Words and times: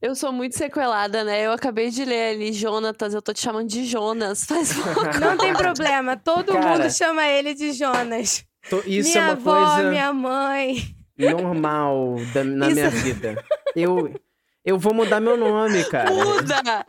Eu 0.00 0.14
sou 0.14 0.32
muito 0.32 0.56
sequelada, 0.56 1.24
né? 1.24 1.44
Eu 1.46 1.52
acabei 1.52 1.90
de 1.90 2.04
ler 2.04 2.34
ali 2.34 2.52
Jonatas, 2.52 3.14
eu 3.14 3.20
tô 3.22 3.32
te 3.32 3.40
chamando 3.40 3.68
de 3.68 3.84
Jonas. 3.84 4.44
Faz. 4.46 4.70
Não 5.20 5.36
tem 5.36 5.52
problema, 5.52 6.16
todo 6.16 6.52
Cara, 6.52 6.68
mundo 6.78 6.90
chama 6.92 7.26
ele 7.26 7.52
de 7.54 7.72
Jonas. 7.72 8.44
Tô- 8.70 8.82
Isso 8.86 9.10
minha 9.10 9.22
é 9.22 9.26
uma 9.26 9.32
avó, 9.32 9.74
coisa 9.74 9.90
minha 9.90 10.12
mãe. 10.12 10.76
normal 11.18 12.16
da- 12.32 12.44
na 12.44 12.66
Isso- 12.66 12.74
minha 12.76 12.90
vida. 12.90 13.44
Eu, 13.74 14.14
eu 14.64 14.78
vou 14.78 14.94
mudar 14.94 15.18
meu 15.20 15.36
nome, 15.36 15.82
cara. 15.86 16.10
Muda! 16.12 16.86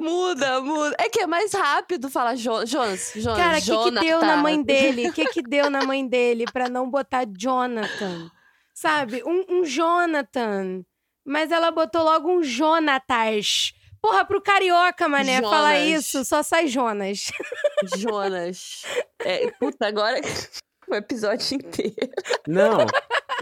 Muda, 0.00 0.60
muda. 0.60 0.96
É 0.98 1.08
que 1.08 1.20
é 1.20 1.26
mais 1.28 1.52
rápido 1.52 2.10
falar 2.10 2.34
jo 2.34 2.66
Jonas. 2.66 3.12
Jonas 3.14 3.38
Cara, 3.38 3.58
o 3.58 3.84
que, 3.84 3.90
que 3.92 4.00
deu 4.00 4.20
na 4.20 4.36
mãe 4.36 4.60
dele? 4.62 5.08
O 5.08 5.12
que, 5.12 5.26
que 5.26 5.42
deu 5.42 5.70
na 5.70 5.84
mãe 5.84 6.06
dele 6.06 6.44
pra 6.52 6.68
não 6.68 6.90
botar 6.90 7.24
Jonathan? 7.24 8.30
Sabe? 8.74 9.22
Um, 9.24 9.44
um 9.48 9.64
Jonathan. 9.64 10.82
Mas 11.28 11.52
ela 11.52 11.70
botou 11.70 12.02
logo 12.02 12.38
um 12.38 12.42
Jonatas. 12.42 13.74
Porra, 14.00 14.24
pro 14.24 14.40
carioca, 14.40 15.08
mané, 15.08 15.42
fala 15.42 15.74
Jonas. 15.74 16.04
isso, 16.06 16.24
só 16.24 16.42
sai 16.42 16.68
Jonas. 16.68 17.30
Jonas. 17.98 18.82
É, 19.18 19.50
puta, 19.50 19.86
agora 19.86 20.18
o 20.88 20.94
episódio 20.94 21.56
inteiro. 21.56 22.12
Não. 22.46 22.86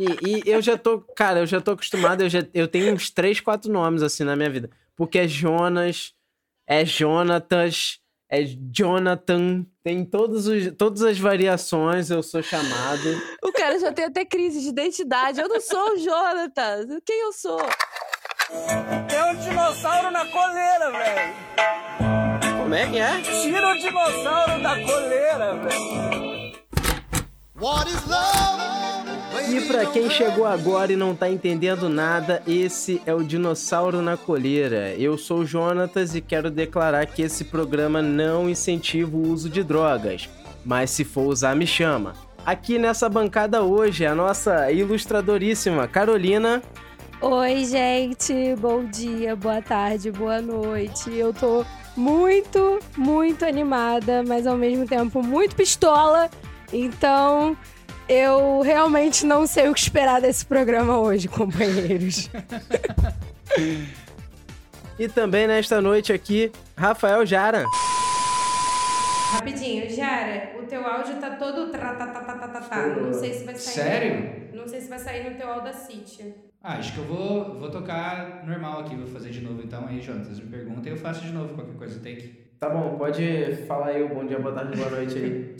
E, 0.00 0.40
e 0.40 0.50
eu 0.50 0.60
já 0.60 0.76
tô, 0.76 1.00
cara, 1.00 1.40
eu 1.40 1.46
já 1.46 1.60
tô 1.60 1.72
acostumado, 1.72 2.22
eu, 2.22 2.28
já, 2.28 2.40
eu 2.52 2.66
tenho 2.66 2.92
uns 2.92 3.08
três, 3.08 3.38
quatro 3.38 3.70
nomes 3.70 4.02
assim 4.02 4.24
na 4.24 4.34
minha 4.34 4.50
vida. 4.50 4.68
Porque 4.96 5.20
é 5.20 5.28
Jonas, 5.28 6.12
é 6.66 6.84
Jonatas, 6.84 8.00
é 8.28 8.42
Jonathan, 8.72 9.64
tem 9.86 10.04
todos 10.04 10.48
os, 10.48 10.72
todas 10.76 11.00
as 11.00 11.16
variações, 11.16 12.10
eu 12.10 12.20
sou 12.20 12.42
chamado. 12.42 13.22
O 13.40 13.52
cara 13.52 13.78
já 13.78 13.92
tem 13.92 14.06
até 14.06 14.24
crise 14.24 14.60
de 14.60 14.70
identidade. 14.70 15.40
Eu 15.40 15.48
não 15.48 15.60
sou 15.60 15.92
o 15.92 15.96
Jonathan. 15.96 16.98
Quem 17.06 17.20
eu 17.22 17.32
sou? 17.32 17.60
Tem 19.08 19.22
um 19.22 19.36
dinossauro 19.36 20.10
na 20.10 20.26
coleira, 20.26 20.90
velho. 20.90 21.34
Como 22.58 22.74
é 22.74 22.90
que 22.90 22.98
é? 22.98 23.20
Tira 23.20 23.68
o 23.68 23.78
dinossauro 23.78 24.60
da 24.60 24.74
coleira, 24.84 25.54
velho. 25.54 26.52
E 29.48 29.60
pra 29.68 29.86
quem 29.86 30.10
chegou 30.10 30.44
agora 30.44 30.92
e 30.92 30.96
não 30.96 31.14
tá 31.14 31.30
entendendo 31.30 31.88
nada, 31.88 32.42
esse 32.48 33.00
é 33.06 33.14
o 33.14 33.22
Dinossauro 33.22 34.02
na 34.02 34.16
Coleira. 34.16 34.92
Eu 34.98 35.16
sou 35.16 35.40
o 35.40 35.46
Jonatas 35.46 36.16
e 36.16 36.20
quero 36.20 36.50
declarar 36.50 37.06
que 37.06 37.22
esse 37.22 37.44
programa 37.44 38.02
não 38.02 38.50
incentiva 38.50 39.16
o 39.16 39.28
uso 39.28 39.48
de 39.48 39.62
drogas, 39.62 40.28
mas 40.64 40.90
se 40.90 41.04
for 41.04 41.26
usar, 41.26 41.54
me 41.54 41.66
chama. 41.66 42.14
Aqui 42.44 42.76
nessa 42.76 43.08
bancada 43.08 43.62
hoje, 43.62 44.04
a 44.04 44.14
nossa 44.14 44.70
ilustradoríssima 44.72 45.86
Carolina. 45.86 46.60
Oi, 47.20 47.64
gente. 47.64 48.56
Bom 48.56 48.84
dia, 48.84 49.36
boa 49.36 49.62
tarde, 49.62 50.10
boa 50.10 50.42
noite. 50.42 51.12
Eu 51.14 51.32
tô 51.32 51.64
muito, 51.96 52.80
muito 52.96 53.44
animada, 53.44 54.24
mas 54.26 54.46
ao 54.46 54.56
mesmo 54.56 54.86
tempo 54.86 55.22
muito 55.22 55.54
pistola. 55.54 56.28
Então, 56.72 57.56
eu 58.08 58.60
realmente 58.60 59.24
não 59.26 59.46
sei 59.46 59.68
o 59.68 59.74
que 59.74 59.80
esperar 59.80 60.20
desse 60.20 60.44
programa 60.44 60.98
hoje, 60.98 61.28
companheiros. 61.28 62.28
E 64.98 65.08
também 65.08 65.46
nesta 65.46 65.78
noite 65.78 66.10
aqui, 66.10 66.50
Rafael 66.74 67.26
Jara. 67.26 67.66
Rapidinho, 69.32 69.90
Jara, 69.90 70.54
o 70.58 70.64
teu 70.64 70.86
áudio 70.86 71.16
tá 71.16 71.36
todo 71.36 71.70
tá, 71.70 71.78
tá, 71.78 72.06
tá, 72.06 72.20
tá, 72.22 72.48
tá, 72.48 72.60
tá. 72.62 72.86
Não 72.86 73.12
sei 73.12 73.34
se 73.34 73.44
vai 73.44 73.54
sair. 73.56 73.74
Sério? 73.74 74.48
Não 74.54 74.66
sei 74.66 74.80
se 74.80 74.88
vai 74.88 74.98
sair 74.98 75.28
no 75.30 75.36
teu 75.36 75.52
Audacity. 75.52 76.34
Ah, 76.68 76.78
acho 76.78 76.94
que 76.94 76.98
eu 76.98 77.04
vou, 77.04 77.60
vou 77.60 77.70
tocar 77.70 78.42
normal 78.44 78.80
aqui, 78.80 78.96
vou 78.96 79.06
fazer 79.06 79.30
de 79.30 79.40
novo 79.40 79.62
então. 79.62 79.86
Aí, 79.86 80.00
Jonas, 80.00 80.40
me 80.40 80.50
pergunta 80.50 80.88
e 80.88 80.90
eu 80.90 80.96
faço 80.96 81.20
de 81.24 81.32
novo 81.32 81.54
qualquer 81.54 81.76
coisa, 81.76 82.00
take. 82.00 82.44
Tá 82.58 82.68
bom, 82.68 82.98
pode 82.98 83.54
falar 83.68 83.90
aí 83.90 84.02
o 84.02 84.08
bom 84.08 84.26
dia, 84.26 84.40
boa 84.40 84.52
tarde, 84.52 84.76
boa 84.76 84.90
noite 84.90 85.16
aí. 85.16 85.54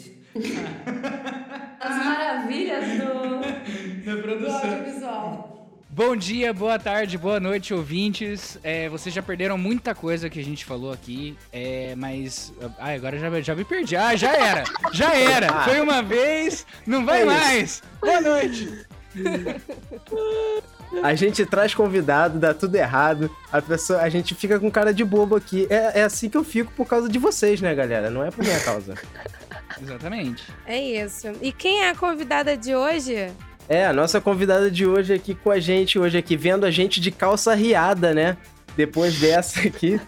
As 1.79 1.97
maravilhas 2.05 2.85
do. 2.99 3.37
Da 4.07 4.13
audiovisual. 4.59 5.71
Bom 5.89 6.17
dia, 6.17 6.53
boa 6.53 6.79
tarde, 6.79 7.17
boa 7.17 7.39
noite, 7.39 7.73
ouvintes. 7.73 8.59
É, 8.65 8.89
vocês 8.89 9.15
já 9.15 9.23
perderam 9.23 9.57
muita 9.57 9.95
coisa 9.95 10.29
que 10.29 10.41
a 10.41 10.45
gente 10.45 10.65
falou 10.65 10.93
aqui, 10.93 11.39
é, 11.53 11.95
mas. 11.97 12.53
Ah, 12.81 12.95
agora 12.95 13.17
já, 13.17 13.41
já 13.41 13.55
me 13.55 13.65
perdi. 13.65 13.95
Ah, 13.95 14.17
já 14.17 14.33
era! 14.33 14.65
Já 14.93 15.15
era! 15.15 15.63
Foi 15.63 15.81
uma 15.81 16.03
vez, 16.03 16.67
não 16.85 17.07
vai 17.07 17.23
É 17.23 17.25
mais! 17.25 17.81
Boa 18.01 18.21
noite! 18.21 18.87
A 21.03 21.15
gente 21.15 21.45
traz 21.47 21.75
convidado, 21.75 22.39
dá 22.39 22.55
tudo 22.55 22.75
errado. 22.75 23.31
A 23.53 23.61
pessoa, 23.61 24.01
a 24.01 24.09
gente 24.09 24.35
fica 24.35 24.59
com 24.59 24.71
cara 24.71 24.93
de 24.93 25.05
bobo 25.05 25.37
aqui. 25.37 25.67
É, 25.71 26.01
é 26.01 26.03
assim 26.03 26.29
que 26.29 26.37
eu 26.37 26.45
fico 26.45 26.73
por 26.73 26.87
causa 26.87 27.09
de 27.09 27.19
vocês, 27.19 27.61
né, 27.61 27.75
galera? 27.75 28.11
Não 28.11 28.25
é 28.25 28.31
por 28.31 28.45
minha 28.45 28.61
causa. 28.61 28.95
Exatamente. 29.81 30.45
É 30.67 30.81
isso. 30.81 31.29
E 31.43 31.53
quem 31.53 31.83
é 31.83 31.91
a 31.91 31.95
convidada 31.95 32.57
de 32.57 32.75
hoje? 32.75 33.31
É, 33.69 33.87
a 33.87 33.93
nossa 33.93 34.21
convidada 34.21 34.71
de 34.71 34.87
hoje 34.87 35.13
aqui 35.13 35.35
com 35.35 35.51
a 35.51 35.59
gente, 35.59 35.99
hoje 35.99 36.17
aqui, 36.17 36.37
vendo 36.37 36.65
a 36.65 36.71
gente 36.71 37.01
de 37.01 37.11
calça 37.11 37.55
riada, 37.55 38.15
né? 38.15 38.37
Depois 38.77 39.19
dessa 39.19 39.61
aqui. 39.61 40.01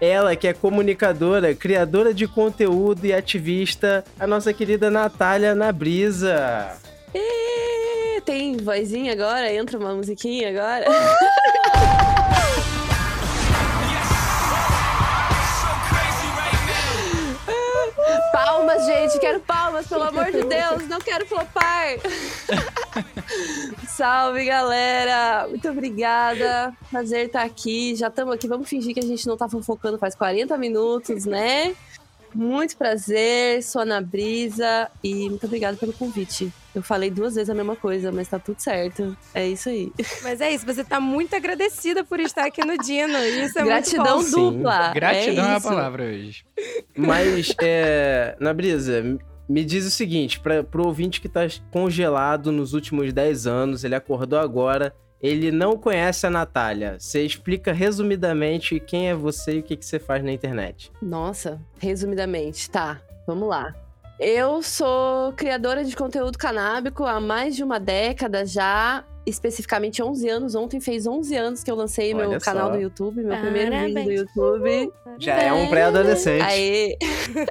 Ela 0.00 0.34
que 0.34 0.48
é 0.48 0.54
comunicadora, 0.54 1.54
criadora 1.54 2.14
de 2.14 2.26
conteúdo 2.26 3.04
e 3.04 3.12
ativista, 3.12 4.02
a 4.18 4.26
nossa 4.26 4.52
querida 4.52 4.90
Natália 4.90 5.54
Nabrisa. 5.54 6.72
Ê, 7.14 7.59
Tem 8.30 8.56
vozinha 8.58 9.12
agora? 9.12 9.52
Entra 9.52 9.76
uma 9.76 9.92
musiquinha 9.92 10.50
agora? 10.50 10.86
Palmas, 18.32 18.86
gente, 18.86 19.18
quero 19.18 19.40
palmas, 19.40 19.88
pelo 19.88 20.04
amor 20.04 20.30
de 20.30 20.44
Deus, 20.44 20.86
não 20.86 21.00
quero 21.00 21.26
flopar. 21.26 21.96
Salve, 23.88 24.44
galera, 24.44 25.48
muito 25.48 25.68
obrigada, 25.68 26.72
prazer 26.88 27.26
estar 27.26 27.42
aqui, 27.42 27.96
já 27.96 28.06
estamos 28.06 28.32
aqui, 28.32 28.46
vamos 28.46 28.68
fingir 28.68 28.94
que 28.94 29.00
a 29.00 29.06
gente 29.06 29.26
não 29.26 29.36
tá 29.36 29.48
fofocando 29.48 29.98
faz 29.98 30.14
40 30.14 30.56
minutos, 30.56 31.26
né? 31.26 31.74
Muito 32.34 32.76
prazer, 32.76 33.62
sou 33.62 33.80
a 33.80 33.82
Ana 33.82 34.00
Brisa 34.00 34.90
e 35.02 35.28
muito 35.28 35.46
obrigada 35.46 35.76
pelo 35.76 35.92
convite. 35.92 36.52
Eu 36.74 36.82
falei 36.82 37.10
duas 37.10 37.34
vezes 37.34 37.50
a 37.50 37.54
mesma 37.54 37.74
coisa, 37.74 38.12
mas 38.12 38.28
tá 38.28 38.38
tudo 38.38 38.60
certo. 38.60 39.16
É 39.34 39.46
isso 39.48 39.68
aí. 39.68 39.92
Mas 40.22 40.40
é 40.40 40.52
isso, 40.52 40.64
você 40.64 40.84
tá 40.84 41.00
muito 41.00 41.34
agradecida 41.34 42.04
por 42.04 42.20
estar 42.20 42.46
aqui 42.46 42.64
no 42.64 42.78
Dino. 42.78 43.18
Isso 43.18 43.58
é 43.58 43.64
Gratidão 43.64 44.18
muito 44.18 44.36
bom. 44.36 44.50
Sim. 44.50 44.56
dupla. 44.58 44.92
Gratidão 44.94 45.44
é, 45.46 45.54
a 45.54 45.58
isso. 45.58 45.68
palavra 45.68 46.04
hoje. 46.04 46.44
Mas, 46.96 47.54
é, 47.60 48.36
Nabrisa, 48.38 49.18
me 49.48 49.64
diz 49.64 49.84
o 49.84 49.90
seguinte, 49.90 50.38
para 50.38 50.62
pro 50.62 50.86
ouvinte 50.86 51.20
que 51.20 51.28
tá 51.28 51.40
congelado 51.72 52.52
nos 52.52 52.72
últimos 52.72 53.12
10 53.12 53.48
anos, 53.48 53.82
ele 53.82 53.96
acordou 53.96 54.38
agora, 54.38 54.94
ele 55.22 55.50
não 55.50 55.76
conhece 55.76 56.26
a 56.26 56.30
Natália. 56.30 56.96
Você 56.98 57.22
explica 57.22 57.72
resumidamente 57.72 58.80
quem 58.80 59.10
é 59.10 59.14
você 59.14 59.56
e 59.56 59.58
o 59.60 59.62
que, 59.62 59.76
que 59.76 59.84
você 59.84 59.98
faz 59.98 60.24
na 60.24 60.32
internet. 60.32 60.90
Nossa, 61.02 61.60
resumidamente, 61.78 62.70
tá, 62.70 63.00
vamos 63.26 63.48
lá. 63.48 63.74
Eu 64.18 64.62
sou 64.62 65.32
criadora 65.32 65.82
de 65.82 65.96
conteúdo 65.96 66.36
canábico 66.36 67.04
há 67.04 67.18
mais 67.18 67.56
de 67.56 67.64
uma 67.64 67.80
década 67.80 68.44
já, 68.44 69.02
especificamente 69.24 70.02
11 70.02 70.28
anos. 70.28 70.54
Ontem 70.54 70.78
fez 70.78 71.06
11 71.06 71.36
anos 71.36 71.64
que 71.64 71.70
eu 71.70 71.74
lancei 71.74 72.12
meu 72.12 72.28
Olha 72.28 72.38
canal 72.38 72.66
só. 72.66 72.72
do 72.72 72.82
YouTube, 72.82 73.22
meu 73.22 73.38
primeiro 73.38 73.70
vídeo 73.70 73.88
do 73.88 73.94
Parabéns. 73.94 74.20
YouTube. 74.20 74.92
Já 75.18 75.36
é 75.36 75.52
um 75.52 75.68
pré-adolescente. 75.70 76.42
Aê! 76.42 76.98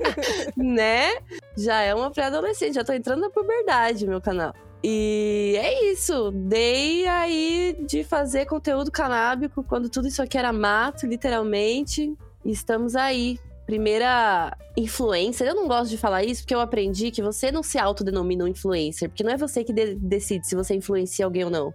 né? 0.56 1.10
Já 1.58 1.82
é 1.82 1.96
uma 1.96 2.12
pré-adolescente, 2.12 2.76
já 2.76 2.84
tô 2.84 2.94
entrando 2.94 3.22
na 3.22 3.32
puberdade, 3.32 4.06
meu 4.06 4.22
canal. 4.22 4.54
E 4.84 5.56
é 5.58 5.92
isso. 5.92 6.32
Dei 6.32 7.08
aí 7.08 7.76
de 7.88 8.04
fazer 8.04 8.46
conteúdo 8.46 8.92
canábico 8.92 9.64
quando 9.64 9.90
tudo 9.90 10.08
isso 10.08 10.22
aqui 10.22 10.38
era 10.38 10.54
mato, 10.54 11.06
literalmente. 11.06 12.14
E 12.46 12.52
estamos 12.52 12.96
aí. 12.96 13.38
Primeira 13.66 14.58
influencer. 14.76 15.48
Eu 15.48 15.56
não 15.56 15.68
gosto 15.68 15.92
de 15.92 15.98
falar 15.98 16.24
isso 16.24 16.42
porque 16.42 16.56
eu 16.56 16.60
aprendi 16.60 17.12
que 17.12 17.22
você 17.22 17.52
não 17.52 17.62
se 17.62 17.78
autodenomina 17.78 18.44
um 18.44 18.48
influencer, 18.48 19.10
porque 19.10 19.24
não 19.24 19.32
é 19.32 19.38
você 19.38 19.64
que 19.64 19.72
de- 19.72 19.94
decide 19.96 20.48
se 20.48 20.56
você 20.56 20.74
influencia 20.74 21.26
alguém 21.26 21.44
ou 21.44 21.52
não. 21.52 21.72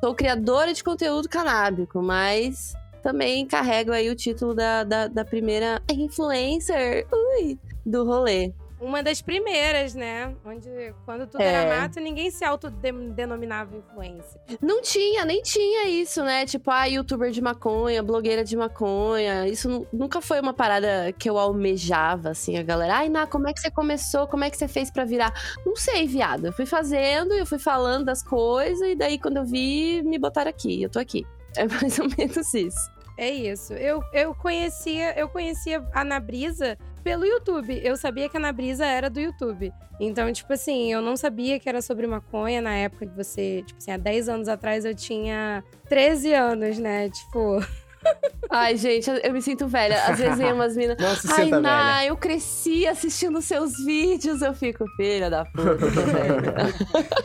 Sou 0.00 0.14
criadora 0.14 0.72
de 0.72 0.82
conteúdo 0.82 1.28
canábico, 1.28 2.00
mas 2.00 2.72
também 3.02 3.44
carrego 3.46 3.92
aí 3.92 4.08
o 4.08 4.16
título 4.16 4.54
da, 4.54 4.84
da, 4.84 5.06
da 5.06 5.24
primeira 5.24 5.82
influencer 5.92 7.06
ui, 7.12 7.58
do 7.84 8.04
rolê. 8.06 8.50
Uma 8.84 9.02
das 9.02 9.22
primeiras, 9.22 9.94
né? 9.94 10.34
Onde, 10.44 10.68
quando 11.04 11.26
tudo 11.26 11.40
É. 11.40 11.46
era 11.46 11.80
mato, 11.80 11.98
ninguém 12.00 12.30
se 12.30 12.44
autodenominava 12.44 13.76
influencer. 13.76 14.40
Não 14.60 14.82
tinha, 14.82 15.24
nem 15.24 15.42
tinha 15.42 15.88
isso, 15.88 16.22
né? 16.22 16.44
Tipo, 16.46 16.70
ah, 16.70 16.84
youtuber 16.86 17.30
de 17.30 17.40
maconha, 17.40 18.02
blogueira 18.02 18.44
de 18.44 18.56
maconha. 18.56 19.46
Isso 19.48 19.68
nu- 19.68 19.86
nunca 19.92 20.20
foi 20.20 20.40
uma 20.40 20.52
parada 20.52 21.12
que 21.18 21.28
eu 21.28 21.38
almejava, 21.38 22.30
assim, 22.30 22.56
a 22.58 22.62
galera. 22.62 22.96
Ai, 22.96 23.08
Ná, 23.08 23.26
como 23.26 23.48
é 23.48 23.52
que 23.52 23.60
você 23.60 23.70
começou? 23.70 24.26
Como 24.26 24.44
é 24.44 24.50
que 24.50 24.56
você 24.56 24.68
fez 24.68 24.90
pra 24.90 25.04
virar? 25.04 25.32
Não 25.64 25.76
sei, 25.76 26.06
viado. 26.06 26.46
Eu 26.46 26.52
fui 26.52 26.66
fazendo, 26.66 27.32
eu 27.34 27.46
fui 27.46 27.58
falando 27.58 28.04
das 28.04 28.22
coisas, 28.22 28.86
e 28.88 28.94
daí 28.94 29.18
quando 29.18 29.38
eu 29.38 29.44
vi, 29.44 30.02
me 30.04 30.18
botaram 30.18 30.50
aqui. 30.50 30.82
Eu 30.82 30.90
tô 30.90 30.98
aqui. 30.98 31.24
É 31.56 31.68
mais 31.68 31.96
ou 32.00 32.08
menos 32.18 32.52
isso. 32.52 32.90
É 33.16 33.30
isso. 33.30 33.72
Eu, 33.74 34.02
eu 34.12 34.34
conhecia, 34.34 35.16
eu 35.16 35.28
conhecia 35.28 35.80
a 35.92 36.02
Nabrisa 36.02 36.76
pelo 37.04 37.26
YouTube. 37.26 37.78
Eu 37.84 37.96
sabia 37.96 38.28
que 38.28 38.36
a 38.36 38.40
Nabrisa 38.40 38.86
era 38.86 39.10
do 39.10 39.20
YouTube. 39.20 39.70
Então, 40.00 40.32
tipo 40.32 40.52
assim, 40.52 40.90
eu 40.90 41.02
não 41.02 41.16
sabia 41.16 41.60
que 41.60 41.68
era 41.68 41.82
sobre 41.82 42.06
maconha 42.06 42.62
na 42.62 42.74
época 42.74 43.06
que 43.06 43.14
você, 43.14 43.62
tipo 43.64 43.78
assim, 43.78 43.92
há 43.92 43.98
10 43.98 44.28
anos 44.30 44.48
atrás 44.48 44.84
eu 44.84 44.94
tinha 44.94 45.62
13 45.88 46.32
anos, 46.32 46.78
né? 46.78 47.10
Tipo, 47.10 47.60
Ai, 48.50 48.76
gente, 48.76 49.08
eu 49.22 49.32
me 49.32 49.42
sinto 49.42 49.68
velha. 49.68 50.02
Às 50.04 50.18
vezes 50.18 50.38
vem 50.38 50.52
umas 50.52 50.76
minas. 50.76 50.96
Não 50.98 51.14
se 51.14 51.30
Ai, 51.30 51.50
Ná, 51.50 51.98
velha. 51.98 52.08
eu 52.08 52.16
cresci 52.16 52.86
assistindo 52.86 53.40
seus 53.42 53.76
vídeos. 53.84 54.42
Eu 54.42 54.54
fico, 54.54 54.86
filha 54.96 55.28
da 55.28 55.44
puta, 55.44 55.76
tô 55.76 56.00
velha. 56.00 56.54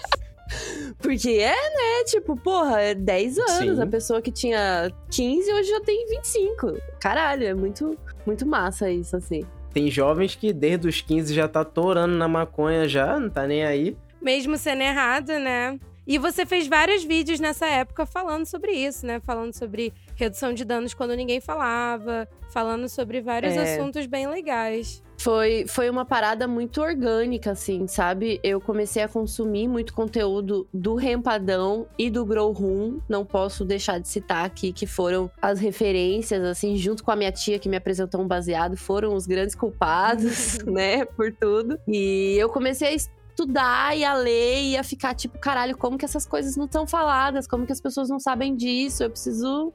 Porque 0.97 1.29
é, 1.29 1.51
né? 1.51 2.03
Tipo, 2.05 2.35
porra, 2.35 2.81
é 2.81 2.93
10 2.93 3.37
anos. 3.37 3.77
Sim. 3.77 3.81
A 3.81 3.87
pessoa 3.87 4.21
que 4.21 4.31
tinha 4.31 4.91
15 5.11 5.53
hoje 5.53 5.69
já 5.69 5.81
tem 5.81 6.05
25. 6.07 6.73
Caralho, 6.99 7.45
é 7.45 7.53
muito, 7.53 7.97
muito 8.25 8.45
massa 8.45 8.89
isso, 8.89 9.15
assim. 9.15 9.45
Tem 9.73 9.89
jovens 9.89 10.35
que 10.35 10.51
desde 10.51 10.87
os 10.87 11.01
15 11.01 11.33
já 11.33 11.47
tá 11.47 11.63
torando 11.63 12.15
na 12.15 12.27
maconha 12.27 12.87
já, 12.87 13.19
não 13.19 13.29
tá 13.29 13.45
nem 13.47 13.63
aí. 13.63 13.95
mesmo 14.21 14.57
sendo 14.57 14.81
errado, 14.81 15.29
né? 15.39 15.79
E 16.07 16.17
você 16.17 16.43
fez 16.45 16.67
vários 16.67 17.03
vídeos 17.03 17.39
nessa 17.39 17.67
época 17.67 18.03
falando 18.05 18.45
sobre 18.45 18.71
isso, 18.71 19.05
né? 19.05 19.19
Falando 19.19 19.53
sobre 19.53 19.93
redução 20.15 20.53
de 20.53 20.65
danos 20.65 20.93
quando 20.93 21.15
ninguém 21.15 21.39
falava, 21.39 22.27
falando 22.51 22.89
sobre 22.89 23.21
vários 23.21 23.53
É. 23.55 23.75
assuntos 23.75 24.07
bem 24.07 24.27
legais. 24.27 25.03
Foi, 25.19 25.65
foi 25.67 25.89
uma 25.89 26.05
parada 26.05 26.47
muito 26.47 26.81
orgânica, 26.81 27.51
assim, 27.51 27.87
sabe? 27.87 28.39
Eu 28.41 28.61
comecei 28.61 29.03
a 29.03 29.07
consumir 29.07 29.67
muito 29.67 29.93
conteúdo 29.93 30.65
do 30.73 30.95
Rempadão 30.95 31.87
e 31.97 32.09
do 32.09 32.25
Grow 32.25 32.53
Room. 32.53 33.01
Não 33.07 33.25
posso 33.25 33.65
deixar 33.65 33.99
de 33.99 34.07
citar 34.07 34.45
aqui 34.45 34.71
que 34.71 34.87
foram 34.87 35.29
as 35.41 35.59
referências, 35.59 36.41
assim, 36.45 36.77
junto 36.77 37.03
com 37.03 37.11
a 37.11 37.17
minha 37.17 37.33
tia 37.33 37.59
que 37.59 37.67
me 37.67 37.75
apresentou 37.75 38.21
um 38.21 38.27
baseado, 38.27 38.77
foram 38.77 39.13
os 39.13 39.27
grandes 39.27 39.55
culpados, 39.55 40.59
né, 40.63 41.03
por 41.03 41.33
tudo. 41.33 41.77
E 41.85 42.37
eu 42.39 42.47
comecei 42.47 42.87
a 42.87 42.93
estudar 42.93 43.97
e 43.97 44.05
a 44.05 44.13
ler 44.13 44.61
e 44.63 44.77
a 44.77 44.83
ficar 44.83 45.13
tipo, 45.13 45.37
caralho, 45.37 45.77
como 45.77 45.97
que 45.97 46.05
essas 46.05 46.25
coisas 46.25 46.55
não 46.55 46.69
são 46.71 46.87
faladas? 46.87 47.45
Como 47.45 47.65
que 47.65 47.73
as 47.73 47.81
pessoas 47.81 48.07
não 48.07 48.21
sabem 48.21 48.55
disso? 48.55 49.03
Eu 49.03 49.09
preciso. 49.09 49.73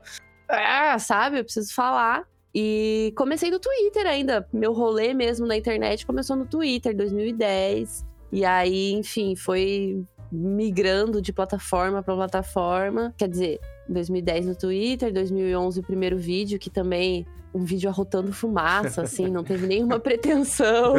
Ah, 0.49 0.99
sabe? 0.99 1.39
Eu 1.39 1.45
preciso 1.45 1.75
falar. 1.75 2.27
E 2.55 3.13
comecei 3.17 3.51
no 3.51 3.59
Twitter 3.59 4.07
ainda. 4.07 4.49
Meu 4.53 4.73
rolê 4.73 5.13
mesmo 5.13 5.47
na 5.47 5.57
internet 5.57 6.07
começou 6.07 6.37
no 6.37 6.47
Twitter, 6.47 6.95
2010. 6.97 8.07
E 8.31 8.45
aí, 8.45 8.93
enfim, 8.93 9.35
foi 9.35 10.05
migrando 10.31 11.21
de 11.23 11.33
plataforma 11.33 12.03
para 12.03 12.15
plataforma. 12.15 13.15
Quer 13.17 13.29
dizer, 13.29 13.61
2010 13.89 14.47
no 14.47 14.55
Twitter, 14.55 15.13
2011 15.13 15.81
o 15.81 15.83
primeiro 15.83 16.17
vídeo, 16.19 16.59
que 16.59 16.71
também 16.71 17.27
um 17.57 17.63
vídeo 17.65 17.89
arrotando 17.89 18.33
fumaça, 18.33 19.03
assim, 19.03 19.29
não 19.29 19.45
teve 19.45 19.65
nenhuma 19.69 19.99
pretensão. 20.01 20.95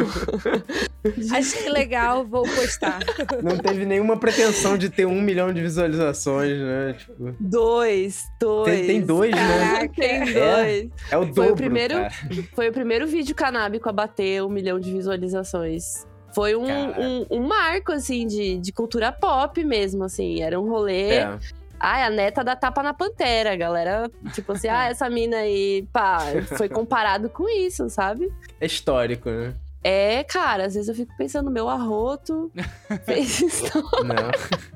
Achei 1.33 1.69
legal, 1.69 2.25
vou 2.25 2.43
postar. 2.43 2.99
Não 3.43 3.57
teve 3.57 3.85
nenhuma 3.85 4.17
pretensão 4.17 4.77
de 4.77 4.89
ter 4.89 5.05
um 5.05 5.21
milhão 5.21 5.51
de 5.53 5.61
visualizações, 5.61 6.57
né? 6.57 6.93
Tipo, 6.97 7.35
Dois, 7.41 8.23
dois. 8.39 8.71
tem, 8.73 8.87
tem 8.87 9.01
dois, 9.01 9.31
né? 9.35 9.37
Caraca. 9.69 9.93
Tem 9.95 10.09
É. 10.21 10.25
dois. 10.55 10.89
É 11.11 11.17
o 11.17 11.23
Foi 11.25 11.31
dobro. 11.33 11.51
o 11.51 11.55
primeiro, 11.57 11.93
cara. 11.95 12.13
foi 12.55 12.69
o 12.69 12.71
primeiro 12.71 13.05
vídeo 13.05 13.35
canábico 13.35 13.89
a 13.89 13.91
bater 13.91 14.41
um 14.41 14.49
milhão 14.49 14.79
de 14.79 14.93
visualizações. 14.93 16.07
Foi 16.35 16.53
um, 16.53 16.67
um, 16.67 17.25
um 17.31 17.47
marco, 17.47 17.93
assim, 17.93 18.27
de, 18.27 18.57
de 18.57 18.73
cultura 18.73 19.09
pop 19.09 19.63
mesmo, 19.63 20.03
assim. 20.03 20.41
Era 20.41 20.59
um 20.59 20.69
rolê. 20.69 21.11
É. 21.11 21.39
Ai, 21.79 22.03
a 22.03 22.09
neta 22.09 22.43
da 22.43 22.57
tapa 22.57 22.83
na 22.83 22.93
pantera, 22.93 23.53
a 23.53 23.55
galera. 23.55 24.11
Tipo 24.33 24.51
assim, 24.51 24.67
ah, 24.69 24.89
essa 24.89 25.09
mina 25.09 25.37
aí, 25.37 25.87
pá, 25.93 26.19
foi 26.57 26.67
comparado 26.67 27.29
com 27.29 27.47
isso, 27.47 27.89
sabe? 27.89 28.33
É 28.59 28.65
histórico, 28.65 29.29
né? 29.29 29.55
É, 29.81 30.25
cara, 30.25 30.65
às 30.65 30.73
vezes 30.73 30.89
eu 30.89 30.95
fico 30.95 31.15
pensando, 31.15 31.49
meu 31.49 31.69
arroto 31.69 32.51
fez 33.05 33.39
isso. 33.39 33.73
Não. 34.03 34.75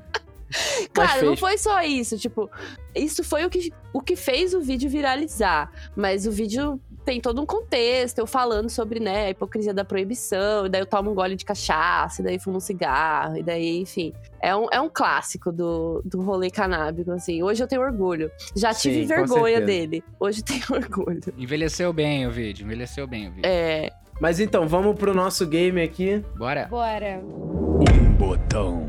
Claro, 0.92 1.26
não 1.26 1.36
foi 1.36 1.56
só 1.56 1.80
isso. 1.82 2.18
Tipo, 2.18 2.50
isso 2.92 3.22
foi 3.22 3.44
o 3.44 3.50
que, 3.50 3.72
o 3.92 4.00
que 4.00 4.16
fez 4.16 4.52
o 4.52 4.60
vídeo 4.60 4.90
viralizar. 4.90 5.70
Mas 5.94 6.26
o 6.26 6.32
vídeo 6.32 6.80
tem 7.10 7.20
todo 7.20 7.42
um 7.42 7.46
contexto, 7.46 8.20
eu 8.20 8.26
falando 8.26 8.70
sobre, 8.70 9.00
né, 9.00 9.26
a 9.26 9.30
hipocrisia 9.30 9.74
da 9.74 9.84
proibição, 9.84 10.66
e 10.66 10.68
daí 10.68 10.80
eu 10.80 10.86
tomo 10.86 11.10
um 11.10 11.14
gole 11.14 11.34
de 11.34 11.44
cachaça, 11.44 12.22
e 12.22 12.24
daí 12.24 12.38
fumo 12.38 12.58
um 12.58 12.60
cigarro, 12.60 13.36
e 13.36 13.42
daí, 13.42 13.80
enfim. 13.80 14.12
É 14.40 14.54
um, 14.54 14.68
é 14.70 14.80
um 14.80 14.88
clássico 14.88 15.50
do, 15.50 16.00
do 16.04 16.22
rolê 16.22 16.50
canábico, 16.50 17.10
assim. 17.10 17.42
Hoje 17.42 17.64
eu 17.64 17.66
tenho 17.66 17.82
orgulho. 17.82 18.30
Já 18.54 18.72
tive 18.72 19.02
Sim, 19.02 19.08
com 19.08 19.08
vergonha 19.08 19.60
dele. 19.60 20.04
Hoje 20.20 20.44
tenho 20.44 20.62
orgulho. 20.70 21.20
Envelheceu 21.36 21.92
bem 21.92 22.28
o 22.28 22.30
vídeo, 22.30 22.64
envelheceu 22.64 23.08
bem 23.08 23.26
o 23.26 23.32
vídeo. 23.32 23.42
É. 23.44 23.90
Mas 24.20 24.38
então, 24.38 24.68
vamos 24.68 24.96
pro 24.96 25.12
nosso 25.12 25.44
game 25.48 25.82
aqui. 25.82 26.24
Bora. 26.36 26.66
Bora. 26.66 27.20
Um 27.24 28.12
botão 28.12 28.88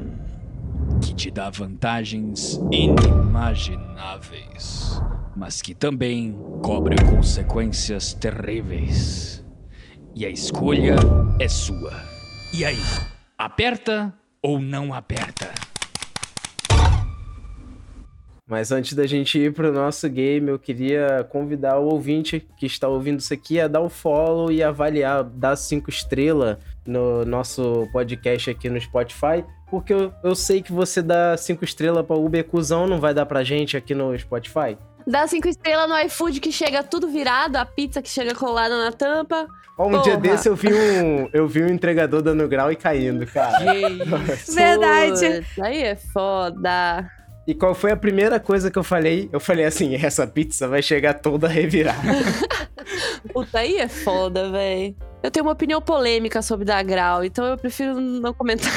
que 1.01 1.15
te 1.15 1.31
dá 1.31 1.49
vantagens 1.49 2.61
inimagináveis, 2.71 5.01
mas 5.35 5.61
que 5.61 5.73
também 5.73 6.37
cobra 6.61 6.95
consequências 7.03 8.13
terríveis. 8.13 9.43
E 10.13 10.25
a 10.25 10.29
escolha 10.29 10.95
é 11.39 11.47
sua. 11.47 11.93
E 12.53 12.65
aí, 12.65 12.81
aperta 13.37 14.13
ou 14.41 14.59
não 14.59 14.93
aperta? 14.93 15.49
Mas 18.51 18.69
antes 18.69 18.93
da 18.93 19.07
gente 19.07 19.39
ir 19.39 19.53
pro 19.53 19.71
nosso 19.71 20.09
game, 20.09 20.49
eu 20.49 20.59
queria 20.59 21.25
convidar 21.29 21.79
o 21.79 21.85
ouvinte 21.85 22.45
que 22.57 22.65
está 22.65 22.85
ouvindo 22.89 23.19
isso 23.19 23.33
aqui 23.33 23.61
a 23.61 23.67
dar 23.69 23.79
o 23.79 23.87
follow 23.87 24.51
e 24.51 24.61
avaliar, 24.61 25.23
dar 25.23 25.55
cinco 25.55 25.89
estrelas 25.89 26.57
no 26.85 27.23
nosso 27.23 27.87
podcast 27.93 28.49
aqui 28.49 28.69
no 28.69 28.81
Spotify. 28.81 29.45
Porque 29.69 29.93
eu, 29.93 30.11
eu 30.21 30.35
sei 30.35 30.61
que 30.61 30.73
você 30.73 31.01
dá 31.01 31.37
cinco 31.37 31.63
estrelas 31.63 32.05
pra 32.05 32.17
Uber 32.17 32.43
Cusão, 32.43 32.85
não 32.85 32.99
vai 32.99 33.13
dar 33.13 33.25
pra 33.25 33.41
gente 33.41 33.77
aqui 33.77 33.95
no 33.95 34.19
Spotify? 34.19 34.77
Dá 35.05 35.27
cinco 35.27 35.47
estrelas 35.47 35.89
no 35.89 35.97
iFood 36.05 36.39
que 36.39 36.51
chega 36.51 36.83
tudo 36.83 37.07
virado, 37.07 37.57
a 37.57 37.65
pizza 37.65 38.01
que 38.01 38.09
chega 38.09 38.35
colada 38.35 38.77
na 38.77 38.91
tampa. 38.91 39.47
Ó, 39.77 39.87
um 39.87 40.01
dia 40.01 40.13
Porra. 40.13 40.17
desse 40.17 40.47
eu 40.47 40.55
vi 40.55 40.73
um, 40.73 41.29
eu 41.33 41.47
vi 41.47 41.63
um 41.63 41.67
entregador 41.67 42.21
dando 42.21 42.47
grau 42.47 42.71
e 42.71 42.75
caindo, 42.75 43.25
cara. 43.25 43.59
Verdade. 44.47 45.45
Aí 45.61 45.83
é 45.83 45.95
foda. 45.95 47.09
E 47.47 47.55
qual 47.55 47.73
foi 47.73 47.91
a 47.91 47.97
primeira 47.97 48.39
coisa 48.39 48.69
que 48.69 48.77
eu 48.77 48.83
falei? 48.83 49.29
Eu 49.33 49.39
falei 49.39 49.65
assim, 49.65 49.95
essa 49.95 50.27
pizza 50.27 50.67
vai 50.67 50.81
chegar 50.81 51.15
toda 51.15 51.47
revirada. 51.47 51.99
Puta, 53.33 53.59
aí 53.59 53.77
é 53.77 53.87
foda, 53.87 54.51
véi. 54.51 54.95
Eu 55.23 55.31
tenho 55.31 55.45
uma 55.45 55.51
opinião 55.51 55.81
polêmica 55.81 56.41
sobre 56.41 56.65
dar 56.65 56.83
grau, 56.83 57.23
então 57.23 57.45
eu 57.45 57.57
prefiro 57.57 57.99
não 57.99 58.33
comentar. 58.33 58.71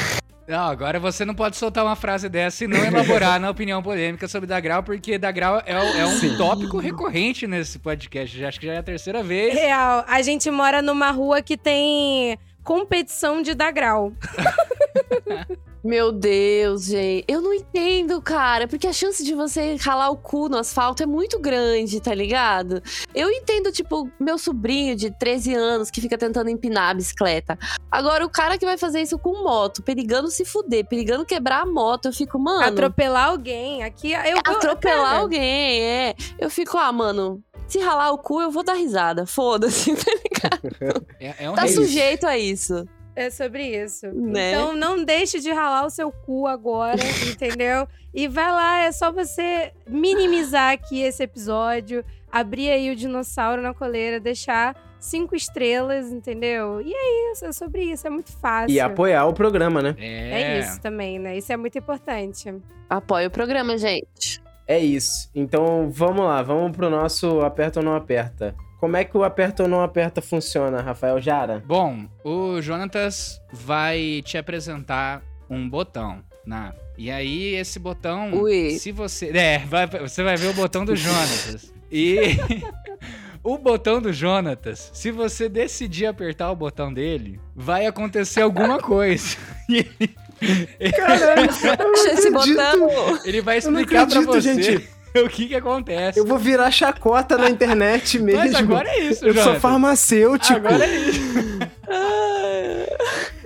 Não, 0.47 0.67
agora 0.67 0.99
você 0.99 1.25
não 1.25 1.33
pode 1.33 1.57
soltar 1.57 1.83
uma 1.83 1.95
frase 1.95 2.29
dessa 2.29 2.63
e 2.63 2.67
não 2.67 2.83
elaborar 2.85 3.39
na 3.39 3.49
opinião 3.49 3.81
polêmica 3.81 4.27
sobre 4.27 4.47
Dagrau, 4.47 4.83
porque 4.83 5.17
Dagrau 5.17 5.61
é, 5.65 5.71
é 5.71 6.05
um 6.05 6.11
Sim. 6.11 6.37
tópico 6.37 6.77
recorrente 6.77 7.47
nesse 7.47 7.79
podcast. 7.79 8.37
Já 8.37 8.47
acho 8.47 8.59
que 8.59 8.67
já 8.67 8.73
é 8.73 8.77
a 8.77 8.83
terceira 8.83 9.23
vez. 9.23 9.55
Real, 9.55 10.05
a 10.07 10.21
gente 10.21 10.51
mora 10.51 10.83
numa 10.83 11.09
rua 11.09 11.41
que 11.41 11.57
tem 11.57 12.37
competição 12.63 13.41
de 13.41 13.55
dar 13.55 13.71
grau. 13.71 14.13
Meu 15.85 16.11
Deus, 16.11 16.85
gente. 16.85 17.23
Eu 17.27 17.41
não 17.41 17.53
entendo, 17.53 18.19
cara. 18.19 18.67
Porque 18.67 18.87
a 18.87 18.91
chance 18.91 19.23
de 19.23 19.35
você 19.35 19.75
ralar 19.75 20.09
o 20.09 20.17
cu 20.17 20.49
no 20.49 20.57
asfalto 20.57 21.03
é 21.03 21.05
muito 21.05 21.37
grande, 21.39 22.01
tá 22.01 22.11
ligado? 22.11 22.81
Eu 23.13 23.29
entendo, 23.29 23.71
tipo, 23.71 24.09
meu 24.19 24.39
sobrinho 24.39 24.95
de 24.95 25.11
13 25.11 25.53
anos 25.53 25.91
que 25.91 26.01
fica 26.01 26.17
tentando 26.17 26.49
empinar 26.49 26.89
a 26.89 26.93
bicicleta. 26.95 27.55
Agora, 27.91 28.25
o 28.25 28.29
cara 28.29 28.57
que 28.57 28.65
vai 28.65 28.79
fazer 28.79 28.99
isso 29.01 29.19
com 29.19 29.43
moto, 29.43 29.83
perigando 29.83 30.31
se 30.31 30.43
fuder, 30.43 30.87
perigando 30.87 31.23
quebrar 31.23 31.61
a 31.61 31.65
moto, 31.67 32.07
eu 32.07 32.13
fico, 32.13 32.39
mano. 32.39 32.63
Atropelar 32.65 33.27
alguém. 33.29 33.83
Aqui 33.83 34.13
eu 34.13 34.39
atropelar 34.39 35.05
cara, 35.05 35.19
alguém, 35.19 35.81
é. 35.83 36.15
Eu 36.39 36.49
fico, 36.49 36.79
ah, 36.79 36.91
mano. 36.91 37.43
Se 37.67 37.79
ralar 37.79 38.11
o 38.11 38.17
cu, 38.17 38.41
eu 38.41 38.51
vou 38.51 38.63
dar 38.63 38.73
risada. 38.73 39.25
Foda-se, 39.25 39.93
tá 39.97 40.11
ligado? 40.11 41.05
É, 41.19 41.45
é 41.45 41.49
um 41.49 41.53
Tá 41.55 41.63
risco. 41.63 41.81
sujeito 41.83 42.25
a 42.25 42.37
isso. 42.37 42.87
É 43.15 43.29
sobre 43.29 43.63
isso. 43.63 44.07
Né? 44.07 44.51
Então 44.51 44.75
não 44.75 45.03
deixe 45.03 45.39
de 45.39 45.51
ralar 45.51 45.85
o 45.85 45.89
seu 45.89 46.11
cu 46.11 46.47
agora, 46.47 46.99
entendeu? 47.25 47.87
E 48.13 48.27
vai 48.27 48.51
lá, 48.51 48.79
é 48.81 48.91
só 48.91 49.11
você 49.11 49.71
minimizar 49.87 50.73
aqui 50.73 51.01
esse 51.01 51.23
episódio, 51.23 52.03
abrir 52.31 52.69
aí 52.69 52.91
o 52.91 52.95
dinossauro 52.95 53.61
na 53.61 53.73
coleira, 53.73 54.19
deixar 54.19 54.75
cinco 54.99 55.35
estrelas, 55.35 56.11
entendeu? 56.11 56.81
E 56.81 56.91
é 56.93 57.31
isso, 57.31 57.45
é 57.45 57.51
sobre 57.51 57.83
isso, 57.83 58.05
é 58.07 58.09
muito 58.09 58.31
fácil. 58.33 58.75
E 58.75 58.79
apoiar 58.79 59.25
o 59.25 59.33
programa, 59.33 59.81
né? 59.81 59.95
É, 59.97 60.41
É 60.41 60.59
isso 60.59 60.81
também, 60.81 61.19
né? 61.19 61.37
Isso 61.37 61.53
é 61.53 61.57
muito 61.57 61.77
importante. 61.77 62.53
Apoia 62.89 63.27
o 63.27 63.31
programa, 63.31 63.77
gente. 63.77 64.41
É 64.67 64.79
isso. 64.79 65.29
Então 65.33 65.89
vamos 65.91 66.25
lá, 66.25 66.41
vamos 66.41 66.75
pro 66.75 66.89
nosso 66.89 67.41
aperta 67.41 67.79
ou 67.79 67.85
não 67.85 67.95
aperta. 67.95 68.55
Como 68.85 68.97
é 68.97 69.03
que 69.03 69.17
o 69.17 69.23
aperta 69.23 69.63
ou 69.63 69.67
não 69.69 69.81
aperta 69.81 70.21
funciona, 70.21 70.79
Rafael 70.79 71.19
Jara? 71.19 71.63
Bom, 71.65 72.05
o 72.23 72.61
Jonatas 72.61 73.41
vai 73.51 74.21
te 74.23 74.37
apresentar 74.37 75.23
um 75.49 75.67
botão. 75.67 76.23
Na... 76.45 76.71
E 76.95 77.09
aí, 77.09 77.55
esse 77.55 77.79
botão, 77.79 78.31
Ui. 78.33 78.77
se 78.77 78.91
você. 78.91 79.31
É, 79.35 79.57
vai- 79.65 79.87
você 79.87 80.21
vai 80.21 80.37
ver 80.37 80.49
o 80.49 80.53
botão 80.53 80.85
do 80.85 80.95
Jonatas. 80.95 81.73
E 81.91 82.37
o 83.43 83.57
botão 83.57 83.99
do 84.01 84.13
Jonatas, 84.13 84.91
se 84.93 85.09
você 85.11 85.47
decidir 85.49 86.05
apertar 86.07 86.51
o 86.51 86.55
botão 86.55 86.93
dele, 86.93 87.39
vai 87.55 87.85
acontecer 87.87 88.41
alguma 88.41 88.79
coisa. 88.79 89.35
Ele, 89.69 90.91
Caralho, 90.91 91.23
eu 91.41 91.77
não 91.77 91.93
Puxa 91.93 92.11
esse 92.11 92.29
botão. 92.29 93.19
ele 93.23 93.41
vai 93.41 93.57
Eu 93.59 93.71
não 93.71 93.79
explicar 93.79 94.05
pra 94.05 94.19
acredito, 94.19 94.25
você 94.33 94.53
gente. 94.61 94.89
o 95.23 95.29
que 95.29 95.47
que 95.47 95.55
acontece. 95.55 96.19
Eu 96.19 96.25
vou 96.25 96.37
virar 96.37 96.69
chacota 96.71 97.37
na 97.37 97.49
internet 97.49 98.19
mesmo. 98.19 98.41
Mas 98.41 98.55
agora 98.55 98.89
é 98.89 98.99
isso, 98.99 99.25
Eu 99.25 99.33
sou 99.33 99.59
farmacêutico. 99.59 100.53
Agora 100.53 100.85
é 100.85 100.95
isso. 100.95 101.21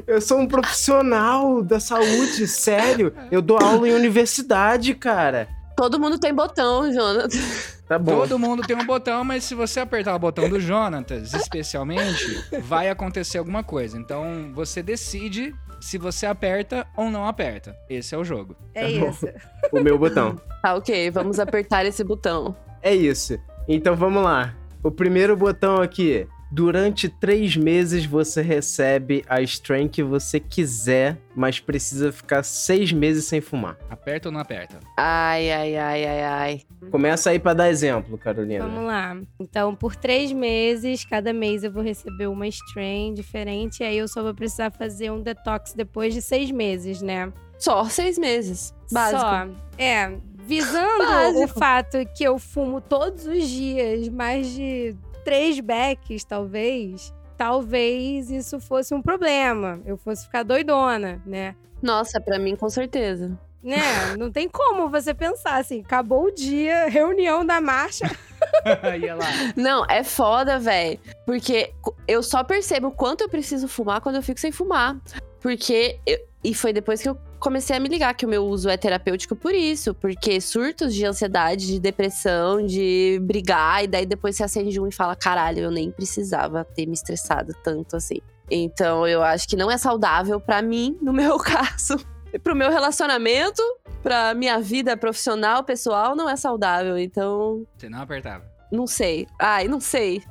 Eu 0.07 0.19
sou 0.19 0.39
um 0.39 0.47
profissional 0.47 1.61
da 1.61 1.79
saúde, 1.79 2.47
sério. 2.47 3.13
Eu 3.29 3.43
dou 3.43 3.59
aula 3.61 3.87
em 3.87 3.93
universidade, 3.93 4.95
cara. 4.95 5.47
Todo 5.77 5.99
mundo 5.99 6.17
tem 6.17 6.33
botão, 6.33 6.91
Jonathan. 6.91 7.37
Tá 7.87 7.97
bom. 7.97 8.17
Todo 8.17 8.39
mundo 8.39 8.63
tem 8.63 8.75
um 8.75 8.85
botão, 8.85 9.23
mas 9.23 9.43
se 9.43 9.53
você 9.53 9.79
apertar 9.79 10.15
o 10.15 10.19
botão 10.19 10.49
do 10.49 10.59
Jonatas, 10.59 11.33
especialmente, 11.33 12.43
vai 12.63 12.89
acontecer 12.89 13.37
alguma 13.37 13.63
coisa. 13.63 13.97
Então 13.97 14.51
você 14.53 14.81
decide 14.81 15.55
se 15.81 15.97
você 15.97 16.25
aperta 16.25 16.85
ou 16.95 17.09
não 17.09 17.25
aperta. 17.25 17.75
Esse 17.89 18.15
é 18.15 18.17
o 18.17 18.23
jogo. 18.23 18.55
É 18.73 18.81
Tá 18.81 18.89
isso. 18.89 19.27
O 19.71 19.79
meu 19.81 19.97
botão. 19.97 20.39
Tá, 20.61 20.75
ok, 20.75 21.09
vamos 21.09 21.39
apertar 21.39 21.85
esse 21.85 22.03
botão. 22.03 22.53
É 22.81 22.93
isso. 22.93 23.39
Então 23.65 23.95
vamos 23.95 24.21
lá. 24.21 24.53
O 24.83 24.91
primeiro 24.91 25.37
botão 25.37 25.81
aqui. 25.81 26.27
Durante 26.51 27.07
três 27.07 27.55
meses 27.55 28.05
você 28.05 28.41
recebe 28.41 29.23
a 29.29 29.39
strain 29.41 29.87
que 29.87 30.01
você 30.01 30.39
quiser, 30.39 31.17
mas 31.35 31.59
precisa 31.59 32.11
ficar 32.11 32.41
seis 32.43 32.91
meses 32.91 33.25
sem 33.25 33.39
fumar. 33.39 33.77
Aperta 33.89 34.29
ou 34.29 34.33
não 34.33 34.39
aperta? 34.39 34.79
Ai, 34.97 35.51
ai, 35.51 35.77
ai, 35.77 36.05
ai, 36.05 36.23
ai. 36.23 36.61
Começa 36.89 37.29
aí 37.29 37.37
pra 37.37 37.53
dar 37.53 37.69
exemplo, 37.69 38.17
Carolina. 38.17 38.65
Vamos 38.65 38.85
lá. 38.85 39.15
Então, 39.39 39.75
por 39.75 39.95
três 39.95 40.31
meses, 40.31 41.05
cada 41.05 41.31
mês 41.31 41.63
eu 41.63 41.71
vou 41.71 41.83
receber 41.83 42.25
uma 42.25 42.47
strain 42.47 43.13
diferente. 43.13 43.81
E 43.81 43.85
aí 43.85 43.97
eu 43.97 44.07
só 44.07 44.23
vou 44.23 44.33
precisar 44.33 44.71
fazer 44.71 45.11
um 45.11 45.21
detox 45.21 45.73
depois 45.73 46.15
de 46.15 46.21
seis 46.21 46.49
meses, 46.49 47.01
né? 47.01 47.31
Só 47.59 47.83
seis 47.85 48.17
meses. 48.17 48.73
Básico. 48.91 49.21
Só. 49.21 49.47
É, 49.77 50.11
visando 50.47 50.97
Básico. 51.05 51.43
o 51.43 51.47
fato 51.47 51.97
que 52.17 52.23
eu 52.23 52.39
fumo 52.39 52.81
todos 52.81 53.27
os 53.27 53.47
dias 53.47 54.09
mais 54.09 54.49
de 54.49 54.95
três 55.29 55.59
becks, 55.59 56.23
talvez, 56.23 57.13
talvez 57.37 58.31
isso 58.31 58.59
fosse 58.59 58.95
um 58.95 59.01
problema. 59.01 59.79
Eu 59.85 59.95
fosse 59.95 60.25
ficar 60.25 60.41
doidona, 60.41 61.21
né? 61.23 61.53
Nossa, 61.83 62.19
pra 62.19 62.39
mim, 62.39 62.55
com 62.55 62.67
certeza. 62.67 63.37
Né? 63.61 63.77
Não 64.17 64.31
tem 64.31 64.49
como 64.49 64.89
você 64.89 65.13
pensar 65.13 65.57
assim, 65.57 65.81
acabou 65.81 66.25
o 66.25 66.31
dia, 66.31 66.87
reunião 66.89 67.45
da 67.45 67.61
marcha. 67.61 68.05
Não, 69.55 69.85
é 69.87 70.03
foda, 70.03 70.57
velho. 70.57 70.99
Porque 71.27 71.71
eu 72.07 72.23
só 72.23 72.43
percebo 72.43 72.87
o 72.87 72.91
quanto 72.91 73.21
eu 73.21 73.29
preciso 73.29 73.67
fumar 73.67 74.01
quando 74.01 74.15
eu 74.15 74.23
fico 74.23 74.39
sem 74.39 74.51
fumar. 74.51 74.97
Porque. 75.39 75.99
eu- 76.07 76.27
e 76.43 76.55
foi 76.55 76.71
depois 76.73 77.01
que 77.03 77.09
eu 77.09 77.17
comecei 77.39 77.75
a 77.75 77.79
me 77.79 77.87
ligar 77.89 78.13
que 78.13 78.25
o 78.25 78.29
meu 78.29 78.45
uso 78.45 78.69
é 78.69 78.77
terapêutico 78.77 79.35
por 79.35 79.53
isso. 79.53 79.93
Porque 79.93 80.39
surtos 80.41 80.93
de 80.93 81.05
ansiedade, 81.05 81.65
de 81.67 81.79
depressão, 81.79 82.65
de 82.65 83.19
brigar, 83.23 83.83
e 83.83 83.87
daí 83.87 84.05
depois 84.05 84.35
você 84.35 84.43
acende 84.43 84.79
um 84.79 84.87
e 84.87 84.91
fala: 84.91 85.15
caralho, 85.15 85.59
eu 85.59 85.71
nem 85.71 85.91
precisava 85.91 86.63
ter 86.63 86.85
me 86.85 86.93
estressado 86.93 87.53
tanto 87.63 87.95
assim. 87.95 88.19
Então 88.51 89.07
eu 89.07 89.21
acho 89.23 89.47
que 89.47 89.55
não 89.55 89.69
é 89.71 89.77
saudável 89.77 90.39
pra 90.39 90.61
mim, 90.61 90.97
no 91.01 91.13
meu 91.13 91.37
caso. 91.39 91.97
E 92.33 92.37
pro 92.37 92.55
meu 92.55 92.69
relacionamento, 92.69 93.61
pra 94.03 94.33
minha 94.35 94.59
vida 94.59 94.95
profissional, 94.95 95.63
pessoal, 95.63 96.15
não 96.15 96.29
é 96.29 96.35
saudável. 96.35 96.97
Então, 96.97 97.65
Você 97.75 97.89
não 97.89 98.01
apertava. 98.01 98.45
não 98.71 98.85
sei. 98.85 99.25
Ai, 99.39 99.67
não 99.67 99.79
sei. 99.79 100.21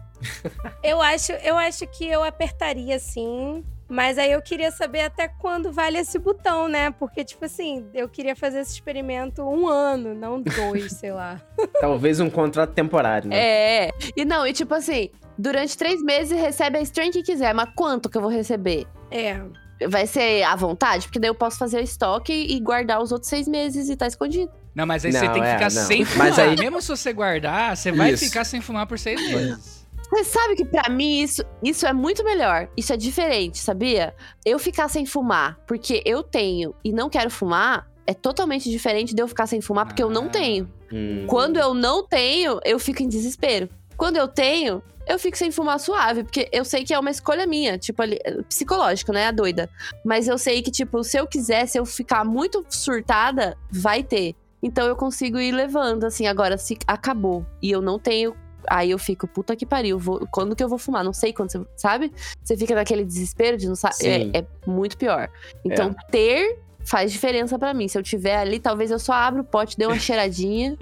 Eu 0.83 1.01
acho, 1.01 1.33
eu 1.33 1.57
acho 1.57 1.87
que 1.89 2.05
eu 2.07 2.23
apertaria 2.25 2.99
sim. 2.99 3.65
Mas 3.89 4.19
aí 4.19 4.31
eu 4.33 4.43
queria 4.43 4.71
saber 4.71 5.01
até 5.01 5.29
quando 5.29 5.73
vale 5.73 5.97
esse 5.99 6.19
botão, 6.19 6.69
né? 6.69 6.91
Porque, 6.91 7.25
tipo 7.25 7.45
assim, 7.47 7.87
eu 7.95 8.07
queria 8.09 8.37
fazer 8.37 8.61
esse 8.61 8.73
experimento 8.75 9.43
um 9.43 9.67
ano, 9.67 10.15
não 10.15 10.43
dois, 10.43 10.93
sei 10.93 11.11
lá. 11.13 11.41
Talvez 11.81 12.21
um 12.21 12.29
contrato 12.29 12.73
temporário, 12.75 13.31
né? 13.31 13.37
É. 13.39 13.91
E 14.15 14.25
não, 14.27 14.47
e 14.47 14.53
tipo 14.53 14.75
assim, 14.75 15.09
durante 15.39 15.77
três 15.77 16.03
meses 16.03 16.39
recebe 16.39 16.77
a 16.79 16.83
strain 16.83 17.11
que 17.11 17.23
quiser, 17.23 17.55
mas 17.55 17.71
quanto 17.75 18.11
que 18.11 18.19
eu 18.19 18.23
vou 18.23 18.31
receber? 18.31 18.87
É. 19.11 19.41
Vai 19.89 20.07
ser 20.07 20.43
à 20.43 20.55
vontade? 20.57 21.07
Porque 21.07 21.19
daí 21.21 21.31
eu 21.31 21.35
posso 21.35 21.57
fazer 21.57 21.79
o 21.79 21.83
estoque 21.83 22.33
e 22.33 22.61
guardar 22.61 23.01
os 23.01 23.11
outros 23.13 23.31
seis 23.31 23.47
meses 23.49 23.89
e 23.89 23.97
tá 23.97 24.07
escondido. 24.07 24.51
Não, 24.75 24.85
mas 24.85 25.05
aí 25.05 25.13
você 25.13 25.25
Não, 25.25 25.33
tem 25.33 25.43
que 25.43 25.49
é, 25.49 25.53
ficar 25.55 25.71
não. 25.73 25.87
sem 25.87 26.05
fumar. 26.05 26.29
Mas 26.29 26.39
aí- 26.39 26.57
Mesmo 26.57 26.83
se 26.83 26.89
você 26.89 27.13
guardar, 27.13 27.77
você 27.77 27.91
vai 27.91 28.11
Isso. 28.13 28.25
ficar 28.25 28.45
sem 28.45 28.61
fumar 28.61 28.87
por 28.87 28.99
seis 28.99 29.21
meses. 29.21 29.78
Você 30.11 30.25
sabe 30.25 30.55
que 30.57 30.65
pra 30.65 30.89
mim 30.89 31.21
isso, 31.21 31.43
isso 31.63 31.87
é 31.87 31.93
muito 31.93 32.25
melhor. 32.25 32.69
Isso 32.77 32.93
é 32.93 32.97
diferente, 32.97 33.59
sabia? 33.59 34.15
Eu 34.45 34.59
ficar 34.59 34.89
sem 34.89 35.05
fumar 35.05 35.59
porque 35.67 36.03
eu 36.05 36.23
tenho 36.23 36.75
e 36.85 36.93
não 36.93 37.11
quero 37.11 37.31
fumar 37.31 37.87
é 38.07 38.15
totalmente 38.15 38.71
diferente 38.71 39.15
de 39.15 39.21
eu 39.23 39.29
ficar 39.29 39.47
sem 39.47 39.61
fumar 39.61 39.87
porque 39.87 40.03
eu 40.03 40.09
não 40.09 40.25
Ah. 40.27 40.31
tenho. 40.31 40.73
Hum. 40.91 41.27
Quando 41.29 41.59
eu 41.59 41.75
não 41.75 42.07
tenho, 42.07 42.59
eu 42.65 42.79
fico 42.79 43.03
em 43.03 43.09
desespero. 43.09 43.69
Quando 43.99 44.17
eu 44.17 44.27
tenho, 44.27 44.83
eu 45.07 45.19
fico 45.19 45.37
sem 45.37 45.51
fumar 45.51 45.79
suave, 45.79 46.23
porque 46.25 46.49
eu 46.53 46.65
sei 46.65 46.85
que 46.85 46.95
é 46.95 46.99
uma 46.99 47.11
escolha 47.11 47.47
minha, 47.47 47.77
tipo, 47.77 48.01
ali, 48.01 48.19
psicológico, 48.49 49.13
né? 49.13 49.27
A 49.27 49.31
doida. 49.31 49.69
Mas 50.05 50.27
eu 50.27 50.39
sei 50.39 50.63
que, 50.63 50.71
tipo, 50.71 51.05
se 51.05 51.19
eu 51.19 51.27
quiser, 51.27 51.67
se 51.67 51.79
eu 51.79 51.85
ficar 51.85 52.25
muito 52.25 52.65
surtada, 52.71 53.59
vai 53.71 54.03
ter. 54.03 54.35
Então 54.63 54.87
eu 54.87 54.97
consigo 54.97 55.39
ir 55.39 55.53
levando, 55.53 56.05
assim, 56.05 56.27
agora, 56.27 56.57
se 56.57 56.79
acabou 56.87 57.45
e 57.61 57.71
eu 57.71 57.83
não 57.83 57.99
tenho. 57.99 58.35
Aí 58.71 58.91
eu 58.91 58.99
fico, 58.99 59.27
puta 59.27 59.55
que 59.57 59.65
pariu, 59.67 59.99
vou- 59.99 60.27
quando 60.31 60.55
que 60.57 60.63
eu 60.63 60.69
vou 60.69 60.79
fumar? 60.79 61.03
Não 61.05 61.13
sei 61.13 61.33
quando 61.33 61.51
você. 61.51 61.61
Sabe? 61.77 62.13
Você 62.43 62.57
fica 62.57 62.75
naquele 62.75 63.05
desespero 63.05 63.57
de 63.57 63.69
não 63.69 63.75
saber. 63.77 64.31
É, 64.35 64.39
é 64.41 64.47
muito 64.67 64.97
pior. 64.97 65.29
Então, 65.65 65.95
ter 66.11 66.59
faz 66.85 67.13
diferença 67.13 67.59
pra 67.59 67.75
mim. 67.75 67.87
Se 67.89 67.99
eu 67.99 68.03
tiver 68.03 68.37
ali, 68.37 68.59
talvez 68.59 68.91
eu 68.91 68.99
só 68.99 69.13
abra 69.13 69.41
o 69.43 69.45
pote, 69.45 69.77
dê 69.77 69.87
uma 69.87 69.99
cheiradinha. 70.01 70.77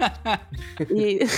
e. 0.89 1.19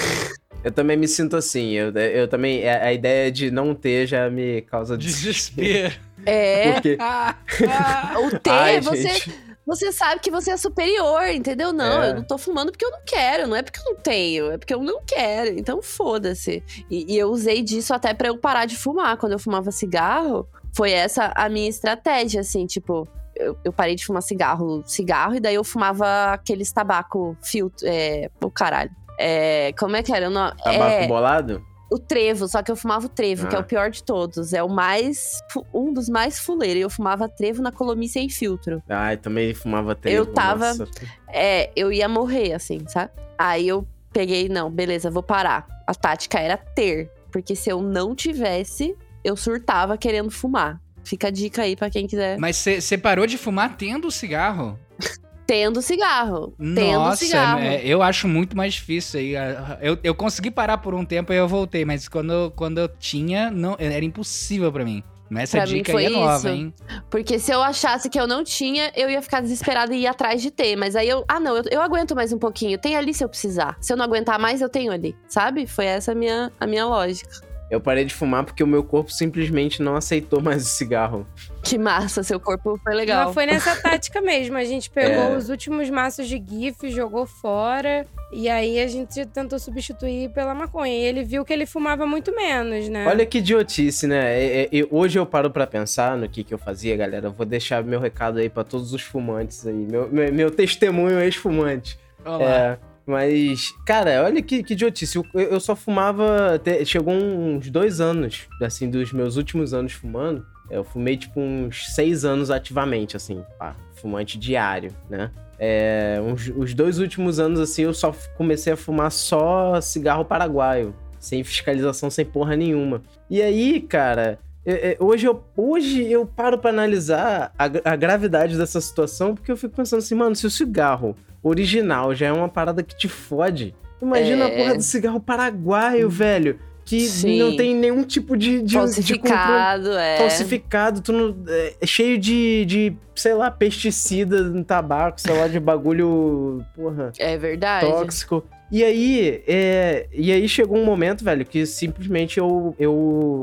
Eu 0.61 0.73
também 0.73 0.97
me 0.97 1.07
sinto 1.07 1.37
assim. 1.37 1.71
Eu, 1.71 1.89
eu 1.93 2.27
também. 2.27 2.67
A, 2.67 2.87
a 2.87 2.91
ideia 2.93 3.31
de 3.31 3.49
não 3.49 3.73
ter 3.73 4.05
já 4.05 4.29
me 4.29 4.61
causa 4.63 4.97
Desespero. 4.97 5.95
É. 6.25 6.73
Porque. 6.73 6.97
Ah, 6.99 7.33
ah. 7.69 8.19
O 8.19 8.37
ter, 8.37 8.49
Ai, 8.49 8.81
você, 8.81 9.03
gente. 9.07 9.33
Você 9.69 9.91
sabe 9.91 10.19
que 10.19 10.31
você 10.31 10.51
é 10.51 10.57
superior, 10.57 11.27
entendeu? 11.29 11.71
Não, 11.71 12.03
É. 12.03 12.09
eu 12.09 12.15
não 12.15 12.23
tô 12.23 12.37
fumando 12.37 12.71
porque 12.71 12.83
eu 12.83 12.91
não 12.91 13.01
quero, 13.05 13.47
não 13.47 13.55
é 13.55 13.61
porque 13.61 13.79
eu 13.79 13.85
não 13.85 13.95
tenho, 14.01 14.51
é 14.51 14.57
porque 14.57 14.73
eu 14.73 14.81
não 14.81 15.01
quero. 15.05 15.57
Então 15.57 15.81
foda-se. 15.81 16.63
E, 16.89 17.13
e 17.13 17.17
eu 17.17 17.29
usei 17.29 17.61
disso 17.61 17.93
até 17.93 18.13
pra 18.13 18.27
eu 18.29 18.37
parar 18.37 18.65
de 18.65 18.75
fumar. 18.75 19.15
Quando 19.17 19.33
eu 19.33 19.39
fumava 19.39 19.71
cigarro, 19.71 20.47
foi 20.75 20.91
essa 20.91 21.31
a 21.35 21.47
minha 21.47 21.69
estratégia, 21.69 22.41
assim, 22.41 22.65
tipo. 22.65 23.07
Eu, 23.35 23.57
eu 23.63 23.71
parei 23.71 23.95
de 23.95 24.05
fumar 24.05 24.21
cigarro, 24.21 24.83
cigarro, 24.85 25.35
e 25.35 25.39
daí 25.39 25.55
eu 25.55 25.63
fumava 25.63 26.33
aqueles 26.33 26.71
tabaco 26.73 27.37
filtro. 27.41 27.87
É. 27.87 28.29
O 28.43 28.51
caralho. 28.51 28.91
É, 29.17 29.71
como 29.79 29.95
é 29.95 30.03
que 30.03 30.11
era? 30.13 30.27
o 30.27 30.29
nome? 30.31 30.51
Tabaco 30.57 30.83
é, 30.83 31.07
bolado? 31.07 31.63
O 31.91 31.97
trevo, 31.97 32.47
só 32.47 32.61
que 32.61 32.71
eu 32.71 32.75
fumava 32.75 33.05
o 33.07 33.09
trevo, 33.09 33.47
que 33.47 33.55
é 33.55 33.57
Ah. 33.57 33.61
o 33.61 33.65
pior 33.65 33.89
de 33.89 34.03
todos. 34.03 34.53
É 34.53 34.61
o 34.63 34.69
mais. 34.69 35.39
um 35.73 35.91
dos 35.93 36.07
mais 36.09 36.39
fuleiros. 36.39 36.77
E 36.77 36.81
eu 36.81 36.89
fumava 36.89 37.27
trevo 37.27 37.61
na 37.61 37.71
Colomi 37.71 38.07
sem 38.07 38.29
filtro. 38.29 38.81
Ai, 38.87 39.17
também 39.17 39.53
fumava 39.53 39.95
trevo. 39.95 40.15
Eu 40.17 40.25
tava- 40.25 40.67
nossa. 40.69 40.87
É, 41.27 41.71
eu 41.75 41.91
ia 41.91 42.07
morrer, 42.07 42.53
assim, 42.53 42.79
sabe? 42.87 43.11
Aí 43.37 43.67
eu 43.67 43.87
peguei, 44.13 44.47
não, 44.49 44.69
beleza, 44.69 45.09
vou 45.09 45.23
parar. 45.23 45.67
A 45.87 45.93
tática 45.95 46.39
era 46.39 46.57
ter. 46.57 47.09
Porque 47.31 47.55
se 47.55 47.69
eu 47.69 47.81
não 47.81 48.15
tivesse, 48.15 48.95
eu 49.23 49.35
surtava 49.37 49.97
querendo 49.97 50.29
fumar. 50.31 50.79
Fica 51.03 51.27
a 51.27 51.31
dica 51.31 51.61
aí 51.63 51.75
pra 51.75 51.89
quem 51.89 52.05
quiser. 52.07 52.37
Mas 52.39 52.55
você 52.57 52.97
parou 52.97 53.25
de 53.25 53.37
fumar 53.37 53.75
tendo 53.77 54.11
cigarro? 54.11 54.77
Tendo 55.49 55.81
cigarro. 55.81 56.53
Tendo 56.59 56.99
Nossa, 56.99 57.25
cigarro. 57.25 57.59
é, 57.59 57.81
eu 57.83 58.03
acho 58.03 58.27
muito 58.27 58.55
mais 58.55 58.75
difícil 58.75 59.19
aí. 59.19 59.33
Eu, 59.81 59.97
eu 60.03 60.13
consegui 60.13 60.51
parar 60.51 60.77
por 60.77 60.93
um 60.93 61.03
tempo 61.03 61.33
e 61.33 61.37
eu 61.37 61.47
voltei, 61.47 61.83
mas 61.83 62.07
quando, 62.07 62.31
eu- 62.31 62.51
quando 62.51 62.77
eu 62.77 62.87
tinha, 62.87 63.49
não, 63.49 63.75
era 63.79 64.05
impossível 64.05 64.71
pra 64.71 64.85
mim. 64.85 65.03
Essa 65.35 65.57
Pra 65.57 65.65
mim 65.67 65.73
dica 65.77 65.91
foi 65.91 66.05
aí 66.05 66.13
é 66.13 66.17
nova, 66.19 66.35
isso. 66.37 66.47
hein? 66.49 66.73
Porque 67.09 67.39
se 67.39 67.51
eu 67.51 67.61
achasse 67.63 68.09
que 68.09 68.19
eu 68.19 68.27
não 68.27 68.43
tinha, 68.43 68.91
eu 68.95 69.09
ia 69.09 69.21
ficar 69.23 69.41
desesperada 69.41 69.93
e 69.93 70.01
ir 70.01 70.07
atrás 70.07 70.39
de 70.41 70.51
ter. 70.51 70.75
Mas 70.75 70.95
aí 70.95 71.09
eu, 71.09 71.23
ah, 71.27 71.39
não, 71.39 71.55
eu, 71.57 71.63
eu 71.71 71.81
aguento 71.81 72.15
mais 72.15 72.31
um 72.31 72.37
pouquinho. 72.39 72.77
Tem 72.77 72.95
ali 72.95 73.11
se 73.13 73.23
eu 73.23 73.29
precisar. 73.29 73.75
Se 73.81 73.91
eu 73.93 73.97
não 73.97 74.05
aguentar 74.05 74.37
mais, 74.39 74.61
eu 74.61 74.69
tenho 74.69 74.91
ali. 74.91 75.15
Sabe? 75.27 75.65
Foi 75.67 75.85
essa 75.85 76.11
a 76.11 76.15
minha, 76.15 76.51
a 76.59 76.65
minha 76.67 76.85
lógica. 76.85 77.29
Eu 77.69 77.79
parei 77.79 78.03
de 78.03 78.13
fumar 78.13 78.43
porque 78.43 78.63
o 78.63 78.67
meu 78.67 78.83
corpo 78.83 79.11
simplesmente 79.11 79.81
não 79.81 79.95
aceitou 79.95 80.41
mais 80.41 80.63
o 80.63 80.69
cigarro. 80.69 81.27
Que 81.63 81.77
massa, 81.77 82.23
seu 82.23 82.39
corpo 82.39 82.79
foi 82.83 82.95
legal. 82.95 83.25
Mas 83.25 83.33
foi 83.33 83.45
nessa 83.45 83.75
tática 83.75 84.19
mesmo. 84.21 84.57
A 84.57 84.63
gente 84.63 84.89
pegou 84.89 85.33
É. 85.33 85.37
os 85.37 85.49
últimos 85.49 85.89
maços 85.89 86.27
de 86.27 86.41
GIF, 86.43 86.89
jogou 86.89 87.27
fora. 87.27 88.07
E 88.31 88.47
aí 88.49 88.79
a 88.79 88.87
gente 88.87 89.25
tentou 89.27 89.59
substituir 89.59 90.29
pela 90.31 90.53
maconha. 90.55 90.93
E 90.93 91.01
ele 91.03 91.23
viu 91.23 91.45
que 91.45 91.53
ele 91.53 91.65
fumava 91.65 92.05
muito 92.07 92.35
menos, 92.35 92.89
né? 92.89 93.05
Olha 93.07 93.25
que 93.25 93.37
idiotice, 93.39 94.07
né? 94.07 94.39
É- 94.39 94.63
é- 94.71 94.87
hoje 94.89 95.19
eu 95.19 95.25
paro 95.25 95.49
pra 95.51 95.67
pensar 95.67 96.17
no 96.17 96.27
que, 96.27 96.43
que 96.43 96.53
eu 96.53 96.57
fazia, 96.57 96.95
galera. 96.97 97.27
Eu 97.27 97.31
vou 97.33 97.45
deixar 97.45 97.83
meu 97.83 97.99
recado 97.99 98.39
aí 98.39 98.49
pra 98.49 98.63
todos 98.63 98.93
os 98.93 99.01
fumantes 99.01 99.65
aí. 99.67 99.73
Meu, 99.89 100.09
meu, 100.11 100.33
meu 100.33 100.51
testemunho 100.51 101.19
ex-fumante. 101.19 101.99
Olha 102.25 102.37
lá. 102.45 102.51
É, 102.51 102.77
Mas, 103.09 103.73
cara, 103.87 104.23
olha 104.23 104.39
que, 104.39 104.61
que 104.61 104.73
idiotice. 104.73 105.17
Eu, 105.17 105.25
eu 105.33 105.59
só 105.59 105.75
fumava. 105.75 106.53
até- 106.53 106.85
chegou 106.85 107.11
uns 107.11 107.67
dois 107.71 107.99
anos, 107.99 108.47
assim, 108.61 108.87
dos 108.87 109.11
meus 109.11 109.35
últimos 109.35 109.73
anos 109.73 109.93
fumando. 109.93 110.45
Eu 110.69 110.83
fumei, 110.83 111.17
tipo, 111.17 111.39
uns 111.41 111.87
seis 111.95 112.23
anos 112.23 112.51
ativamente, 112.51 113.17
assim, 113.17 113.43
pá, 113.57 113.75
fumante 113.95 114.37
diário, 114.37 114.91
né? 115.09 115.31
É, 115.57 116.19
uns- 116.23 116.51
os 116.55 116.75
dois 116.75 116.99
últimos 116.99 117.39
anos, 117.39 117.59
assim, 117.59 117.81
eu 117.81 117.95
só 117.95 118.13
comecei 118.37 118.73
a 118.73 118.77
fumar 118.77 119.11
só 119.11 119.81
cigarro 119.81 120.23
paraguaio, 120.23 120.93
sem 121.19 121.43
fiscalização, 121.43 122.11
sem 122.11 122.23
porra 122.23 122.55
nenhuma. 122.55 123.01
E 123.27 123.41
aí, 123.41 123.81
cara, 123.81 124.37
é, 124.63 124.91
é, 124.91 124.97
hoje, 124.99 125.25
eu, 125.25 125.43
hoje 125.57 126.03
eu 126.11 126.27
paro 126.27 126.59
pra 126.59 126.69
analisar 126.69 127.51
a, 127.57 127.63
a 127.91 127.95
gravidade 127.95 128.55
dessa 128.55 128.79
situação, 128.79 129.33
porque 129.33 129.51
eu 129.51 129.57
fico 129.57 129.75
pensando 129.75 129.97
assim, 129.99 130.13
mano, 130.13 130.35
se 130.35 130.45
o 130.45 130.51
cigarro 130.51 131.15
original 131.43 132.13
já 132.15 132.27
é 132.27 132.31
uma 132.31 132.49
parada 132.49 132.83
que 132.83 132.95
te 132.95 133.07
fode, 133.07 133.73
imagina 134.01 134.45
a 134.45 134.49
É. 134.49 134.57
porra 134.57 134.75
do 134.75 134.83
cigarro 134.83 135.19
paraguaio, 135.19 136.09
velho, 136.09 136.59
que 136.85 137.01
Sim. 137.01 137.37
não 137.39 137.55
tem 137.55 137.75
nenhum 137.75 138.03
tipo 138.03 138.35
de, 138.35 138.59
de, 138.59 138.63
de 138.65 138.73
Falsificado, 138.73 139.91
é. 139.91 140.17
falsificado, 140.17 141.01
tu 141.01 141.13
não, 141.13 141.35
é, 141.47 141.73
é 141.81 141.85
cheio 141.85 142.17
de, 142.17 142.65
de, 142.65 142.93
sei 143.15 143.33
lá, 143.33 143.51
pesticida 143.51 144.41
no 144.41 144.63
tabaco, 144.63 145.21
sei 145.21 145.37
lá, 145.37 145.47
de 145.47 145.59
bagulho, 145.59 146.65
porra, 146.75 147.11
É 147.19 147.37
verdade. 147.37 147.85
tóxico. 147.85 148.43
E 148.71 148.83
aí, 148.83 149.43
é, 149.47 150.07
e 150.13 150.31
aí 150.31 150.47
chegou 150.47 150.77
um 150.77 150.85
momento, 150.85 151.23
velho, 151.23 151.43
que 151.43 151.65
simplesmente 151.65 152.37
eu, 152.39 152.75
eu, 152.79 152.93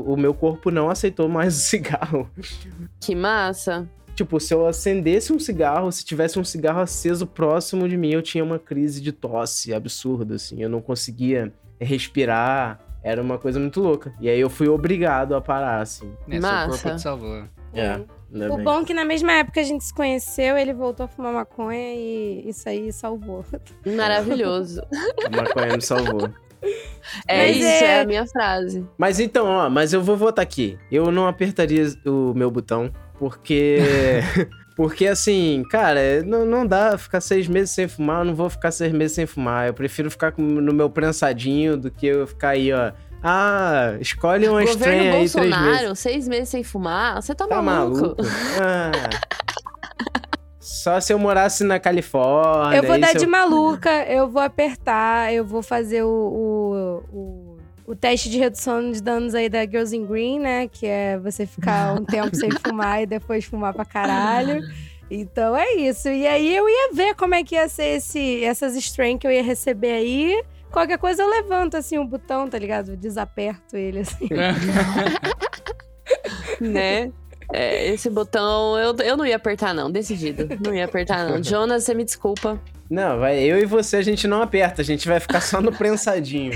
o 0.07 0.15
meu 0.17 0.33
corpo 0.33 0.71
não 0.71 0.89
aceitou 0.89 1.27
mais 1.27 1.53
o 1.55 1.59
cigarro. 1.59 2.29
Que 2.99 3.13
massa. 3.13 3.87
Tipo, 4.17 4.39
se 4.39 4.51
eu 4.51 4.65
acendesse 4.65 5.31
um 5.31 5.37
cigarro, 5.37 5.91
se 5.91 6.03
tivesse 6.03 6.39
um 6.39 6.43
cigarro 6.43 6.79
aceso 6.81 7.27
próximo 7.27 7.87
de 7.87 7.95
mim, 7.95 8.09
eu 8.13 8.21
tinha 8.23 8.43
uma 8.43 8.57
crise 8.57 8.99
de 8.99 9.11
tosse 9.11 9.71
absurda, 9.75 10.33
assim. 10.33 10.59
Eu 10.59 10.67
não 10.69 10.81
conseguia 10.81 11.53
respirar. 11.79 12.79
Era 13.03 13.21
uma 13.21 13.37
coisa 13.37 13.59
muito 13.59 13.79
louca. 13.79 14.11
E 14.19 14.27
aí 14.27 14.39
eu 14.39 14.49
fui 14.49 14.67
obrigado 14.67 15.35
a 15.35 15.39
parar, 15.39 15.81
assim. 15.81 16.11
Seu 16.27 16.41
Massa. 16.41 16.67
corpo 16.69 16.95
te 16.95 17.01
salvou. 17.03 17.43
É. 17.75 17.91
ainda 18.33 18.51
O 18.53 18.55
bem. 18.55 18.65
bom 18.65 18.81
é 18.81 18.85
que 18.85 18.93
na 18.95 19.05
mesma 19.05 19.31
época 19.33 19.53
que 19.53 19.59
a 19.59 19.63
gente 19.63 19.83
se 19.83 19.93
conheceu, 19.93 20.57
ele 20.57 20.73
voltou 20.73 21.03
a 21.03 21.07
fumar 21.07 21.31
maconha 21.31 21.93
e 21.93 22.49
isso 22.49 22.67
aí 22.67 22.91
salvou. 22.91 23.45
Maravilhoso. 23.85 24.81
A 25.25 25.29
maconha 25.29 25.75
me 25.75 25.81
salvou. 25.81 26.27
É 27.27 27.37
Mas 27.45 27.55
isso, 27.57 27.65
é- 27.67 27.83
é... 27.83 28.01
a 28.01 28.05
minha 28.05 28.25
frase. 28.25 28.83
Mas 28.97 29.19
então, 29.19 29.45
ó, 29.45 29.69
mas 29.69 29.93
eu 29.93 30.01
vou 30.01 30.17
votar 30.17 30.41
aqui. 30.43 30.77
Eu 30.91 31.11
não 31.11 31.27
apertaria 31.27 31.85
o 32.05 32.33
meu 32.33 32.49
botão, 32.49 32.91
porque. 33.19 33.77
porque 34.75 35.07
assim, 35.07 35.63
cara, 35.71 36.21
não, 36.23 36.45
não 36.45 36.65
dá 36.65 36.97
ficar 36.97 37.19
seis 37.21 37.47
meses 37.47 37.71
sem 37.71 37.87
fumar, 37.87 38.19
eu 38.21 38.25
não 38.25 38.35
vou 38.35 38.49
ficar 38.49 38.71
seis 38.71 38.91
meses 38.91 39.15
sem 39.15 39.25
fumar. 39.25 39.67
Eu 39.67 39.73
prefiro 39.73 40.09
ficar 40.11 40.33
no 40.37 40.73
meu 40.73 40.89
prensadinho 40.89 41.75
do 41.77 41.89
que 41.91 42.05
eu 42.07 42.27
ficar 42.27 42.49
aí, 42.49 42.71
ó. 42.71 42.91
Ah, 43.23 43.95
escolhe 43.99 44.47
uma 44.47 44.63
estranha 44.63 45.01
aí 45.13 45.27
três 45.29 45.35
meses. 45.35 45.51
Bolsonaro, 45.57 45.95
seis 45.95 46.27
meses 46.27 46.49
sem 46.49 46.63
fumar, 46.63 47.19
você 47.21 47.33
tá, 47.33 47.47
Tá 47.47 47.61
maluco. 47.61 47.99
maluco? 48.01 48.21
Ah. 48.61 48.91
Só 50.59 50.99
se 50.99 51.13
eu 51.13 51.17
morasse 51.19 51.63
na 51.63 51.79
Califórnia. 51.79 52.77
eu 52.77 52.83
vou 52.83 52.99
dar 52.99 53.07
se 53.07 53.17
de 53.19 53.23
eu- 53.25 53.29
maluca, 53.29 53.89
eu 54.05 54.29
vou 54.29 54.41
apertar, 54.41 55.33
eu 55.33 55.45
vou 55.45 55.63
fazer 55.63 56.03
o, 56.03 56.07
o, 56.09 57.03
o, 57.17 57.46
o 57.87 57.95
teste 57.95 58.29
de 58.29 58.37
redução 58.37 58.91
de 58.91 59.01
danos 59.01 59.33
aí 59.33 59.47
da 59.47 59.61
Girls 59.61 59.95
in 59.95 60.05
Green, 60.05 60.39
né? 60.39 60.67
Que 60.67 60.85
é 60.85 61.17
você 61.17 61.45
ficar 61.45 61.93
um 61.93 62.03
tempo 62.05 62.35
sem 62.35 62.51
fumar 62.51 63.01
e 63.01 63.05
depois 63.05 63.45
fumar 63.45 63.73
pra 63.73 63.85
caralho. 63.85 64.61
Então 65.09 65.55
é 65.55 65.75
isso. 65.75 66.09
E 66.09 66.27
aí 66.27 66.53
eu 66.53 66.67
ia 66.67 66.91
ver 66.93 67.15
como 67.15 67.33
é 67.33 67.45
que 67.45 67.55
ia 67.55 67.69
ser 67.69 67.95
esse, 67.95 68.43
essas 68.43 68.75
strain 68.75 69.17
que 69.17 69.25
eu 69.25 69.31
ia 69.31 69.41
receber 69.41 69.93
aí. 69.93 70.43
Qualquer 70.69 70.97
coisa 70.97 71.23
eu 71.23 71.29
levanto 71.29 71.77
assim 71.77 71.97
o 71.97 72.03
botão, 72.03 72.49
tá 72.49 72.59
ligado? 72.59 72.91
Eu 72.91 72.97
desaperto 72.97 73.77
ele 73.77 73.99
assim. 73.99 74.27
né? 76.59 77.09
É, 77.53 77.87
esse 77.87 78.09
botão 78.09 78.77
eu, 78.77 78.93
eu 78.97 79.15
não 79.15 79.25
ia 79.25 79.37
apertar, 79.37 79.73
não, 79.73 79.89
decidido. 79.89 80.45
Não 80.61 80.75
ia 80.75 80.83
apertar, 80.83 81.25
não. 81.25 81.41
Jonas, 81.41 81.85
você 81.85 81.93
me 81.93 82.03
desculpa. 82.03 82.61
Não, 82.89 83.19
vai, 83.19 83.39
eu 83.39 83.59
e 83.59 83.65
você 83.65 83.97
a 83.97 84.01
gente 84.01 84.27
não 84.27 84.41
aperta, 84.41 84.81
a 84.81 84.85
gente 84.85 85.07
vai 85.07 85.19
ficar 85.19 85.41
só 85.41 85.61
no 85.61 85.71
prensadinho. 85.71 86.53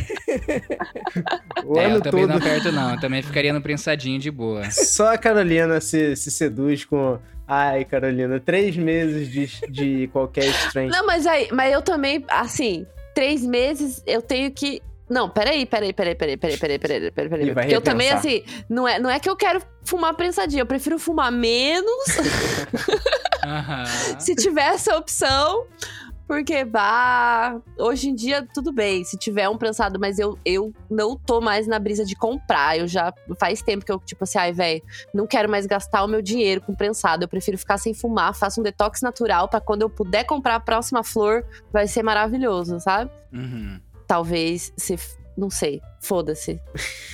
o 1.65 1.77
É, 1.77 1.85
ano 1.85 1.95
eu 1.95 2.01
também 2.01 2.21
todo. 2.21 2.29
não 2.29 2.37
aperto, 2.37 2.71
não. 2.71 2.91
Eu 2.93 2.99
também 2.99 3.21
ficaria 3.21 3.51
no 3.53 3.61
prensadinho 3.61 4.19
de 4.19 4.31
boa. 4.31 4.69
Só 4.71 5.13
a 5.13 5.17
Carolina 5.17 5.79
se, 5.81 6.15
se 6.15 6.31
seduz 6.31 6.85
com. 6.85 7.19
Ai, 7.47 7.83
Carolina, 7.83 8.39
três 8.39 8.77
meses 8.77 9.27
de, 9.29 9.47
de 9.69 10.07
qualquer 10.13 10.45
estranho. 10.45 10.89
Não, 10.89 11.05
mas 11.05 11.27
aí, 11.27 11.49
mas 11.51 11.73
eu 11.73 11.81
também, 11.81 12.23
assim, 12.29 12.85
três 13.13 13.45
meses 13.45 14.01
eu 14.07 14.21
tenho 14.21 14.49
que. 14.51 14.81
Não, 15.09 15.29
peraí, 15.29 15.65
peraí, 15.65 15.91
peraí, 15.91 16.15
peraí, 16.15 16.37
peraí, 16.37 16.57
peraí, 16.57 16.79
peraí, 16.79 17.11
peraí, 17.11 17.29
peraí. 17.29 17.49
E 17.49 17.53
Porque 17.53 17.75
eu 17.75 17.81
também, 17.81 18.09
assim, 18.11 18.41
não 18.69 18.87
é, 18.87 18.97
não 18.97 19.09
é 19.09 19.19
que 19.19 19.29
eu 19.29 19.35
quero 19.35 19.61
fumar 19.83 20.13
prensadinho, 20.13 20.61
eu 20.61 20.65
prefiro 20.65 20.97
fumar 20.97 21.29
menos 21.29 22.05
se 24.19 24.33
tiver 24.35 24.73
essa 24.73 24.95
opção. 24.95 25.65
Porque, 26.31 26.63
bah, 26.63 27.59
hoje 27.77 28.07
em 28.07 28.15
dia 28.15 28.47
tudo 28.53 28.71
bem, 28.71 29.03
se 29.03 29.17
tiver 29.17 29.49
um 29.49 29.57
prensado, 29.57 29.99
mas 29.99 30.17
eu, 30.17 30.39
eu 30.45 30.73
não 30.89 31.17
tô 31.17 31.41
mais 31.41 31.67
na 31.67 31.77
brisa 31.77 32.05
de 32.05 32.15
comprar. 32.15 32.79
Eu 32.79 32.87
já 32.87 33.13
faz 33.37 33.61
tempo 33.61 33.83
que 33.83 33.91
eu, 33.91 33.99
tipo 33.99 34.23
assim, 34.23 34.37
ai, 34.37 34.53
velho, 34.53 34.81
não 35.13 35.27
quero 35.27 35.49
mais 35.49 35.65
gastar 35.65 36.05
o 36.05 36.07
meu 36.07 36.21
dinheiro 36.21 36.61
com 36.61 36.73
prensado. 36.73 37.25
Eu 37.25 37.27
prefiro 37.27 37.57
ficar 37.57 37.77
sem 37.77 37.93
fumar, 37.93 38.33
faço 38.33 38.61
um 38.61 38.63
detox 38.63 39.01
natural 39.01 39.49
pra 39.49 39.59
quando 39.59 39.81
eu 39.81 39.89
puder 39.89 40.23
comprar 40.23 40.55
a 40.55 40.59
próxima 40.61 41.03
flor, 41.03 41.45
vai 41.69 41.85
ser 41.85 42.01
maravilhoso, 42.01 42.79
sabe? 42.79 43.11
Uhum. 43.33 43.81
Talvez 44.07 44.71
se. 44.77 44.97
Não 45.37 45.49
sei, 45.49 45.81
foda-se. 45.99 46.59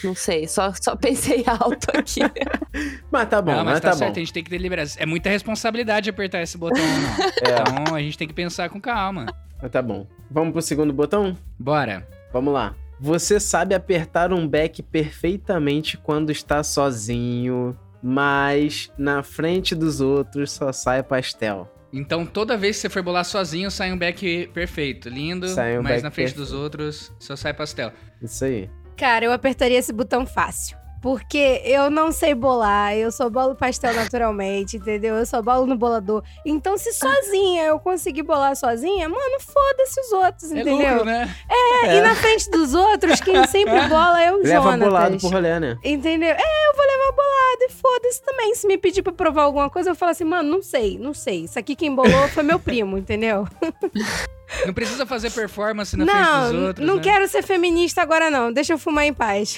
Não 0.03 0.15
sei, 0.15 0.47
só, 0.47 0.73
só 0.79 0.95
pensei 0.95 1.43
alto 1.47 1.87
aqui. 1.95 2.19
Mas 3.11 3.29
tá 3.29 3.41
bom, 3.41 3.51
não, 3.51 3.63
mas, 3.63 3.73
mas 3.73 3.81
tá, 3.81 3.89
tá, 3.91 3.95
certo, 3.97 4.13
bom. 4.13 4.17
a 4.17 4.19
gente 4.19 4.33
tem 4.33 4.43
que 4.43 4.49
deliberar. 4.49 4.85
É 4.97 5.05
muita 5.05 5.29
responsabilidade 5.29 6.09
apertar 6.09 6.41
esse 6.41 6.57
botão, 6.57 6.81
não. 6.83 7.25
É, 7.49 7.61
Então 7.81 7.95
a 7.95 7.99
gente 8.01 8.17
tem 8.17 8.27
que 8.27 8.33
pensar 8.33 8.69
com 8.69 8.79
calma. 8.81 9.25
mas 9.61 9.71
tá 9.71 9.81
bom. 9.81 10.05
Vamos 10.29 10.51
pro 10.51 10.61
segundo 10.61 10.91
botão? 10.93 11.37
Bora. 11.57 12.07
Vamos 12.33 12.53
lá. 12.53 12.75
Você 12.99 13.39
sabe 13.39 13.73
apertar 13.75 14.33
um 14.33 14.47
back 14.47 14.81
perfeitamente 14.83 15.97
quando 15.97 16.31
está 16.31 16.63
sozinho, 16.63 17.77
mas 18.01 18.91
na 18.97 19.21
frente 19.23 19.73
dos 19.75 20.01
outros 20.01 20.51
só 20.51 20.71
sai 20.71 21.01
pastel. 21.03 21.71
Então 21.91 22.25
toda 22.25 22.57
vez 22.57 22.75
que 22.75 22.81
você 22.81 22.89
for 22.89 23.01
bolar 23.01 23.23
sozinho, 23.23 23.71
sai 23.71 23.91
um 23.91 23.97
back 23.97 24.47
perfeito, 24.53 25.09
lindo. 25.09 25.47
Sai 25.47 25.77
um 25.77 25.83
mas 25.83 25.93
back 25.93 26.03
na 26.03 26.11
frente 26.11 26.33
perfeito. 26.33 26.51
dos 26.51 26.53
outros, 26.53 27.11
só 27.19 27.35
sai 27.35 27.53
pastel. 27.53 27.91
Isso 28.21 28.43
aí. 28.45 28.69
Cara, 28.95 29.25
eu 29.25 29.31
apertaria 29.31 29.77
esse 29.77 29.93
botão 29.93 30.25
fácil. 30.25 30.77
Porque 31.07 31.61
eu 31.63 31.89
não 31.89 32.11
sei 32.11 32.35
bolar, 32.35 32.93
eu 32.93 33.09
só 33.13 33.29
bolo 33.29 33.55
pastel 33.55 33.93
naturalmente, 33.93 34.75
entendeu? 34.75 35.15
Eu 35.15 35.25
só 35.25 35.41
bolo 35.41 35.65
no 35.65 35.77
bolador. 35.77 36.21
Então, 36.45 36.77
se 36.77 36.91
sozinha 36.91 37.63
eu 37.63 37.79
conseguir 37.79 38.23
bolar 38.23 38.57
sozinha, 38.57 39.07
mano, 39.07 39.39
foda-se 39.39 40.01
os 40.01 40.11
outros, 40.11 40.51
É 40.51 40.59
entendeu? 40.59 40.89
lucro, 40.89 41.05
né? 41.05 41.33
É, 41.49 41.95
E 41.95 42.01
na 42.01 42.13
frente 42.13 42.49
dos 42.49 42.73
outros, 42.73 43.21
quem 43.21 43.47
sempre 43.47 43.79
bola 43.87 44.21
é 44.21 44.33
o 44.33 44.43
Leva 44.43 44.63
Jonatas. 44.63 44.79
bolado 44.85 45.17
pro 45.17 45.29
rolê, 45.29 45.59
né? 45.61 45.77
Entendeu? 45.81 46.31
É, 46.31 46.67
eu 46.67 46.75
vou 46.75 46.85
levar 46.85 47.11
bolado 47.13 47.61
e 47.61 47.69
foda-se 47.71 48.21
também. 48.21 48.53
Se 48.55 48.67
me 48.67 48.77
pedir 48.77 49.01
pra 49.01 49.13
provar 49.13 49.43
alguma 49.43 49.69
coisa, 49.69 49.91
eu 49.91 49.95
falo 49.95 50.11
assim, 50.11 50.25
mano, 50.25 50.49
não 50.51 50.61
sei, 50.61 50.99
não 50.99 51.13
sei. 51.13 51.45
Isso 51.45 51.57
aqui 51.57 51.73
quem 51.73 51.95
bolou 51.95 52.27
foi 52.33 52.43
meu 52.43 52.59
primo, 52.59 52.97
entendeu? 52.97 53.47
Não 54.65 54.73
precisa 54.73 55.05
fazer 55.05 55.29
performance 55.31 55.95
na 55.97 56.05
frente 56.05 56.17
não, 56.17 56.51
dos 56.53 56.61
outros. 56.67 56.87
não 56.87 56.95
né? 56.95 57.01
quero 57.01 57.27
ser 57.27 57.43
feminista 57.43 58.01
agora, 58.01 58.31
não. 58.31 58.51
Deixa 58.51 58.73
eu 58.73 58.77
fumar 58.77 59.03
em 59.05 59.13
paz. 59.13 59.57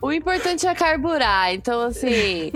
O 0.00 0.12
importante 0.12 0.66
é 0.66 0.74
carburar. 0.74 1.52
Então, 1.52 1.80
assim, 1.80 2.52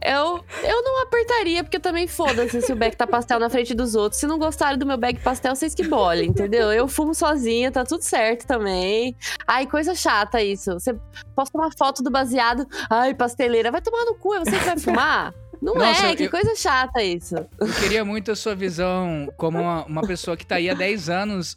eu, 0.00 0.44
eu 0.62 0.82
não 0.82 1.02
apertaria, 1.02 1.64
porque 1.64 1.78
também 1.80 2.06
foda-se 2.06 2.60
se 2.60 2.72
o 2.72 2.76
back 2.76 2.96
tá 2.96 3.06
pastel 3.06 3.38
na 3.38 3.50
frente 3.50 3.74
dos 3.74 3.94
outros. 3.94 4.20
Se 4.20 4.26
não 4.26 4.38
gostarem 4.38 4.78
do 4.78 4.86
meu 4.86 4.96
back 4.96 5.20
pastel, 5.20 5.56
vocês 5.56 5.74
que 5.74 5.86
bolem, 5.86 6.28
entendeu? 6.28 6.72
Eu 6.72 6.86
fumo 6.86 7.14
sozinha, 7.14 7.72
tá 7.72 7.84
tudo 7.84 8.02
certo 8.02 8.46
também. 8.46 9.16
Ai, 9.46 9.66
coisa 9.66 9.94
chata 9.94 10.42
isso. 10.42 10.74
Você 10.74 10.94
posta 11.34 11.56
uma 11.58 11.70
foto 11.72 12.02
do 12.02 12.10
baseado. 12.10 12.66
Ai, 12.88 13.14
pasteleira, 13.14 13.70
vai 13.70 13.80
tomar 13.80 14.04
no 14.04 14.14
cu, 14.14 14.34
é 14.34 14.40
você 14.40 14.58
que 14.58 14.64
vai 14.64 14.78
fumar? 14.78 15.34
Não 15.62 15.74
Nossa, 15.76 16.08
é, 16.08 16.16
que 16.16 16.24
eu- 16.24 16.30
coisa 16.30 16.56
chata 16.56 17.00
isso. 17.04 17.36
Eu 17.60 17.68
queria 17.80 18.04
muito 18.04 18.32
a 18.32 18.34
sua 18.36 18.52
visão 18.52 19.32
como 19.36 19.60
uma, 19.60 19.84
uma 19.84 20.02
pessoa 20.02 20.36
que 20.36 20.44
tá 20.44 20.56
aí 20.56 20.68
há 20.68 20.74
10 20.74 21.08
anos 21.08 21.56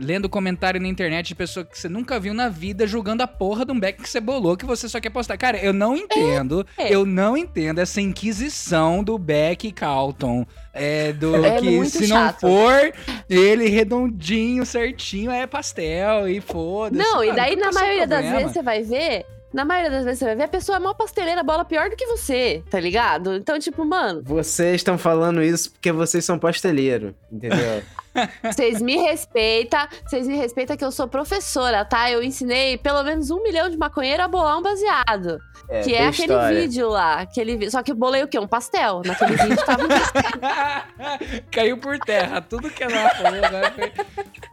lendo 0.00 0.26
comentário 0.26 0.80
na 0.80 0.88
internet 0.88 1.26
de 1.28 1.34
pessoa 1.34 1.62
que 1.64 1.78
você 1.78 1.86
nunca 1.86 2.18
viu 2.18 2.32
na 2.32 2.48
vida 2.48 2.86
julgando 2.86 3.22
a 3.22 3.26
porra 3.26 3.66
de 3.66 3.72
um 3.72 3.78
back 3.78 4.02
que 4.02 4.08
você 4.08 4.20
bolou 4.20 4.56
que 4.56 4.64
você 4.64 4.88
só 4.88 4.98
quer 5.00 5.10
postar. 5.10 5.36
Cara, 5.36 5.58
eu 5.58 5.74
não 5.74 5.94
entendo, 5.94 6.66
É. 6.78 6.90
eu 6.94 7.04
não 7.04 7.36
entendo 7.36 7.78
essa 7.78 8.00
inquisição 8.00 9.04
do 9.04 9.18
back 9.18 9.70
Calton. 9.70 10.46
É, 10.72 11.12
do 11.12 11.34
É 11.44 11.58
que 11.58 11.84
se 11.86 12.06
chato. 12.06 12.42
não 12.42 12.50
for 12.50 12.92
ele 13.30 13.66
redondinho, 13.68 14.64
certinho, 14.66 15.30
é 15.30 15.46
pastel 15.46 16.28
e 16.28 16.38
foda-se. 16.40 17.02
Não, 17.02 17.22
e 17.24 17.28
Mano, 17.28 17.36
daí 17.36 17.56
na 17.56 17.68
é 17.68 17.72
maioria 17.72 18.06
das 18.06 18.24
vezes 18.30 18.52
você 18.52 18.62
vai 18.62 18.82
ver. 18.82 19.24
Na 19.56 19.64
maioria 19.64 19.90
das 19.90 20.04
vezes 20.04 20.18
você 20.18 20.26
vai 20.26 20.36
ver, 20.36 20.42
a 20.44 20.48
pessoa 20.48 20.76
é 20.76 20.78
mó 20.78 20.92
pasteleira, 20.92 21.42
bola 21.42 21.64
pior 21.64 21.88
do 21.88 21.96
que 21.96 22.04
você, 22.06 22.62
tá 22.70 22.78
ligado? 22.78 23.34
Então, 23.34 23.58
tipo, 23.58 23.84
mano, 23.86 24.22
Vocês 24.22 24.76
estão 24.76 24.98
falando 24.98 25.42
isso 25.42 25.70
porque 25.72 25.90
vocês 25.90 26.22
são 26.26 26.38
pasteleiro, 26.38 27.14
entendeu? 27.32 27.82
vocês 28.44 28.82
me 28.82 28.96
respeitam, 28.98 29.86
vocês 30.06 30.26
me 30.26 30.36
respeitam 30.36 30.76
que 30.76 30.84
eu 30.84 30.92
sou 30.92 31.08
professora, 31.08 31.84
tá? 31.86 32.10
Eu 32.10 32.22
ensinei 32.22 32.76
pelo 32.76 33.02
menos 33.02 33.30
um 33.30 33.42
milhão 33.42 33.70
de 33.70 33.78
maconheiro 33.78 34.22
a 34.22 34.28
bolar 34.28 34.58
um 34.58 34.62
baseado. 34.62 35.38
É, 35.68 35.80
que 35.80 35.94
é 35.94 36.06
aquele 36.06 36.32
história. 36.32 36.60
vídeo 36.60 36.88
lá. 36.88 37.20
Aquele... 37.20 37.56
vi- 37.56 37.70
Só 37.70 37.82
que 37.82 37.90
eu 37.92 37.96
bolei 37.96 38.22
o 38.22 38.28
quê? 38.28 38.38
Um 38.38 38.46
pastel. 38.46 39.02
Naquele 39.04 39.36
vídeo 39.36 39.64
tava 39.64 39.84
um 39.84 39.88
pastel. 39.88 41.42
Caiu 41.50 41.78
por 41.78 41.98
terra. 41.98 42.40
Tudo 42.40 42.70
que 42.70 42.84
ela 42.84 43.08
falou 43.10 43.40
foi. 43.74 43.92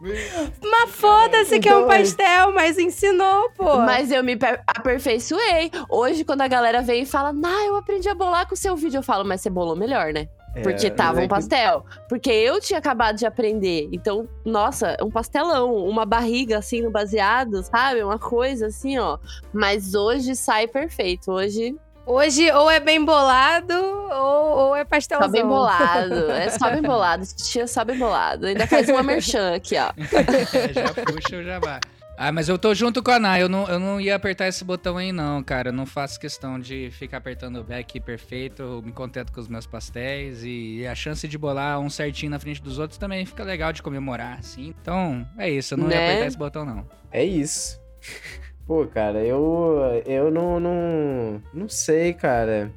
Mas 0.61 0.89
foda-se 0.91 1.59
que 1.59 1.69
é 1.69 1.77
um 1.77 1.85
é. 1.91 1.97
pastel, 1.97 2.51
mas 2.53 2.77
ensinou, 2.77 3.49
pô. 3.51 3.77
Mas 3.77 4.11
eu 4.11 4.23
me 4.23 4.35
per- 4.35 4.61
aperfeiçoei. 4.67 5.71
Hoje, 5.89 6.23
quando 6.23 6.41
a 6.41 6.47
galera 6.47 6.81
vem 6.81 7.03
e 7.03 7.05
fala, 7.05 7.31
nah, 7.31 7.65
eu 7.65 7.75
aprendi 7.75 8.09
a 8.09 8.15
bolar 8.15 8.47
com 8.47 8.53
o 8.53 8.57
seu 8.57 8.75
vídeo, 8.75 8.99
eu 8.99 9.03
falo, 9.03 9.23
mas 9.23 9.41
você 9.41 9.49
bolou 9.49 9.75
melhor, 9.75 10.11
né? 10.13 10.27
Porque 10.61 10.85
É, 10.85 10.89
tava 10.91 11.21
é 11.21 11.25
um 11.25 11.27
pastel. 11.27 11.83
Porque 12.07 12.29
eu 12.29 12.61
tinha 12.61 12.77
acabado 12.77 13.15
de 13.15 13.25
aprender. 13.25 13.89
Então, 13.91 14.29
nossa, 14.45 14.95
um 15.01 15.09
pastelão, 15.09 15.73
uma 15.75 16.05
barriga 16.05 16.59
assim 16.59 16.81
no 16.81 16.91
baseado, 16.91 17.63
sabe? 17.63 18.03
Uma 18.03 18.19
coisa 18.19 18.67
assim, 18.67 18.99
ó. 18.99 19.17
Mas 19.51 19.95
hoje 19.95 20.35
sai 20.35 20.67
perfeito. 20.67 21.31
Hoje 21.31 21.75
Hoje 22.05 22.51
ou 22.51 22.69
é 22.69 22.79
bem 22.79 23.03
bolado 23.03 23.73
ou, 23.73 24.57
ou 24.57 24.75
é 24.75 24.83
pastelzão. 24.83 25.27
só 25.27 25.31
bem 25.31 25.45
bolado. 25.45 26.13
É 26.31 26.49
só 26.49 26.69
bem 26.69 26.81
bolado. 26.81 27.23
Tia 27.35 27.67
só 27.67 27.83
bem 27.85 27.97
bolado. 27.97 28.45
Ainda 28.45 28.67
faz 28.67 28.89
uma 28.89 29.01
merchan 29.03 29.55
aqui, 29.55 29.75
ó. 29.77 29.91
É, 29.97 30.73
já 30.73 30.93
puxa 30.93 31.37
o 31.37 31.43
jabá. 31.43 31.79
Ah, 32.15 32.31
mas 32.31 32.47
eu 32.47 32.59
tô 32.59 32.75
junto 32.75 33.01
com 33.01 33.09
a 33.09 33.15
Ana. 33.15 33.39
Eu 33.39 33.49
não, 33.49 33.67
eu 33.67 33.79
não 33.79 33.99
ia 33.99 34.15
apertar 34.15 34.47
esse 34.47 34.63
botão 34.63 34.97
aí, 34.97 35.11
não, 35.11 35.41
cara. 35.41 35.69
Eu 35.69 35.73
não 35.73 35.85
faço 35.85 36.19
questão 36.19 36.59
de 36.59 36.89
ficar 36.91 37.17
apertando 37.17 37.55
o 37.59 37.63
back 37.63 37.99
perfeito. 38.01 38.61
Eu 38.61 38.81
me 38.83 38.91
contento 38.91 39.31
com 39.31 39.39
os 39.41 39.47
meus 39.47 39.65
pastéis. 39.65 40.43
E 40.43 40.85
a 40.85 40.93
chance 40.93 41.27
de 41.27 41.37
bolar 41.39 41.79
um 41.79 41.89
certinho 41.89 42.29
na 42.29 42.37
frente 42.39 42.61
dos 42.61 42.77
outros 42.77 42.99
também 42.99 43.25
fica 43.25 43.43
legal 43.43 43.73
de 43.73 43.81
comemorar, 43.81 44.37
assim. 44.39 44.75
Então, 44.79 45.25
é 45.37 45.49
isso. 45.49 45.73
Eu 45.73 45.79
não 45.79 45.89
ia 45.89 45.95
Né? 45.95 46.05
apertar 46.09 46.27
esse 46.27 46.37
botão, 46.37 46.63
não. 46.65 46.85
É 47.11 47.23
isso. 47.23 47.81
Pô, 48.65 48.85
cara, 48.85 49.23
eu 49.23 50.01
eu 50.05 50.31
não 50.31 50.59
não, 50.59 51.41
não 51.53 51.69
sei, 51.69 52.13
cara. 52.13 52.71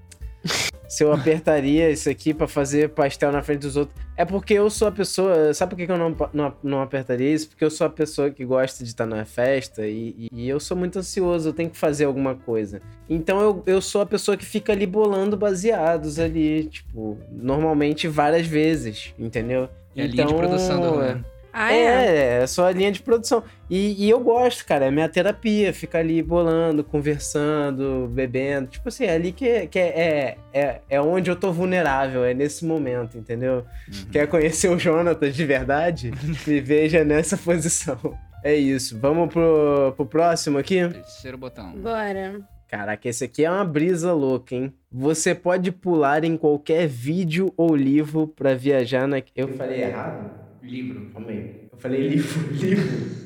Se 0.89 1.03
eu 1.03 1.13
apertaria 1.13 1.91
isso 1.91 2.09
aqui 2.09 2.33
pra 2.33 2.47
fazer 2.47 2.91
pastel 2.91 3.33
na 3.33 3.43
frente 3.43 3.61
dos 3.61 3.77
outros. 3.77 3.97
É 4.17 4.25
porque 4.25 4.55
eu 4.55 4.71
sou 4.71 4.89
a 4.89 4.93
pessoa. 4.93 5.53
Sabe 5.53 5.75
por 5.75 5.85
que 5.85 5.91
eu 5.91 5.99
não, 5.99 6.17
não, 6.33 6.55
não 6.63 6.81
apertaria 6.81 7.33
isso? 7.33 7.49
Porque 7.49 7.65
eu 7.65 7.71
sou 7.71 7.87
a 7.87 7.91
pessoa 7.91 8.31
que 8.31 8.45
gosta 8.45 8.85
de 8.85 8.91
estar 8.91 9.05
na 9.05 9.25
festa 9.25 9.87
e, 9.87 10.29
e 10.33 10.49
eu 10.49 10.61
sou 10.61 10.77
muito 10.77 10.99
ansioso, 10.99 11.49
eu 11.49 11.53
tenho 11.53 11.71
que 11.71 11.77
fazer 11.77 12.05
alguma 12.05 12.35
coisa. 12.35 12.81
Então 13.11 13.41
eu, 13.41 13.63
eu 13.67 13.83
sou 13.83 14.01
a 14.01 14.07
pessoa 14.07 14.37
que 14.37 14.45
fica 14.45 14.73
ali 14.73 14.87
bolando 14.87 15.37
baseados 15.37 16.19
ali, 16.19 16.65
tipo, 16.65 17.19
normalmente 17.31 18.07
várias 18.07 18.47
vezes, 18.47 19.13
entendeu? 19.19 19.69
É 19.95 20.05
a 20.05 20.07
linha 20.07 20.27
de 20.27 20.35
produção 20.35 20.81
do 20.81 20.91
rolê. 20.91 21.17
Ah, 21.59 21.73
é? 21.73 21.79
É, 21.79 22.43
é 22.43 22.47
só 22.47 22.67
a 22.67 22.71
linha 22.71 22.93
de 22.93 23.01
produção. 23.01 23.43
E, 23.71 24.05
e 24.05 24.11
eu 24.11 24.21
gosto, 24.21 24.67
cara, 24.67 24.85
é 24.85 24.91
minha 24.91 25.09
terapia, 25.09 25.73
ficar 25.73 26.01
ali 26.01 26.23
bolando, 26.23 26.85
conversando, 26.85 28.07
bebendo. 28.13 28.67
Tipo 28.67 28.91
assim, 28.91 29.05
é 29.05 29.15
ali 29.15 29.33
que, 29.33 29.67
que 29.69 29.79
é, 29.79 30.37
é, 30.53 30.83
é 30.91 31.01
onde 31.01 31.31
eu 31.31 31.35
tô 31.35 31.51
vulnerável, 31.51 32.23
é 32.25 32.35
nesse 32.35 32.63
momento, 32.63 33.17
entendeu? 33.17 33.65
Quer 34.13 34.27
conhecer 34.27 34.69
o 34.69 34.77
Jonathan 34.79 35.31
de 35.31 35.47
verdade? 35.47 36.11
Me 36.47 36.61
veja 36.61 37.03
nessa 37.07 37.39
posição. 37.39 37.99
É 38.45 38.55
isso. 38.55 38.99
Vamos 39.01 39.33
pro, 39.33 39.95
pro 39.97 40.05
próximo 40.05 40.59
aqui? 40.59 40.87
Terceiro 40.87 41.39
botão. 41.39 41.73
Bora. 41.73 42.39
Caraca, 42.69 43.09
esse 43.09 43.25
aqui 43.25 43.47
é 43.47 43.51
uma 43.51 43.65
brisa 43.65 44.13
louca, 44.13 44.55
hein? 44.55 44.75
Você 44.93 45.35
pode 45.35 45.73
pular 45.73 46.23
em 46.23 46.37
qualquer 46.37 46.87
vídeo 46.87 47.51
ou 47.57 47.75
livro 47.75 48.29
pra 48.29 48.55
viajar 48.55 49.09
na. 49.09 49.23
Eu 49.35 49.49
falei 49.57 49.85
errado? 49.85 50.46
Livro. 50.63 51.11
Calma 51.13 51.31
aí. 51.31 51.69
Eu 51.73 51.79
falei 51.79 52.09
livro, 52.09 52.53
livro. 52.53 53.17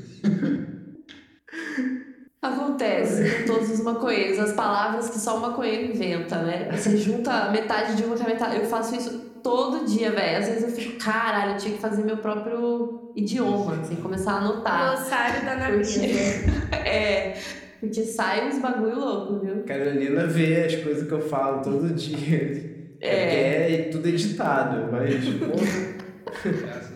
Acontece 2.43 3.43
com 3.43 3.53
todos 3.53 3.71
os 3.71 3.81
maconheiros, 3.83 4.39
as 4.39 4.53
palavras 4.53 5.11
que 5.11 5.19
só 5.19 5.37
o 5.37 5.41
maconheiro 5.41 5.93
inventa, 5.93 6.43
né? 6.43 6.71
Você 6.73 6.97
junta 6.97 7.51
metade 7.51 7.97
de 7.97 8.03
uma 8.03 8.17
com 8.17 8.25
a 8.25 8.27
metade. 8.27 8.57
Eu 8.57 8.65
faço 8.65 8.97
isso 8.97 9.31
todo 9.43 9.87
dia, 9.87 10.11
velho. 10.11 10.39
Às 10.39 10.49
vezes 10.49 10.63
eu 10.63 10.71
fico, 10.71 11.05
caralho, 11.05 11.53
eu 11.53 11.59
tinha 11.59 11.75
que 11.75 11.81
fazer 11.81 12.03
meu 12.03 12.17
próprio 12.17 13.13
idioma, 13.15 13.81
assim, 13.81 13.97
começar 13.97 14.33
a 14.33 14.37
anotar. 14.39 14.97
Glossário 14.97 15.45
da 15.45 15.57
Porque, 15.71 16.77
é, 16.89 17.37
porque 17.79 18.05
sai 18.05 18.49
uns 18.49 18.59
bagulho 18.59 18.99
louco, 18.99 19.41
viu? 19.41 19.63
Carolina 19.65 20.27
vê 20.27 20.65
as 20.65 20.77
coisas 20.77 21.07
que 21.07 21.13
eu 21.13 21.21
falo 21.21 21.63
todo 21.63 21.93
dia. 21.93 22.97
É. 23.01 23.73
É, 23.73 23.89
tudo 23.91 24.09
editado, 24.09 24.91
mas. 24.91 25.15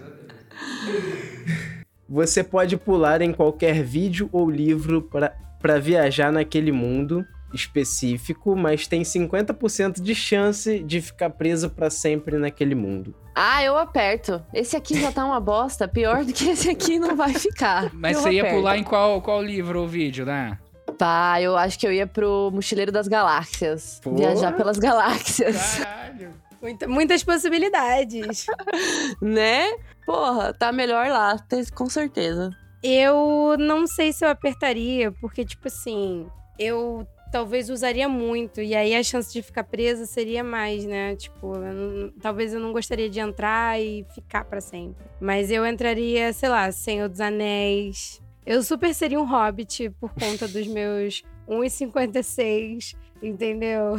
Você 2.08 2.44
pode 2.44 2.76
pular 2.76 3.22
em 3.22 3.32
qualquer 3.32 3.82
vídeo 3.82 4.28
ou 4.32 4.48
livro 4.50 5.02
pra 5.02 5.32
pra 5.60 5.78
viajar 5.78 6.30
naquele 6.30 6.70
mundo 6.70 7.24
específico, 7.54 8.54
mas 8.54 8.86
tem 8.86 9.00
50% 9.00 9.98
de 10.02 10.14
chance 10.14 10.78
de 10.80 11.00
ficar 11.00 11.30
preso 11.30 11.70
pra 11.70 11.88
sempre 11.88 12.36
naquele 12.36 12.74
mundo. 12.74 13.14
Ah, 13.34 13.64
eu 13.64 13.78
aperto. 13.78 14.44
Esse 14.52 14.76
aqui 14.76 15.00
já 15.00 15.10
tá 15.10 15.24
uma 15.24 15.40
bosta. 15.40 15.88
Pior 15.88 16.22
do 16.22 16.34
que 16.34 16.50
esse 16.50 16.68
aqui 16.68 16.98
não 16.98 17.16
vai 17.16 17.32
ficar. 17.32 17.90
Mas 17.94 18.16
Eu 18.18 18.22
você 18.24 18.32
ia 18.32 18.42
aperto. 18.42 18.58
pular 18.58 18.76
em 18.76 18.82
qual, 18.84 19.22
qual 19.22 19.42
livro 19.42 19.80
ou 19.80 19.88
vídeo, 19.88 20.26
né? 20.26 20.58
Tá, 20.98 21.40
eu 21.40 21.56
acho 21.56 21.78
que 21.78 21.86
eu 21.86 21.92
ia 21.92 22.06
pro 22.06 22.50
Mochileiro 22.52 22.92
das 22.92 23.08
Galáxias. 23.08 24.00
Pô. 24.04 24.14
Viajar 24.14 24.52
pelas 24.52 24.78
galáxias. 24.78 25.78
Caralho. 25.78 26.30
Muita- 26.60 26.86
muitas 26.88 27.24
possibilidades. 27.24 28.44
né? 29.20 29.72
Porra, 30.06 30.52
tá 30.52 30.70
melhor 30.72 31.08
lá, 31.08 31.36
com 31.74 31.88
certeza. 31.88 32.50
Eu 32.82 33.56
não 33.58 33.86
sei 33.86 34.12
se 34.12 34.24
eu 34.24 34.28
apertaria, 34.28 35.10
porque, 35.12 35.44
tipo 35.44 35.68
assim, 35.68 36.26
eu 36.58 37.06
talvez 37.32 37.68
usaria 37.70 38.08
muito, 38.08 38.60
e 38.60 38.76
aí 38.76 38.94
a 38.94 39.02
chance 39.02 39.32
de 39.32 39.42
ficar 39.42 39.64
presa 39.64 40.06
seria 40.06 40.44
mais, 40.44 40.84
né? 40.84 41.16
Tipo, 41.16 41.54
eu 41.56 41.72
não- 41.74 42.10
talvez 42.20 42.52
eu 42.54 42.60
não 42.60 42.72
gostaria 42.72 43.08
de 43.10 43.18
entrar 43.18 43.80
e 43.80 44.06
ficar 44.14 44.44
pra 44.44 44.60
sempre. 44.60 45.04
Mas 45.20 45.50
eu 45.50 45.66
entraria, 45.66 46.32
sei 46.32 46.48
lá, 46.48 46.70
Senhor 46.70 47.08
dos 47.08 47.20
Anéis. 47.20 48.22
Eu 48.46 48.62
super 48.62 48.94
seria 48.94 49.18
um 49.18 49.24
hobbit 49.24 49.90
por 49.98 50.10
conta 50.14 50.46
dos 50.46 50.66
meus 50.66 51.22
1,56, 51.48 52.94
entendeu? 53.22 53.96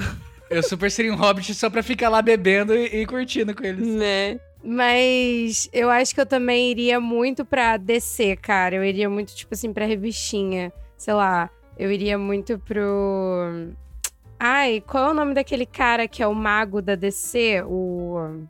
Eu 0.50 0.62
super 0.64 0.92
seria 0.92 1.12
um 1.12 1.16
hobbit 1.18 1.54
só 1.56 1.70
pra 1.70 1.82
ficar 1.84 2.08
lá 2.10 2.22
bebendo 2.22 2.74
e, 2.76 3.02
e 3.02 3.06
curtindo 3.06 3.54
com 3.56 3.64
eles. 3.66 3.86
Né? 3.88 4.40
Mas 4.66 5.70
eu 5.72 5.90
acho 5.90 6.14
que 6.16 6.20
eu 6.22 6.26
também 6.26 6.72
iria 6.72 7.00
muito 7.00 7.46
pra 7.46 7.78
DC, 7.78 8.36
cara. 8.38 8.76
Eu 8.76 8.84
iria 8.84 9.10
muito, 9.10 9.36
tipo 9.36 9.54
assim, 9.54 9.72
pra 9.72 9.86
revistinha. 9.86 10.74
Sei 10.98 11.14
lá, 11.14 11.50
eu 11.78 11.92
iria 11.92 12.18
muito 12.18 12.58
pro. 12.60 13.70
Ai, 14.40 14.84
qual 14.86 15.08
é 15.08 15.12
o 15.12 15.14
nome 15.14 15.34
daquele 15.34 15.66
cara 15.66 16.08
que 16.08 16.22
é 16.24 16.28
o 16.28 16.34
mago 16.34 16.82
da 16.82 16.96
DC? 16.96 17.64
O. 17.68 18.44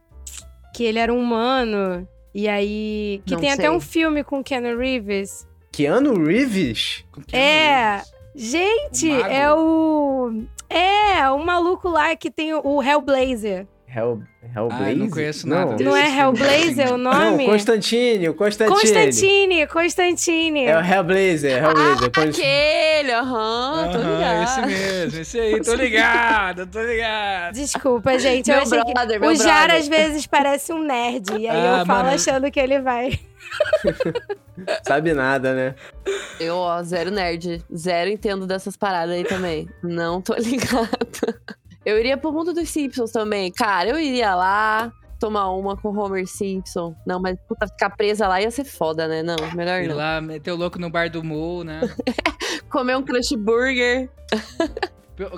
Que 0.74 0.84
ele 0.86 1.00
era 1.00 1.14
um 1.14 1.20
humano. 1.20 2.08
E 2.34 2.48
aí. 2.48 3.22
Que 3.26 3.34
Não 3.34 3.42
tem 3.42 3.52
até 3.52 3.64
sei. 3.64 3.70
um 3.70 3.80
filme 3.80 4.24
com 4.24 4.44
Keanu 4.44 4.78
Reeves. 4.78 5.48
Keanu 5.72 6.24
Reeves? 6.24 7.04
Com 7.12 7.22
que 7.22 7.36
É. 7.36 7.98
luz? 7.98 8.16
Gente, 8.36 9.10
O 9.10 9.26
é 9.26 9.54
o. 9.54 10.44
É, 10.70 11.30
o 11.30 11.40
maluco 11.46 11.88
lá 11.90 12.16
que 12.16 12.30
tem 12.32 12.54
o- 12.54 12.62
o 12.66 12.82
Hellblazer. 12.84 13.68
Hell, 13.88 14.22
Hellblazer? 14.54 14.88
Ah, 14.88 14.92
eu 14.92 14.98
não 14.98 15.10
conheço 15.10 15.48
nada 15.48 15.72
Não. 15.72 15.78
Não 15.92 15.96
é 15.96 16.18
Hellblazer 16.20 16.94
o 16.94 16.98
Não, 16.98 17.14
nome? 17.14 17.46
Constantine, 17.46 18.28
o 18.28 18.34
Constantine. 18.34 18.76
Constantine, 18.78 19.68
Constantine. 19.68 20.66
É 20.66 20.78
o 20.78 20.82
Hellblazer, 20.84 21.64
Hellblazer. 21.64 22.12
Const- 22.12 22.40
Aquele, 22.42 23.12
aham, 23.14 23.90
tô 23.94 23.98
ligado. 24.00 24.44
esse 24.44 24.62
mesmo, 24.66 25.22
esse 25.22 25.40
aí, 25.40 25.62
tô 25.62 25.74
ligado, 25.76 26.68
tô 26.68 26.82
ligado. 26.84 27.54
Desculpa, 27.54 28.20
gente. 28.20 28.50
Eu 28.52 28.56
Meu 28.58 28.64
achei 28.66 28.94
brother, 28.94 29.14
que 29.14 29.20
meu 29.20 29.30
o 29.32 29.36
Jar 29.36 29.68
brother. 29.68 29.76
às 29.82 29.88
vezes 29.88 30.28
parece 30.28 30.74
um 30.74 30.84
nerd. 30.84 31.30
E 31.40 31.48
aí 31.48 31.56
Ah, 31.68 31.80
eu 31.80 31.86
falo 31.86 32.04
mano. 32.04 32.16
achando 32.16 32.52
que 32.52 32.60
ele 32.60 32.82
vai. 32.82 33.18
Sabe 34.86 35.14
nada, 35.14 35.54
né? 35.54 35.76
Eu, 36.40 36.56
ó, 36.56 36.82
zero 36.84 37.12
nerd. 37.12 37.64
Zero 37.74 38.10
entendo 38.10 38.46
dessas 38.48 38.76
paradas 38.76 39.16
aí 39.16 39.24
também. 39.24 39.70
Não 39.84 40.22
tô 40.22 40.34
ligada. 40.40 41.40
Eu 41.86 42.00
iria 42.00 42.18
pro 42.18 42.32
mundo 42.32 42.52
dos 42.54 42.70
Simpsons 42.70 43.12
também. 43.12 43.52
Cara, 43.52 43.90
eu 43.90 44.00
iria 44.00 44.34
lá 44.34 44.92
tomar 45.20 45.52
uma 45.52 45.78
com 45.78 45.90
o 45.90 45.98
Homer 45.98 46.28
Simpson. 46.28 46.96
Não, 47.06 47.20
mas 47.22 47.38
puta, 47.48 47.68
ficar 47.68 47.92
presa 47.92 48.28
lá 48.28 48.42
ia 48.42 48.52
ser 48.52 48.66
foda, 48.66 49.08
né? 49.08 49.22
Não, 49.22 49.36
melhor 49.56 49.82
Ir 49.82 49.90
não. 49.90 49.96
lá, 49.96 50.20
meteu 50.20 50.56
louco 50.56 50.80
no 50.80 50.90
bar 50.90 51.10
do 51.10 51.24
Mo, 51.24 51.64
né? 51.64 51.82
Comer 52.70 52.98
um 52.98 53.04
Crush 53.04 53.36
Burger. 53.38 54.10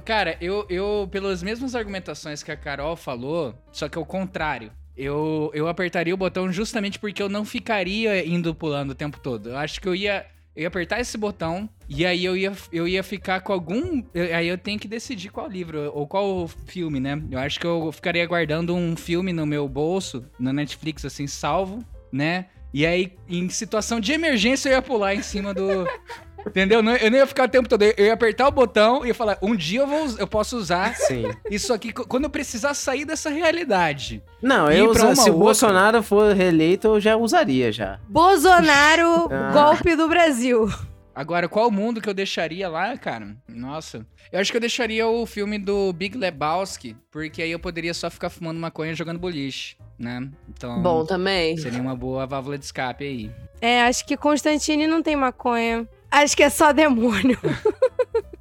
Cara, 0.06 0.38
eu, 0.42 0.66
eu, 0.70 1.08
pelas 1.12 1.44
mesmas 1.44 1.76
argumentações 1.76 2.42
que 2.42 2.52
a 2.52 2.58
Carol 2.58 2.96
falou, 2.96 3.54
só 3.72 3.88
que 3.88 3.98
ao 3.98 4.06
contrário. 4.06 4.72
Eu, 4.96 5.52
eu 5.54 5.68
apertaria 5.68 6.14
o 6.14 6.18
botão 6.18 6.52
justamente 6.52 6.98
porque 6.98 7.22
eu 7.22 7.30
não 7.30 7.46
ficaria 7.46 8.26
indo 8.26 8.56
pulando 8.56 8.92
o 8.92 8.96
tempo 8.96 9.20
todo. 9.20 9.50
Eu 9.50 9.58
acho 9.58 9.80
que 9.80 9.88
eu 9.88 9.94
ia. 9.94 10.26
Eu 10.58 10.64
ia 10.64 10.68
apertar 10.68 11.00
esse 11.00 11.18
botão 11.18 11.70
e 11.88 12.04
aí 12.06 12.26
eu 12.26 12.36
ia, 12.36 12.52
eu 12.74 12.88
ia 12.88 13.04
ficar 13.04 13.42
com 13.42 13.54
algum. 13.54 14.02
eu- 14.14 14.36
Aí 14.36 14.48
eu 14.48 14.58
tenho 14.58 14.80
que 14.80 14.88
decidir 14.88 15.30
qual 15.30 15.48
livro 15.48 15.92
ou 15.94 16.08
qual 16.08 16.48
filme, 16.66 17.00
né? 17.00 17.22
Eu 17.32 17.38
acho 17.40 17.60
que 17.60 17.66
eu 17.68 17.92
ficaria 17.92 18.26
guardando 18.26 18.74
um 18.76 18.96
filme 18.98 19.32
no 19.32 19.46
meu 19.46 19.70
bolso, 19.70 20.26
na 20.40 20.52
Netflix, 20.52 21.06
assim, 21.06 21.28
salvo, 21.28 21.86
né? 22.12 22.48
E 22.74 22.86
aí, 22.86 23.14
em 23.30 23.48
situação 23.50 24.00
de 24.00 24.12
emergência, 24.12 24.70
eu 24.70 24.74
ia 24.74 24.82
pular 24.82 25.14
em 25.16 25.22
cima 25.22 25.54
do. 25.54 25.86
Entendeu? 26.48 26.82
Não- 26.82 26.96
Eu 26.96 27.10
não 27.12 27.18
ia 27.18 27.28
ficar 27.28 27.46
o 27.46 27.50
tempo 27.50 27.68
todo. 27.70 27.82
Eu 27.84 28.06
ia 28.06 28.14
apertar 28.14 28.48
o 28.48 28.52
botão 28.52 29.04
e 29.06 29.10
ia 29.10 29.14
falar: 29.14 29.38
um 29.42 29.56
dia 29.56 29.82
eu, 29.82 29.88
vou, 29.88 30.08
eu 30.20 30.28
posso 30.28 30.58
usar 30.58 30.96
Sim. 30.96 31.24
isso 31.50 31.74
aqui 31.74 31.92
quando 31.94 32.24
eu 32.26 32.30
precisar 32.30 32.74
sair 32.74 33.06
dessa 33.06 33.30
realidade. 33.30 34.24
Não, 34.42 34.70
eu 34.72 34.92
uma 34.92 34.94
se 35.16 35.30
o 35.30 35.34
outra. 35.34 35.34
Bolsonaro 35.34 36.04
for 36.04 36.34
reeleito, 36.36 36.88
eu 36.88 37.00
já 37.00 37.16
usaria 37.16 37.72
já. 37.72 38.00
Bolsonaro, 38.08 39.28
Ah. 39.34 39.52
golpe 39.52 39.96
do 39.96 40.08
Brasil. 40.08 40.68
Agora, 41.14 41.50
qual 41.50 41.72
mundo 41.72 42.00
que 42.00 42.08
eu 42.08 42.14
deixaria 42.14 42.70
lá, 42.70 42.96
cara? 42.96 43.36
Nossa. 43.48 44.06
Eu 44.32 44.40
acho 44.40 44.52
que 44.52 44.58
eu 44.58 44.62
deixaria 44.62 45.08
o 45.08 45.26
filme 45.26 45.58
do 45.58 45.92
Big 45.92 46.16
Lebowski, 46.18 46.96
porque 47.10 47.42
aí 47.42 47.52
eu 47.52 47.60
poderia 47.60 47.94
só 47.94 48.08
ficar 48.12 48.30
fumando 48.30 48.60
maconha 48.60 48.92
e 48.92 48.96
jogando 48.96 49.18
boliche, 49.18 49.76
né? 49.98 50.30
Então, 50.50 50.80
Bom 50.82 51.04
também. 51.06 51.58
seria 51.58 51.82
uma 51.82 51.96
boa 51.96 52.28
válvula 52.28 52.58
de 52.58 52.66
escape 52.66 53.04
aí. 53.04 53.32
É, 53.60 53.82
acho 53.84 54.06
que 54.06 54.16
Constantine 54.16 54.86
não 54.86 55.02
tem 55.02 55.16
maconha. 55.16 55.88
Acho 56.10 56.36
que 56.38 56.44
é 56.44 56.50
só 56.50 56.72
demônio. 56.72 57.38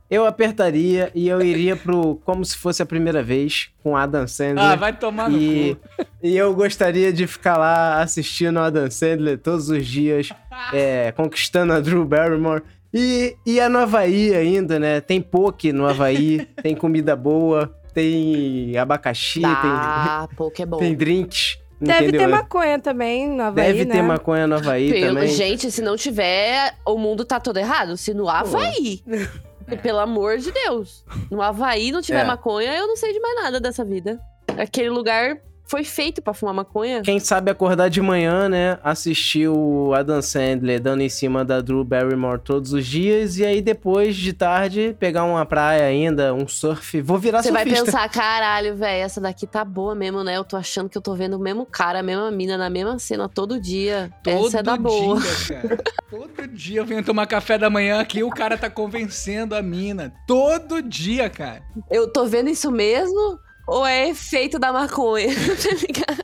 Eu 0.09 0.25
apertaria 0.25 1.11
e 1.17 1.27
eu 1.27 1.43
iria 1.43 1.75
pro 1.75 2.15
Como 2.25 2.45
Se 2.45 2.57
Fosse 2.57 2.81
a 2.81 2.87
Primeira 2.87 3.25
Vez, 3.25 3.71
com 3.83 3.97
Adam 3.97 4.25
Sandler. 4.29 4.65
Ah, 4.65 4.77
vai 4.77 4.93
tomar 4.97 5.29
no 5.29 5.37
E, 5.37 5.75
cu. 5.75 6.07
e 6.23 6.37
eu 6.37 6.55
gostaria 6.55 7.13
de 7.13 7.27
ficar 7.27 7.57
lá 7.59 8.01
assistindo 8.01 8.61
a 8.61 8.67
Adam 8.67 8.89
Sandler 8.89 9.37
todos 9.37 9.69
os 9.69 9.85
dias, 9.85 10.29
é, 10.73 11.11
conquistando 11.11 11.73
a 11.73 11.81
Drew 11.81 12.05
Barrymore. 12.05 12.63
E, 12.95 13.37
e 13.45 13.59
a 13.59 13.69
no 13.69 13.79
Havaí 13.81 14.33
ainda, 14.33 14.79
né? 14.79 15.01
Tem 15.01 15.21
poke 15.21 15.73
no 15.73 15.89
Havaí, 15.89 16.47
tem 16.63 16.77
comida 16.77 17.17
boa, 17.17 17.75
tem 17.93 18.77
abacaxi, 18.79 19.41
Tá, 19.41 20.29
pouco 20.37 20.63
é 20.63 20.67
bom. 20.67 20.77
tem, 20.79 20.91
tem 20.91 20.97
drinks. 20.97 21.59
Deve 21.81 22.05
entendeu? 22.09 22.21
ter 22.23 22.27
maconha 22.29 22.79
também 22.79 23.29
no 23.29 23.43
Havaí, 23.43 23.67
Deve 23.67 23.85
né? 23.85 23.95
ter 23.97 24.03
maconha 24.03 24.47
no 24.47 24.55
Havaí 24.57 24.91
Pelo- 24.91 25.15
também. 25.15 25.29
Gente, 25.29 25.71
se 25.71 25.83
não 25.83 25.97
tiver, 25.97 26.75
o 26.87 26.97
mundo 26.97 27.25
tá 27.25 27.39
todo 27.39 27.59
errado. 27.59 27.97
Se 27.97 28.15
no 28.15 28.29
Havaí. 28.29 29.03
Pelo 29.83 29.99
amor 29.99 30.39
de 30.39 30.53
Deus. 30.53 31.05
No 31.31 31.43
Havaí 31.43 31.91
não 31.93 32.01
tiver 32.01 32.21
É. 32.23 32.25
maconha, 32.25 32.73
eu 32.77 32.87
não 32.87 32.97
sei 32.97 33.13
de 33.13 33.21
mais 33.21 33.43
nada 33.43 33.61
dessa 33.61 33.85
vida. 33.85 34.19
Aquele 34.57 34.89
lugar 34.91 35.39
foi 35.67 35.83
feito 35.85 36.23
pra 36.23 36.33
fumar 36.33 36.55
maconha. 36.55 37.03
Quem 37.03 37.19
sabe 37.19 37.51
acordar 37.51 37.89
de 37.89 38.01
manhã, 38.01 38.49
né? 38.49 38.79
Assistir 38.83 39.49
o 39.49 39.93
Adam 39.95 40.23
Sandler 40.23 40.81
dando 40.81 41.03
em 41.03 41.09
cima 41.09 41.45
da 41.45 41.61
Drew 41.61 41.83
Barrymore 41.85 42.41
todos 42.41 42.73
os 42.73 42.87
dias. 42.87 43.37
E 43.39 43.45
aí 43.45 43.61
depois 43.61 44.15
de 44.17 44.33
tarde 44.33 44.97
pegar 44.99 45.25
uma 45.25 45.45
praia 45.45 45.85
ainda, 45.85 46.33
um 46.33 46.47
surf. 46.47 47.01
Vou 47.01 47.19
virar 47.19 47.43
Você 47.43 47.51
vai 47.51 47.65
surfista. 47.65 47.85
pensar, 47.87 48.09
caralho, 48.09 48.77
velho, 48.77 49.05
essa 49.05 49.21
daqui 49.21 49.47
tá 49.47 49.65
boa 49.65 49.95
mesmo, 49.95 50.23
né? 50.23 50.37
Eu 50.37 50.45
tô 50.45 50.57
achando 50.57 50.89
que 50.89 50.97
eu 50.97 51.03
tô 51.03 51.15
vendo 51.15 51.35
o 51.35 51.41
mesmo 51.41 51.67
cara, 51.67 51.99
a 51.99 52.03
mesma 52.03 52.31
mina 52.31 52.57
na 52.57 52.71
mesma 52.71 52.99
cena 52.99 53.29
todo 53.29 53.61
dia. 53.61 54.11
essa 54.25 54.61
é 54.61 54.63
da 54.63 54.77
boa. 54.77 55.21
dia, 55.21 55.61
cara. 55.61 55.79
Todo 56.09 56.47
dia 56.49 56.81
eu 56.81 56.87
venho 56.87 57.03
tomar 57.05 57.27
café 57.27 57.59
da 57.59 57.69
manhã 57.69 58.01
aqui 58.01 58.23
o 58.23 58.31
cara 58.31 58.57
tá 58.57 58.71
convencendo 58.71 59.55
a 59.55 59.61
mina. 59.63 60.15
Todo 60.27 60.81
dia, 60.81 61.29
cara. 61.29 61.63
Eu 61.91 62.07
tô 62.13 62.25
vendo 62.27 62.49
isso 62.49 62.71
mesmo? 62.71 63.39
Ou 63.67 63.85
é 63.87 64.09
efeito 64.09 64.59
da 64.59 64.73
maconha? 64.73 65.29
Tá 65.35 65.75
ligado? 65.87 66.23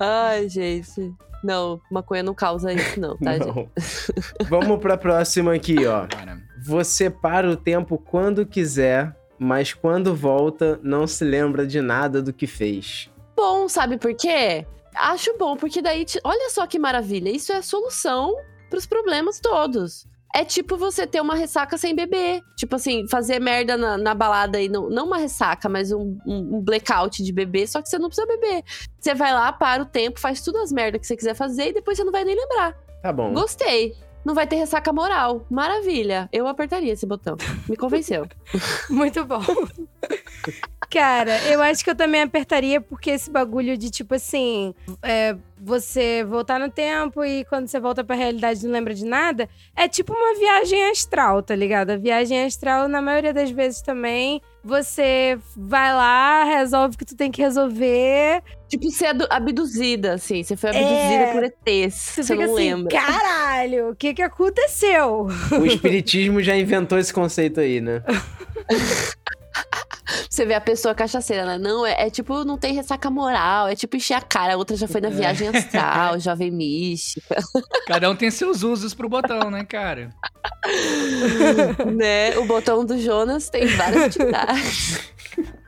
Ai, 0.00 0.48
gente. 0.48 1.12
Não, 1.42 1.80
maconha 1.90 2.22
não 2.22 2.34
causa 2.34 2.72
isso, 2.72 2.98
não, 3.00 3.16
tá, 3.16 3.32
gente? 3.38 3.46
Não. 3.46 3.68
Vamos 4.48 4.78
pra 4.80 4.96
próxima 4.96 5.54
aqui, 5.54 5.86
ó. 5.86 6.06
Você 6.64 7.08
para 7.10 7.48
o 7.48 7.56
tempo 7.56 7.96
quando 7.98 8.44
quiser, 8.46 9.16
mas 9.38 9.72
quando 9.72 10.14
volta, 10.14 10.78
não 10.82 11.06
se 11.06 11.24
lembra 11.24 11.66
de 11.66 11.80
nada 11.80 12.20
do 12.22 12.32
que 12.32 12.46
fez. 12.46 13.10
Bom, 13.36 13.68
sabe 13.68 13.96
por 13.98 14.14
quê? 14.14 14.66
Acho 14.94 15.36
bom, 15.38 15.56
porque 15.56 15.80
daí. 15.80 16.04
te- 16.04 16.20
Olha 16.24 16.50
só 16.50 16.66
que 16.66 16.78
maravilha. 16.78 17.30
Isso 17.30 17.52
é 17.52 17.56
a 17.56 17.62
solução 17.62 18.34
pros 18.68 18.84
problemas 18.86 19.38
todos. 19.40 20.06
É 20.34 20.44
tipo 20.44 20.76
você 20.76 21.06
ter 21.06 21.20
uma 21.20 21.34
ressaca 21.34 21.76
sem 21.78 21.94
beber. 21.94 22.42
Tipo 22.56 22.76
assim, 22.76 23.06
fazer 23.08 23.40
merda 23.40 23.76
na, 23.76 23.96
na 23.96 24.14
balada 24.14 24.60
e 24.60 24.68
não, 24.68 24.88
não 24.90 25.06
uma 25.06 25.16
ressaca, 25.18 25.68
mas 25.68 25.90
um, 25.90 26.18
um- 26.26 26.60
blackout 26.60 27.22
de 27.22 27.32
beber, 27.32 27.66
só 27.66 27.80
que 27.80 27.88
você 27.88 27.98
não 27.98 28.08
precisa 28.08 28.26
beber. 28.26 28.62
Você 29.00 29.14
vai 29.14 29.32
lá, 29.32 29.50
para 29.52 29.82
o 29.82 29.86
tempo, 29.86 30.20
faz 30.20 30.42
tudo 30.42 30.58
as 30.58 30.70
merdas 30.70 31.00
que 31.00 31.06
você 31.06 31.16
quiser 31.16 31.34
fazer 31.34 31.68
e 31.70 31.72
depois 31.72 31.96
você 31.96 32.04
não 32.04 32.12
vai 32.12 32.24
nem 32.24 32.36
lembrar. 32.36 32.76
Tá 33.02 33.12
bom. 33.12 33.32
Gostei. 33.32 33.94
Não 34.24 34.34
vai 34.34 34.46
ter 34.46 34.56
ressaca 34.56 34.92
moral. 34.92 35.46
Maravilha. 35.48 36.28
Eu 36.30 36.46
apertaria 36.46 36.92
esse 36.92 37.06
botão. 37.06 37.36
Me 37.68 37.76
convenceu. 37.76 38.26
Muito 38.90 39.24
bom. 39.24 39.40
Cara, 40.90 41.38
eu 41.44 41.60
acho 41.62 41.84
que 41.84 41.90
eu 41.90 41.94
também 41.94 42.22
apertaria 42.22 42.80
porque 42.80 43.10
esse 43.10 43.30
bagulho 43.30 43.76
de 43.76 43.90
tipo 43.90 44.14
assim, 44.14 44.74
é, 45.02 45.36
você 45.60 46.24
voltar 46.24 46.58
no 46.60 46.70
tempo 46.70 47.24
e 47.24 47.44
quando 47.46 47.66
você 47.68 47.78
volta 47.80 48.04
pra 48.04 48.14
realidade 48.16 48.64
não 48.64 48.72
lembra 48.72 48.94
de 48.94 49.04
nada, 49.04 49.48
é 49.76 49.88
tipo 49.88 50.12
uma 50.12 50.34
viagem 50.38 50.90
astral, 50.90 51.42
tá 51.42 51.54
ligado? 51.54 51.90
A 51.90 51.96
viagem 51.96 52.44
astral, 52.44 52.88
na 52.88 53.00
maioria 53.02 53.32
das 53.32 53.50
vezes 53.50 53.82
também, 53.82 54.40
você 54.64 55.38
vai 55.56 55.92
lá, 55.94 56.44
resolve 56.44 56.94
o 56.94 56.98
que 56.98 57.04
tu 57.04 57.16
tem 57.16 57.30
que 57.30 57.40
resolver, 57.42 58.42
tipo, 58.68 58.90
ser 58.90 59.06
adu- 59.06 59.26
abduzida, 59.30 60.14
assim. 60.14 60.42
Você 60.42 60.56
foi 60.56 60.70
abduzida 60.70 60.94
É. 61.24 61.32
por 61.32 61.42
ETs. 61.44 61.94
você 61.94 62.22
Você 62.22 62.34
fica 62.34 62.46
não 62.46 62.54
assim, 62.54 62.64
lembra. 62.74 62.90
caralho, 62.90 63.90
o 63.90 63.96
que 63.96 64.14
que 64.14 64.22
aconteceu? 64.22 65.26
O 65.60 65.66
espiritismo 65.66 66.42
já 66.42 66.56
inventou 66.56 66.98
esse 66.98 67.12
conceito 67.12 67.60
aí, 67.60 67.80
né? 67.80 68.02
Você 70.28 70.44
vê 70.44 70.54
a 70.54 70.60
pessoa 70.60 70.94
cachaceira, 70.94 71.44
né? 71.44 71.58
Não, 71.58 71.84
é, 71.86 72.06
é 72.06 72.10
tipo, 72.10 72.44
não 72.44 72.58
tem 72.58 72.74
ressaca 72.74 73.10
moral, 73.10 73.68
é 73.68 73.74
tipo 73.74 73.96
encher 73.96 74.14
a 74.14 74.20
cara. 74.20 74.54
A 74.54 74.56
outra 74.56 74.76
já 74.76 74.88
foi 74.88 75.00
na 75.00 75.10
viagem 75.10 75.48
astral, 75.48 76.18
jovem 76.20 76.50
mística, 76.50 77.36
cada 77.86 78.10
um 78.10 78.16
tem 78.16 78.30
seus 78.30 78.62
usos 78.62 78.94
pro 78.94 79.08
botão, 79.08 79.50
né, 79.50 79.64
cara? 79.64 80.10
né? 81.94 82.36
O 82.38 82.46
botão 82.46 82.84
do 82.84 82.98
Jonas 82.98 83.48
tem 83.48 83.66
várias 83.66 84.06
utilidades. 84.06 85.12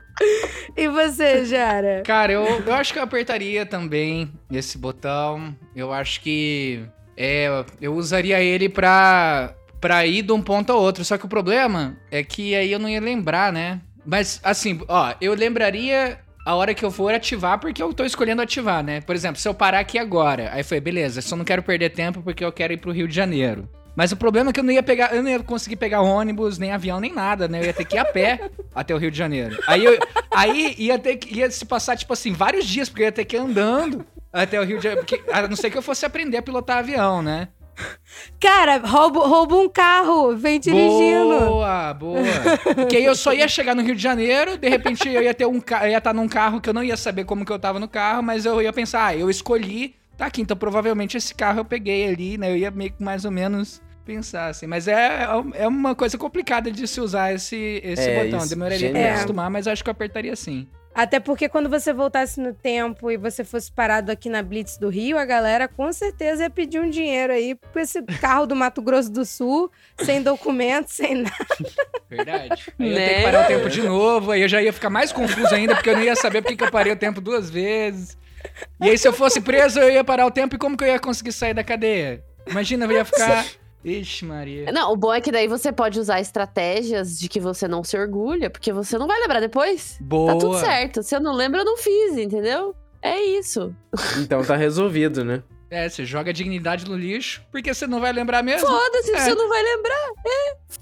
E 0.77 0.87
você, 0.87 1.45
Jara? 1.45 2.03
Cara, 2.05 2.33
eu, 2.33 2.43
eu 2.43 2.73
acho 2.73 2.93
que 2.93 2.99
eu 2.99 3.03
apertaria 3.03 3.65
também 3.65 4.31
esse 4.51 4.77
botão. 4.77 5.55
Eu 5.75 5.91
acho 5.91 6.21
que 6.21 6.85
é, 7.17 7.47
eu 7.81 7.93
usaria 7.95 8.39
ele 8.41 8.69
pra, 8.69 9.55
pra 9.79 10.05
ir 10.05 10.21
de 10.21 10.31
um 10.31 10.41
ponto 10.41 10.71
ao 10.71 10.79
outro. 10.79 11.03
Só 11.03 11.17
que 11.17 11.25
o 11.25 11.29
problema 11.29 11.97
é 12.09 12.23
que 12.23 12.55
aí 12.55 12.71
eu 12.71 12.79
não 12.79 12.89
ia 12.89 13.01
lembrar, 13.01 13.51
né? 13.51 13.81
Mas, 14.05 14.39
assim, 14.43 14.81
ó, 14.87 15.13
eu 15.21 15.33
lembraria 15.33 16.19
a 16.45 16.55
hora 16.55 16.73
que 16.73 16.83
eu 16.83 16.91
for 16.91 17.13
ativar, 17.13 17.59
porque 17.59 17.81
eu 17.81 17.93
tô 17.93 18.03
escolhendo 18.03 18.41
ativar, 18.41 18.83
né? 18.83 19.01
Por 19.01 19.15
exemplo, 19.15 19.39
se 19.39 19.47
eu 19.47 19.53
parar 19.53 19.79
aqui 19.79 19.97
agora, 19.97 20.49
aí 20.51 20.63
foi, 20.63 20.79
beleza, 20.79 21.21
só 21.21 21.35
não 21.35 21.45
quero 21.45 21.61
perder 21.61 21.89
tempo 21.91 22.21
porque 22.21 22.43
eu 22.43 22.51
quero 22.51 22.73
ir 22.73 22.77
pro 22.77 22.91
Rio 22.91 23.07
de 23.07 23.15
Janeiro. 23.15 23.69
Mas 23.95 24.11
o 24.11 24.17
problema 24.17 24.49
é 24.49 24.53
que 24.53 24.59
eu 24.59 24.63
não 24.63 24.71
ia 24.71 24.81
pegar, 24.81 25.13
eu 25.13 25.21
não 25.21 25.29
ia 25.29 25.39
conseguir 25.39 25.75
pegar 25.75 26.01
ônibus, 26.01 26.57
nem 26.57 26.71
avião, 26.71 26.99
nem 26.99 27.13
nada, 27.13 27.47
né? 27.47 27.59
Eu 27.59 27.65
ia 27.65 27.73
ter 27.73 27.85
que 27.85 27.95
ir 27.95 27.99
a 27.99 28.05
pé 28.05 28.49
até 28.73 28.95
o 28.95 28.97
Rio 28.97 29.11
de 29.11 29.17
Janeiro. 29.17 29.57
Aí, 29.67 29.83
eu, 29.83 29.99
aí 30.31 30.75
ia 30.77 30.97
ter 30.97 31.17
que 31.17 31.37
ia 31.37 31.51
se 31.51 31.65
passar, 31.65 31.97
tipo 31.97 32.13
assim, 32.13 32.31
vários 32.31 32.65
dias, 32.65 32.89
porque 32.89 33.03
eu 33.03 33.07
ia 33.07 33.11
ter 33.11 33.25
que 33.25 33.35
ir 33.35 33.39
andando 33.39 34.05
até 34.31 34.59
o 34.59 34.63
Rio 34.63 34.77
de 34.77 34.83
Janeiro. 34.83 35.05
Porque, 35.05 35.21
a 35.31 35.47
não 35.47 35.55
ser 35.55 35.69
que 35.69 35.77
eu 35.77 35.81
fosse 35.81 36.05
aprender 36.05 36.37
a 36.37 36.41
pilotar 36.41 36.77
avião, 36.77 37.21
né? 37.21 37.49
Cara, 38.39 38.77
rouba, 38.77 39.27
rouba 39.27 39.55
um 39.55 39.69
carro, 39.69 40.35
vem 40.35 40.59
dirigindo. 40.59 41.45
Boa, 41.45 41.93
boa. 41.93 42.21
Porque 42.75 42.97
aí 42.97 43.05
eu 43.05 43.15
só 43.15 43.33
ia 43.33 43.47
chegar 43.47 43.75
no 43.75 43.81
Rio 43.81 43.95
de 43.95 44.01
Janeiro, 44.01 44.57
de 44.57 44.67
repente 44.67 45.07
eu 45.07 45.21
ia 45.21 45.33
ter 45.33 45.45
um 45.45 45.61
eu 45.83 45.87
ia 45.89 45.97
estar 45.97 46.13
num 46.13 46.27
carro 46.27 46.59
que 46.59 46.69
eu 46.69 46.73
não 46.73 46.83
ia 46.83 46.97
saber 46.97 47.23
como 47.25 47.45
que 47.45 47.51
eu 47.51 47.59
tava 47.59 47.79
no 47.79 47.87
carro, 47.87 48.21
mas 48.23 48.45
eu 48.45 48.61
ia 48.61 48.73
pensar, 48.73 49.07
ah, 49.07 49.15
eu 49.15 49.29
escolhi, 49.29 49.95
tá 50.17 50.25
aqui, 50.25 50.41
então 50.41 50.57
provavelmente 50.57 51.17
esse 51.17 51.33
carro 51.33 51.59
eu 51.59 51.65
peguei 51.65 52.07
ali, 52.07 52.37
né? 52.37 52.51
Eu 52.51 52.57
ia 52.57 52.71
meio 52.71 52.91
que 52.91 53.03
mais 53.03 53.25
ou 53.25 53.31
menos 53.31 53.81
pensar 54.05 54.47
assim, 54.47 54.65
mas 54.67 54.87
é, 54.87 55.27
é 55.53 55.67
uma 55.67 55.93
coisa 55.95 56.17
complicada 56.17 56.71
de 56.71 56.87
se 56.87 56.99
usar 56.99 57.33
esse, 57.33 57.79
esse 57.83 58.09
É, 58.09 58.23
botão. 58.23 58.39
isso, 58.39 58.49
Demoraria 58.49 58.91
pra 58.91 59.11
acostumar, 59.13 59.49
mas 59.49 59.67
acho 59.67 59.83
que 59.83 59.89
eu 59.89 59.93
apertaria 59.93 60.35
sim. 60.35 60.67
Até 60.93 61.19
porque 61.21 61.47
quando 61.47 61.69
você 61.69 61.93
voltasse 61.93 62.39
no 62.39 62.53
tempo 62.53 63.09
e 63.09 63.15
você 63.17 63.43
fosse 63.45 63.71
parado 63.71 64.11
aqui 64.11 64.29
na 64.29 64.43
Blitz 64.43 64.77
do 64.77 64.89
Rio, 64.89 65.17
a 65.17 65.23
galera 65.23 65.67
com 65.67 65.91
certeza 65.93 66.43
ia 66.43 66.49
pedir 66.49 66.79
um 66.81 66.89
dinheiro 66.89 67.31
aí 67.31 67.55
pra 67.55 67.81
esse 67.81 68.01
carro 68.19 68.45
do 68.45 68.55
Mato 68.55 68.81
Grosso 68.81 69.09
do 69.09 69.23
Sul, 69.25 69.71
sem 70.01 70.21
documento, 70.21 70.89
sem 70.89 71.15
nada. 71.15 71.35
Verdade. 72.09 72.73
Aí 72.77 72.87
eu 72.87 72.91
ia 72.91 72.95
Né? 72.99 73.07
ter 73.07 73.15
que 73.15 73.23
parar 73.23 73.45
o 73.45 73.47
tempo 73.47 73.69
de 73.69 73.81
novo, 73.83 74.31
aí 74.31 74.41
eu 74.41 74.49
já 74.49 74.61
ia 74.61 74.73
ficar 74.73 74.89
mais 74.89 75.13
confuso 75.13 75.55
ainda, 75.55 75.75
porque 75.75 75.89
eu 75.89 75.95
não 75.95 76.03
ia 76.03 76.15
saber 76.15 76.41
porque 76.41 76.57
que 76.57 76.63
eu 76.65 76.71
parei 76.71 76.91
o 76.91 76.97
tempo 76.97 77.21
duas 77.21 77.49
vezes. 77.49 78.17
E 78.81 78.89
aí, 78.89 78.97
se 78.97 79.07
eu 79.07 79.13
fosse 79.13 79.39
preso, 79.39 79.79
eu 79.79 79.89
ia 79.89 80.03
parar 80.03 80.25
o 80.25 80.31
tempo 80.31 80.55
e 80.55 80.57
como 80.57 80.75
que 80.75 80.83
eu 80.83 80.87
ia 80.89 80.99
conseguir 80.99 81.31
sair 81.31 81.53
da 81.53 81.63
cadeia? 81.63 82.23
Imagina, 82.47 82.85
eu 82.85 82.91
ia 82.91 83.05
ficar. 83.05 83.45
Ixi, 83.83 84.25
Maria. 84.25 84.71
Não, 84.71 84.91
o 84.91 84.95
bom 84.95 85.11
é 85.13 85.19
que 85.19 85.31
daí 85.31 85.47
você 85.47 85.71
pode 85.71 85.99
usar 85.99 86.19
estratégias 86.19 87.17
de 87.19 87.27
que 87.27 87.39
você 87.39 87.67
não 87.67 87.83
se 87.83 87.97
orgulha, 87.97 88.49
porque 88.49 88.71
você 88.71 88.97
não 88.97 89.07
vai 89.07 89.19
lembrar 89.19 89.39
depois. 89.39 89.97
Boa. 89.99 90.33
Tá 90.33 90.39
tudo 90.39 90.59
certo. 90.59 91.01
Se 91.03 91.15
eu 91.15 91.19
não 91.19 91.33
lembro, 91.33 91.61
eu 91.61 91.65
não 91.65 91.77
fiz, 91.77 92.17
entendeu? 92.17 92.75
É 93.01 93.19
isso. 93.19 93.75
Então 94.19 94.43
tá 94.43 94.55
resolvido, 94.55 95.25
né? 95.25 95.41
É, 95.69 95.87
você 95.89 96.05
joga 96.05 96.29
a 96.31 96.33
dignidade 96.33 96.87
no 96.87 96.95
lixo, 96.97 97.41
porque 97.51 97.73
você 97.73 97.87
não 97.87 97.99
vai 98.01 98.11
lembrar 98.11 98.43
mesmo. 98.43 98.67
Foda-se, 98.67 99.11
É. 99.13 99.19
você 99.19 99.33
não 99.33 99.47
vai 99.49 99.63
lembrar. 99.63 100.11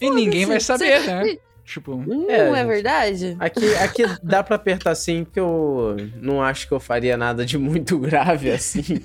e 0.01 0.09
ninguém 0.09 0.45
vai 0.45 0.59
saber, 0.59 0.99
Você- 1.01 1.07
né? 1.13 1.37
Tipo, 1.69 1.95
Não 1.97 2.27
É, 2.27 2.49
é, 2.61 2.65
verdade? 2.65 3.37
Aqui, 3.39 3.75
aqui 3.75 4.03
dá 4.23 4.41
pra 4.41 4.55
apertar 4.55 4.95
sim, 4.95 5.23
porque 5.23 5.39
eu 5.39 5.95
não 6.15 6.41
acho 6.41 6.67
que 6.67 6.73
eu 6.73 6.79
faria 6.79 7.15
nada 7.15 7.45
de 7.45 7.59
muito 7.59 7.99
grave 7.99 8.49
assim. 8.51 8.81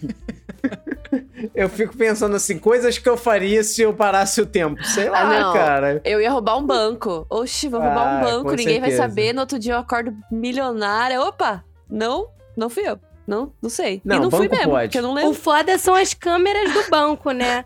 Eu 1.54 1.68
fico 1.68 1.94
pensando 1.96 2.34
assim, 2.34 2.58
coisas 2.58 2.96
que 2.96 3.06
eu 3.08 3.16
faria 3.18 3.62
se 3.62 3.82
eu 3.82 3.92
parasse 3.92 4.40
o 4.40 4.46
tempo. 4.46 4.82
Sei 4.82 5.08
lá, 5.10 5.20
Ah, 5.20 5.40
não. 5.40 5.52
cara. 5.52 6.00
Eu 6.04 6.18
ia 6.20 6.30
roubar 6.30 6.56
um 6.56 6.64
banco. 6.66 7.26
Oxi, 7.28 7.68
vou 7.68 7.80
roubar 7.80 7.98
Ah, 8.08 8.16
um 8.18 8.24
banco, 8.24 8.48
com 8.50 8.56
ninguém 8.56 8.80
vai 8.80 8.90
certeza. 8.90 9.02
saber. 9.10 9.32
No 9.34 9.40
outro 9.42 9.58
dia 9.58 9.74
eu 9.74 9.78
acordo 9.78 10.16
milionária. 10.30 11.20
Opa! 11.20 11.62
Não, 11.88 12.28
não 12.56 12.70
fui 12.70 12.88
eu. 12.88 12.98
Não, 13.26 13.52
não 13.62 13.68
sei. 13.70 14.00
Não, 14.04 14.16
e 14.16 14.20
não 14.20 14.30
fui 14.30 14.48
banco 14.48 14.56
mesmo, 14.56 14.72
pode. 14.72 14.88
porque 14.88 14.98
eu 14.98 15.02
não 15.02 15.10
O 15.12 15.14
lembro. 15.14 15.34
foda 15.34 15.76
são 15.78 15.94
as 15.94 16.14
câmeras 16.14 16.72
do 16.72 16.90
banco, 16.90 17.30
né? 17.30 17.64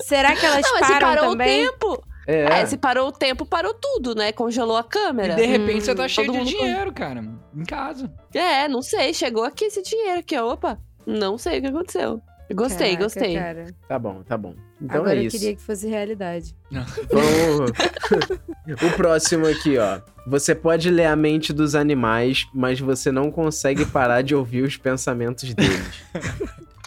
Será 0.00 0.34
que 0.36 0.46
elas 0.46 0.62
Não, 0.62 0.74
mas 0.74 0.86
se 0.86 0.92
param 0.92 1.08
parou 1.08 1.30
também? 1.30 1.66
o 1.66 1.72
tempo. 1.72 2.04
É, 2.30 2.60
É, 2.60 2.66
se 2.66 2.76
parou 2.76 3.08
o 3.08 3.12
tempo, 3.12 3.46
parou 3.46 3.72
tudo, 3.72 4.14
né? 4.14 4.30
Congelou 4.32 4.76
a 4.76 4.80
e 4.80 4.84
câmera. 4.84 5.34
de 5.34 5.46
repente 5.46 5.84
você 5.86 5.94
tá 5.94 6.04
Hum, 6.04 6.08
cheio 6.08 6.30
de 6.30 6.44
dinheiro, 6.44 6.92
cara. 6.92 7.24
Em 7.56 7.64
casa. 7.64 8.12
É, 8.34 8.68
não 8.68 8.82
sei. 8.82 9.14
Chegou 9.14 9.44
aqui 9.44 9.64
esse 9.64 9.82
dinheiro 9.82 10.20
aqui, 10.20 10.36
ó. 10.38 10.52
Opa. 10.52 10.78
Não 11.06 11.38
sei 11.38 11.58
o 11.58 11.62
que 11.62 11.68
aconteceu. 11.68 12.20
Gostei, 12.54 12.96
Caraca, 12.96 13.04
gostei. 13.04 13.34
Cara. 13.34 13.66
tá 13.86 13.98
bom, 13.98 14.22
tá 14.22 14.36
bom. 14.36 14.54
Então 14.80 15.00
Agora 15.00 15.16
é 15.16 15.18
eu 15.18 15.22
isso. 15.24 15.38
queria 15.38 15.54
que 15.54 15.60
fosse 15.62 15.86
realidade. 15.86 16.54
Vamos. 16.70 17.70
o 18.82 18.96
próximo 18.96 19.46
aqui, 19.46 19.76
ó. 19.78 20.00
Você 20.26 20.54
pode 20.54 20.88
ler 20.90 21.06
a 21.06 21.16
mente 21.16 21.52
dos 21.52 21.74
animais, 21.74 22.46
mas 22.54 22.80
você 22.80 23.10
não 23.12 23.30
consegue 23.30 23.84
parar 23.86 24.22
de 24.22 24.34
ouvir 24.34 24.62
os 24.62 24.76
pensamentos 24.78 25.52
deles. 25.54 26.02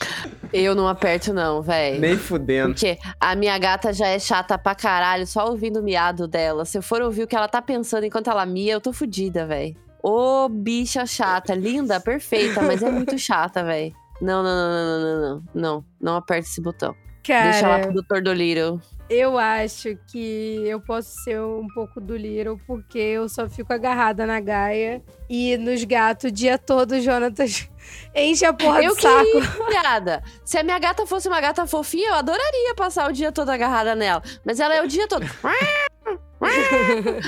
Eu 0.53 0.75
não 0.75 0.87
aperto, 0.87 1.33
não, 1.33 1.61
véi. 1.61 1.97
Nem 1.97 2.17
fudendo. 2.17 2.73
Porque 2.73 2.97
a 3.19 3.35
minha 3.35 3.57
gata 3.57 3.93
já 3.93 4.07
é 4.07 4.19
chata 4.19 4.57
pra 4.57 4.75
caralho, 4.75 5.25
só 5.25 5.47
ouvindo 5.47 5.79
o 5.79 5.83
miado 5.83 6.27
dela. 6.27 6.65
Se 6.65 6.77
eu 6.77 6.81
for 6.81 7.01
ouvir 7.01 7.23
o 7.23 7.27
que 7.27 7.35
ela 7.35 7.47
tá 7.47 7.61
pensando 7.61 8.05
enquanto 8.05 8.29
ela 8.29 8.45
mia, 8.45 8.73
eu 8.73 8.81
tô 8.81 8.91
fodida, 8.91 9.45
véi. 9.45 9.77
Ô, 10.03 10.49
bicha 10.49 11.05
chata. 11.05 11.53
Linda, 11.53 11.99
perfeita, 11.99 12.61
mas 12.61 12.83
é 12.83 12.91
muito 12.91 13.17
chata, 13.17 13.63
véi. 13.63 13.93
Não, 14.21 14.43
não, 14.43 14.55
não, 14.55 14.69
não, 14.69 14.99
não, 14.99 15.01
não, 15.01 15.21
não. 15.21 15.43
Não, 15.53 15.85
não 15.99 16.15
aperta 16.15 16.47
esse 16.47 16.61
botão. 16.61 16.95
Deixa 17.27 17.67
lá 17.67 17.79
Cara, 17.79 17.91
pro 17.91 18.01
Dr. 18.01 18.21
Dolittle. 18.23 18.81
eu 19.09 19.37
acho 19.37 19.95
que 20.11 20.63
eu 20.65 20.79
posso 20.81 21.09
ser 21.23 21.39
um 21.41 21.67
pouco 21.73 21.99
do 22.01 22.15
Little, 22.17 22.59
porque 22.65 22.97
eu 22.97 23.27
só 23.29 23.47
fico 23.49 23.71
agarrada 23.73 24.25
na 24.25 24.39
Gaia 24.39 25.01
e 25.29 25.57
nos 25.57 25.83
gatos 25.83 26.29
o 26.29 26.33
dia 26.33 26.57
todo, 26.57 26.93
o 26.93 27.01
Jonatas 27.01 27.69
enche 28.15 28.45
a 28.45 28.53
porra 28.53 28.81
Eu 28.83 28.95
do 28.95 29.01
saco. 29.01 29.25
queria. 29.25 30.23
Se 30.45 30.57
a 30.57 30.63
minha 30.63 30.79
gata 30.79 31.05
fosse 31.05 31.27
uma 31.27 31.41
gata 31.41 31.67
fofinha, 31.67 32.09
eu 32.09 32.15
adoraria 32.15 32.73
passar 32.75 33.09
o 33.09 33.13
dia 33.13 33.31
todo 33.31 33.49
agarrada 33.49 33.95
nela. 33.95 34.21
Mas 34.45 34.59
ela 34.59 34.73
é 34.75 34.81
o 34.81 34.87
dia 34.87 35.07
todo. 35.07 35.25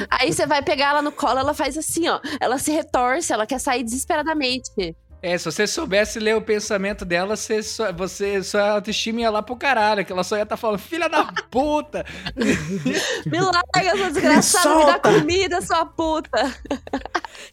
Aí 0.09 0.33
você 0.33 0.45
vai 0.47 0.61
pegar 0.63 0.89
ela 0.89 1.01
no 1.01 1.11
colo, 1.11 1.39
ela 1.39 1.53
faz 1.53 1.77
assim, 1.77 2.07
ó. 2.07 2.19
Ela 2.39 2.57
se 2.57 2.71
retorce, 2.71 3.31
ela 3.31 3.45
quer 3.45 3.59
sair 3.59 3.83
desesperadamente. 3.83 4.95
É, 5.23 5.37
se 5.37 5.45
você 5.45 5.65
soubesse 5.65 6.19
ler 6.19 6.35
o 6.35 6.41
pensamento 6.41 7.05
dela, 7.05 7.37
você 7.37 7.63
só, 7.63 7.93
você, 7.93 8.43
sua 8.43 8.71
autoestima 8.71 9.21
ia 9.21 9.29
lá 9.29 9.41
pro 9.41 9.55
caralho, 9.55 10.03
que 10.03 10.11
ela 10.11 10.21
só 10.21 10.35
ia 10.35 10.43
estar 10.43 10.57
falando, 10.57 10.79
filha 10.79 11.07
da 11.07 11.23
puta! 11.49 12.05
Me 13.25 13.39
larga, 13.39 13.97
sua 13.97 14.11
desgraçada, 14.11 14.75
me 14.75 14.85
dá 14.85 14.91
solta. 14.91 14.99
comida, 14.99 15.61
sua 15.61 15.85
puta. 15.85 16.53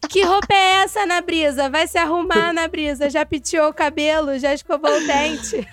Que 0.09 0.21
roupa 0.21 0.53
é 0.53 0.83
essa, 0.83 0.99
Ana 1.03 1.21
Brisa? 1.21 1.69
Vai 1.69 1.87
se 1.87 1.97
arrumar, 1.97 2.49
Ana 2.49 2.67
Brisa. 2.67 3.09
Já 3.09 3.25
penteou 3.25 3.69
o 3.69 3.73
cabelo, 3.73 4.37
já 4.37 4.53
escovou 4.53 4.91
o 4.91 5.07
dente. 5.07 5.65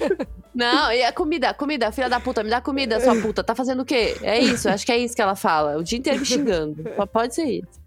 Não, 0.54 0.92
e 0.92 1.02
a 1.02 1.12
comida, 1.12 1.52
comida, 1.52 1.90
filha 1.90 2.08
da 2.08 2.20
puta, 2.20 2.44
me 2.44 2.50
dá 2.50 2.60
comida, 2.60 3.00
sua 3.00 3.16
puta. 3.20 3.42
Tá 3.42 3.56
fazendo 3.56 3.82
o 3.82 3.84
quê? 3.84 4.16
É 4.22 4.38
isso, 4.38 4.68
acho 4.68 4.86
que 4.86 4.92
é 4.92 4.98
isso 4.98 5.16
que 5.16 5.22
ela 5.22 5.34
fala. 5.34 5.76
O 5.76 5.82
dia 5.82 5.98
inteiro 5.98 6.20
me 6.20 6.24
xingando. 6.24 6.84
Só 6.96 7.06
pode 7.06 7.34
ser 7.34 7.44
isso. 7.44 7.80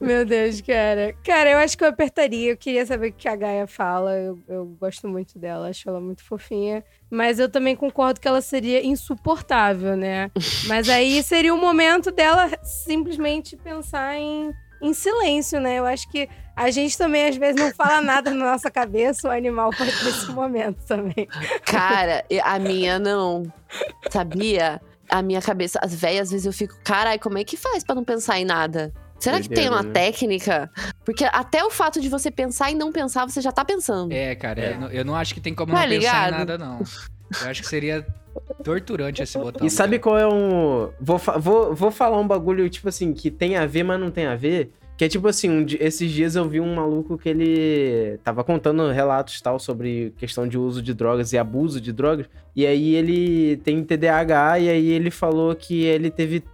Meu 0.00 0.24
Deus, 0.24 0.60
cara. 0.60 1.14
Cara, 1.24 1.50
eu 1.50 1.58
acho 1.58 1.76
que 1.76 1.84
eu 1.84 1.88
apertaria. 1.88 2.52
Eu 2.52 2.56
queria 2.56 2.84
saber 2.84 3.08
o 3.08 3.12
que 3.12 3.28
a 3.28 3.36
Gaia 3.36 3.66
fala. 3.66 4.12
Eu, 4.16 4.38
eu 4.48 4.66
gosto 4.80 5.08
muito 5.08 5.38
dela, 5.38 5.68
acho 5.68 5.88
ela 5.88 6.00
muito 6.00 6.22
fofinha. 6.24 6.84
Mas 7.10 7.38
eu 7.38 7.48
também 7.48 7.76
concordo 7.76 8.20
que 8.20 8.28
ela 8.28 8.40
seria 8.40 8.84
insuportável, 8.84 9.96
né? 9.96 10.30
Mas 10.66 10.88
aí 10.88 11.22
seria 11.22 11.54
o 11.54 11.58
momento 11.58 12.10
dela 12.10 12.50
simplesmente 12.62 13.56
pensar 13.56 14.16
em, 14.16 14.52
em 14.82 14.92
silêncio, 14.92 15.60
né? 15.60 15.78
Eu 15.78 15.86
acho 15.86 16.10
que 16.10 16.28
a 16.56 16.70
gente 16.70 16.96
também, 16.96 17.28
às 17.28 17.36
vezes, 17.36 17.60
não 17.60 17.72
fala 17.74 18.00
nada 18.00 18.30
na 18.30 18.52
nossa 18.52 18.70
cabeça. 18.70 19.28
O 19.28 19.30
animal 19.30 19.70
pode 19.70 19.90
ter 19.90 20.08
esse 20.08 20.30
momento 20.30 20.84
também. 20.86 21.28
Cara, 21.64 22.24
a 22.42 22.58
minha 22.58 22.98
não. 22.98 23.42
Sabia? 24.10 24.80
A 25.08 25.20
minha 25.20 25.42
cabeça, 25.42 25.78
as 25.82 25.94
velhas, 25.94 26.28
às 26.28 26.30
vezes 26.30 26.46
eu 26.46 26.52
fico, 26.52 26.78
carai, 26.82 27.18
como 27.18 27.36
é 27.38 27.44
que 27.44 27.56
faz 27.56 27.84
pra 27.84 27.94
não 27.94 28.04
pensar 28.04 28.38
em 28.38 28.44
nada? 28.44 28.92
Será 29.24 29.40
que 29.40 29.48
tem 29.48 29.68
uma 29.68 29.82
né? 29.82 29.90
técnica? 29.92 30.70
Porque 31.04 31.24
até 31.24 31.64
o 31.64 31.70
fato 31.70 32.00
de 32.00 32.08
você 32.08 32.30
pensar 32.30 32.70
e 32.70 32.74
não 32.74 32.92
pensar, 32.92 33.28
você 33.28 33.40
já 33.40 33.50
tá 33.50 33.64
pensando. 33.64 34.12
É, 34.12 34.34
cara, 34.34 34.60
Eu, 34.72 34.80
não, 34.80 34.88
eu 34.90 35.04
não 35.04 35.16
acho 35.16 35.34
que 35.34 35.40
tem 35.40 35.54
como 35.54 35.72
Tá 35.72 35.80
não 35.82 35.88
pensar 35.88 35.98
ligado? 35.98 36.34
em 36.34 36.38
nada, 36.38 36.58
não. 36.58 36.82
Eu 37.42 37.48
acho 37.50 37.62
que 37.62 37.68
seria 37.68 38.06
torturante 38.62 39.22
esse 39.22 39.38
botão. 39.38 39.66
E 39.66 39.70
sabe 39.70 39.98
qual 39.98 40.18
é 40.18 40.26
um. 40.26 40.90
Vou, 41.00 41.18
fa- 41.18 41.38
vou, 41.38 41.74
vou 41.74 41.90
falar 41.90 42.18
um 42.20 42.26
bagulho, 42.26 42.68
tipo 42.68 42.88
assim, 42.88 43.12
que 43.12 43.30
tem 43.30 43.56
a 43.56 43.66
ver, 43.66 43.82
mas 43.82 43.98
não 43.98 44.10
tem 44.10 44.26
a 44.26 44.36
ver. 44.36 44.72
Que 44.96 45.06
é 45.06 45.08
tipo 45.08 45.26
assim, 45.26 45.50
um 45.50 45.66
esses 45.80 46.08
dias 46.12 46.36
eu 46.36 46.48
vi 46.48 46.60
um 46.60 46.72
maluco 46.72 47.18
que 47.18 47.28
ele 47.28 48.16
tava 48.22 48.44
contando 48.44 48.88
relatos 48.92 49.40
tal 49.40 49.58
sobre 49.58 50.14
questão 50.16 50.46
de 50.46 50.56
uso 50.56 50.80
de 50.80 50.94
drogas 50.94 51.32
e 51.32 51.38
abuso 51.38 51.80
de 51.80 51.92
drogas. 51.92 52.26
E 52.54 52.64
aí 52.64 52.94
ele 52.94 53.56
tem 53.64 53.82
TDAH 53.82 54.60
e 54.60 54.68
aí 54.70 54.90
ele 54.90 55.10
falou 55.10 55.52
que 55.56 55.82
ele 55.82 56.10
teve 56.12 56.44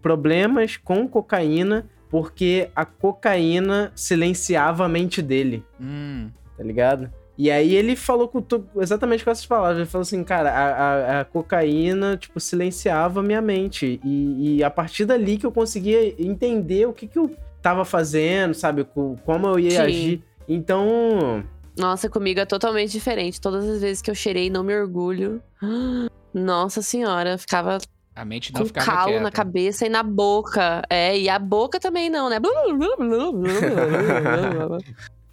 problemas 0.00 0.76
com 0.76 1.06
cocaína 1.08 1.86
porque 2.12 2.68
a 2.76 2.84
cocaína 2.84 3.90
silenciava 3.96 4.84
a 4.84 4.88
mente 4.88 5.20
dele 5.22 5.64
Hum, 5.80 6.30
tá 6.56 6.62
ligado? 6.62 7.10
E 7.38 7.50
aí 7.50 7.74
ele 7.74 7.96
falou 7.96 8.28
com 8.28 8.42
tu- 8.42 8.64
exatamente 8.76 9.24
com 9.24 9.30
essas 9.30 9.46
palavras. 9.46 9.78
Ele 9.78 9.86
falou 9.86 10.02
assim, 10.02 10.22
cara, 10.22 10.50
a, 10.52 10.66
a- 10.66 11.20
a 11.20 11.24
cocaína, 11.24 12.14
tipo, 12.18 12.38
silenciava 12.38 13.20
a 13.20 13.22
minha 13.22 13.40
mente. 13.40 13.98
E, 14.04 14.58
e 14.58 14.62
a 14.62 14.70
partir 14.70 15.06
dali 15.06 15.38
que 15.38 15.46
eu 15.46 15.50
conseguia 15.50 16.14
entender 16.22 16.86
o 16.86 16.92
que, 16.92 17.08
que 17.08 17.18
eu 17.18 17.34
tava 17.62 17.86
fazendo, 17.86 18.52
sabe? 18.52 18.84
Co- 18.84 19.16
Como 19.24 19.46
eu 19.48 19.58
ia 19.58 19.70
Sim. 19.70 19.78
agir. 19.78 20.22
Então, 20.46 21.42
Nossa, 21.76 22.08
comigo 22.10 22.38
é 22.38 22.44
totalmente 22.44 22.92
diferente. 22.92 23.40
Todas 23.40 23.66
as 23.66 23.80
vezes 23.80 24.02
que 24.02 24.10
eu 24.10 24.14
cheirei, 24.14 24.50
não 24.50 24.62
me 24.62 24.76
orgulho. 24.78 25.42
Nossa 26.34 26.82
senhora, 26.82 27.38
ficava 27.38 27.78
a 28.14 28.24
mente 28.24 28.52
não 28.52 28.60
com 28.60 28.66
ficava 28.66 28.86
calo 28.86 29.08
quieta. 29.08 29.22
na 29.22 29.30
cabeça 29.30 29.86
e 29.86 29.88
na 29.88 30.02
boca. 30.02 30.82
É, 30.88 31.18
e 31.18 31.28
a 31.28 31.38
boca 31.38 31.80
também 31.80 32.10
não, 32.10 32.28
né? 32.28 32.36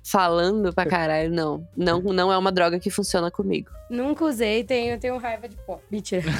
Falando 0.02 0.74
pra 0.74 0.86
caralho, 0.86 1.30
não. 1.30 1.68
Não, 1.76 2.02
não 2.02 2.32
é 2.32 2.38
uma 2.38 2.52
droga 2.52 2.80
que 2.80 2.89
funciona 2.89 3.30
comigo. 3.30 3.70
Nunca 3.89 4.24
usei, 4.26 4.63
tenho, 4.63 4.98
tenho 4.98 5.18
raiva 5.18 5.48
de 5.48 5.56
pó. 5.58 5.80
Mentira. 5.92 6.32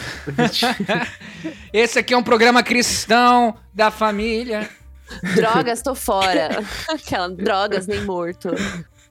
Esse 1.74 2.00
aqui 2.00 2.14
é 2.14 2.18
um 2.18 2.24
programa 2.24 2.64
cristão 2.64 3.56
da 3.74 3.92
família. 3.92 4.70
Drogas, 5.36 5.82
tô 5.82 5.94
fora. 5.94 6.64
Aquela, 6.90 7.30
drogas 7.30 7.86
nem 7.86 8.04
morto. 8.06 8.50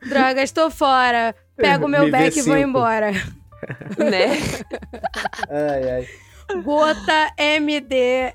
Drogas, 0.01 0.51
tô 0.51 0.71
fora. 0.71 1.35
Pego 1.57 1.85
o 1.85 1.89
meu 1.89 2.05
Me 2.05 2.11
back 2.11 2.39
e 2.39 2.43
vou 2.43 2.57
embora. 2.57 3.13
Né? 3.13 4.39
ai, 5.51 5.91
ai. 5.91 6.09
Gota 6.65 7.33
MD. 7.37 7.95
É... 7.97 8.35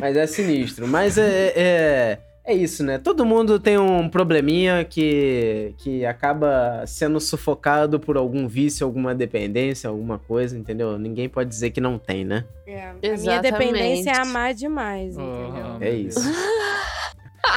Mas 0.00 0.16
é 0.16 0.26
sinistro. 0.26 0.86
Mas 0.88 1.16
é, 1.16 1.52
é, 1.56 2.18
é 2.44 2.54
isso, 2.54 2.82
né? 2.84 2.98
Todo 2.98 3.24
mundo 3.24 3.58
tem 3.60 3.78
um 3.78 4.08
probleminha 4.08 4.84
que, 4.84 5.74
que 5.78 6.04
acaba 6.04 6.84
sendo 6.86 7.20
sufocado 7.20 8.00
por 8.00 8.16
algum 8.16 8.48
vício, 8.48 8.84
alguma 8.84 9.14
dependência, 9.14 9.88
alguma 9.88 10.18
coisa, 10.18 10.58
entendeu? 10.58 10.98
Ninguém 10.98 11.28
pode 11.28 11.48
dizer 11.48 11.70
que 11.70 11.80
não 11.80 11.98
tem, 11.98 12.24
né? 12.24 12.44
É. 12.66 12.88
A 12.88 12.92
minha 12.94 13.12
Exatamente. 13.14 13.42
dependência 13.52 14.10
é 14.10 14.16
amar 14.18 14.54
demais, 14.54 15.14
entendeu? 15.16 15.76
Oh, 15.80 15.84
É 15.84 15.90
isso. 15.90 16.20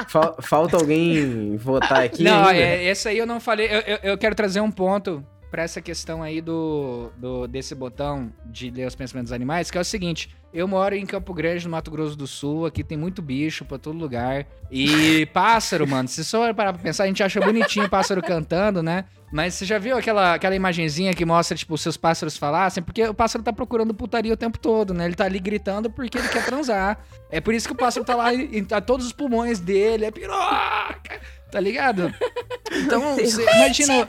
Fal- 0.08 0.38
falta 0.42 0.78
alguém 0.78 1.56
votar 1.58 2.02
aqui? 2.04 2.24
não, 2.24 2.50
é, 2.50 2.84
esse 2.86 3.08
aí 3.10 3.18
eu 3.18 3.28
não 3.28 3.40
falei. 3.40 3.68
Eu, 3.68 3.80
eu, 3.82 4.00
eu 4.04 4.18
quero 4.18 4.34
trazer 4.34 4.60
um 4.62 4.72
ponto 4.72 5.24
pra 5.54 5.62
essa 5.62 5.80
questão 5.80 6.24
aí 6.24 6.42
do, 6.42 7.12
do 7.16 7.46
desse 7.46 7.76
botão 7.76 8.34
de 8.44 8.72
ler 8.72 8.88
os 8.88 8.96
pensamentos 8.96 9.30
dos 9.30 9.36
animais, 9.36 9.70
que 9.70 9.78
é 9.78 9.82
o 9.82 9.86
seguinte: 9.86 10.36
eu 10.52 10.68
moro 10.68 10.96
em 10.96 11.06
Campo 11.06 11.32
Grande, 11.32 11.66
no 11.66 11.70
Mato 11.70 11.92
Grosso 11.92 12.16
do 12.16 12.26
Sul, 12.26 12.66
aqui 12.66 12.84
tem 12.84 12.98
muito 12.98 13.22
bicho 13.22 13.64
pra 13.64 13.78
todo 13.78 13.96
lugar. 13.96 14.48
E 14.72 15.28
pássaro, 15.32 15.88
mano, 15.88 16.10
se 16.10 16.26
só 16.26 16.52
parar 16.56 16.74
pra 16.74 16.82
pensar, 16.82 17.04
a 17.04 17.08
gente 17.08 17.22
acha 17.22 17.40
bonitinho 17.40 17.88
pássaro 17.88 18.20
cantando, 18.24 18.82
né? 18.82 19.06
Mas 19.32 19.54
você 19.54 19.64
já 19.64 19.78
viu 19.78 19.96
aquela, 19.96 20.34
aquela 20.34 20.56
imagenzinha 20.56 21.14
que 21.14 21.24
mostra, 21.24 21.56
tipo, 21.56 21.78
seus 21.78 21.98
pássaros 21.98 22.36
falassem? 22.36 22.82
Porque 22.82 23.04
o 23.08 23.14
pássaro 23.14 23.44
tá 23.44 23.54
procurando 23.54 23.94
putaria 23.94 24.34
o 24.34 24.38
tempo 24.38 24.58
todo, 24.58 24.92
né? 24.92 25.06
Ele 25.06 25.16
tá 25.16 25.26
ali 25.26 25.40
gritando 25.40 25.88
porque 25.88 26.18
ele 26.18 26.30
quer 26.30 26.46
transar. 26.46 26.98
É 27.30 27.40
por 27.40 27.54
isso 27.54 27.68
que 27.68 27.74
o 27.74 27.78
pássaro 27.78 28.04
tá 28.04 28.16
lá 28.16 28.30
tá 28.68 28.82
todos 28.82 29.06
os 29.06 29.14
pulmões 29.14 29.60
dele, 29.60 30.06
é 30.06 30.12
piroca, 30.12 31.22
tá 31.54 31.60
ligado? 31.60 32.12
Então, 32.72 33.14
você 33.16 33.44
imagina. 33.44 34.08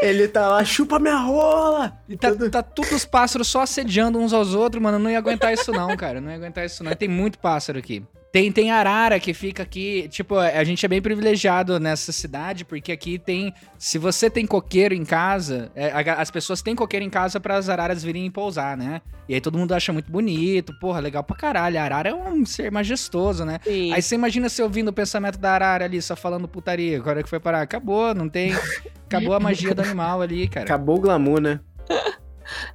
Ele 0.00 0.28
tá 0.28 0.48
lá, 0.48 0.64
chupa 0.64 1.00
minha 1.00 1.16
rola! 1.16 1.98
E 2.08 2.16
tá, 2.16 2.32
tá 2.50 2.62
todos 2.62 2.92
os 2.92 3.04
pássaros 3.04 3.48
só 3.48 3.62
assediando 3.62 4.18
uns 4.18 4.32
aos 4.32 4.54
outros, 4.54 4.80
mano. 4.80 4.96
Eu 4.98 5.00
não 5.00 5.10
ia 5.10 5.18
aguentar 5.18 5.52
isso, 5.52 5.72
não, 5.72 5.96
cara. 5.96 6.18
Eu 6.18 6.22
Não 6.22 6.30
ia 6.30 6.36
aguentar 6.36 6.64
isso, 6.64 6.84
não. 6.84 6.92
E 6.92 6.94
Tem 6.94 7.08
muito 7.08 7.38
pássaro 7.38 7.78
aqui. 7.78 8.04
Tem, 8.34 8.50
tem 8.50 8.72
arara 8.72 9.20
que 9.20 9.32
fica 9.32 9.62
aqui. 9.62 10.08
Tipo, 10.08 10.34
a 10.36 10.64
gente 10.64 10.84
é 10.84 10.88
bem 10.88 11.00
privilegiado 11.00 11.78
nessa 11.78 12.10
cidade, 12.10 12.64
porque 12.64 12.90
aqui 12.90 13.16
tem. 13.16 13.54
Se 13.78 13.96
você 13.96 14.28
tem 14.28 14.44
coqueiro 14.44 14.92
em 14.92 15.04
casa, 15.04 15.70
é, 15.72 15.92
a- 15.92 16.14
as 16.20 16.32
pessoas 16.32 16.60
têm 16.60 16.74
coqueiro 16.74 17.06
em 17.06 17.10
casa 17.10 17.38
para 17.38 17.54
as 17.54 17.68
araras 17.68 18.02
virem 18.02 18.28
pousar, 18.28 18.76
né? 18.76 19.02
E 19.28 19.34
aí 19.34 19.40
todo 19.40 19.56
mundo 19.56 19.70
acha 19.72 19.92
muito 19.92 20.10
bonito. 20.10 20.76
Porra, 20.80 20.98
legal 20.98 21.22
pra 21.22 21.36
caralho. 21.36 21.78
A 21.78 21.84
arara 21.84 22.08
é 22.10 22.14
um 22.14 22.44
ser 22.44 22.72
majestoso, 22.72 23.44
né? 23.44 23.60
Sim. 23.62 23.92
Aí 23.92 24.02
você 24.02 24.16
imagina 24.16 24.48
você 24.48 24.64
ouvindo 24.64 24.88
o 24.88 24.92
pensamento 24.92 25.38
da 25.38 25.52
arara 25.52 25.84
ali, 25.84 26.02
só 26.02 26.16
falando 26.16 26.48
putaria. 26.48 26.96
Agora 26.98 27.22
que 27.22 27.28
foi 27.28 27.38
parar, 27.38 27.62
acabou, 27.62 28.12
não 28.16 28.28
tem. 28.28 28.50
Acabou 29.06 29.34
a 29.34 29.38
magia 29.38 29.72
do 29.72 29.80
animal 29.82 30.20
ali, 30.22 30.48
cara. 30.48 30.66
Acabou 30.66 30.96
o 30.96 31.00
glamour, 31.00 31.40
né? 31.40 31.60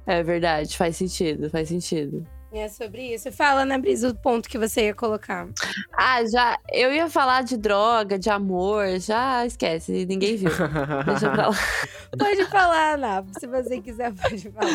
É 0.06 0.22
verdade, 0.22 0.74
faz 0.76 0.96
sentido, 0.96 1.48
faz 1.50 1.68
sentido. 1.68 2.26
É 2.52 2.68
sobre 2.68 3.14
isso. 3.14 3.30
Fala, 3.30 3.62
Ana 3.62 3.78
Brisa, 3.78 4.08
o 4.08 4.14
ponto 4.14 4.48
que 4.48 4.58
você 4.58 4.86
ia 4.86 4.94
colocar. 4.94 5.48
Ah, 5.96 6.24
já. 6.24 6.58
Eu 6.72 6.92
ia 6.92 7.08
falar 7.08 7.42
de 7.42 7.56
droga, 7.56 8.18
de 8.18 8.28
amor, 8.28 8.98
já 8.98 9.46
esquece, 9.46 10.04
ninguém 10.04 10.36
viu. 10.36 10.50
Deixa 11.06 11.30
pra 11.30 11.48
lá. 11.48 11.56
Pode 12.18 12.44
falar, 12.46 12.94
Ana. 12.94 13.24
Se 13.38 13.46
você 13.46 13.80
quiser, 13.80 14.12
pode 14.12 14.50
falar. 14.50 14.70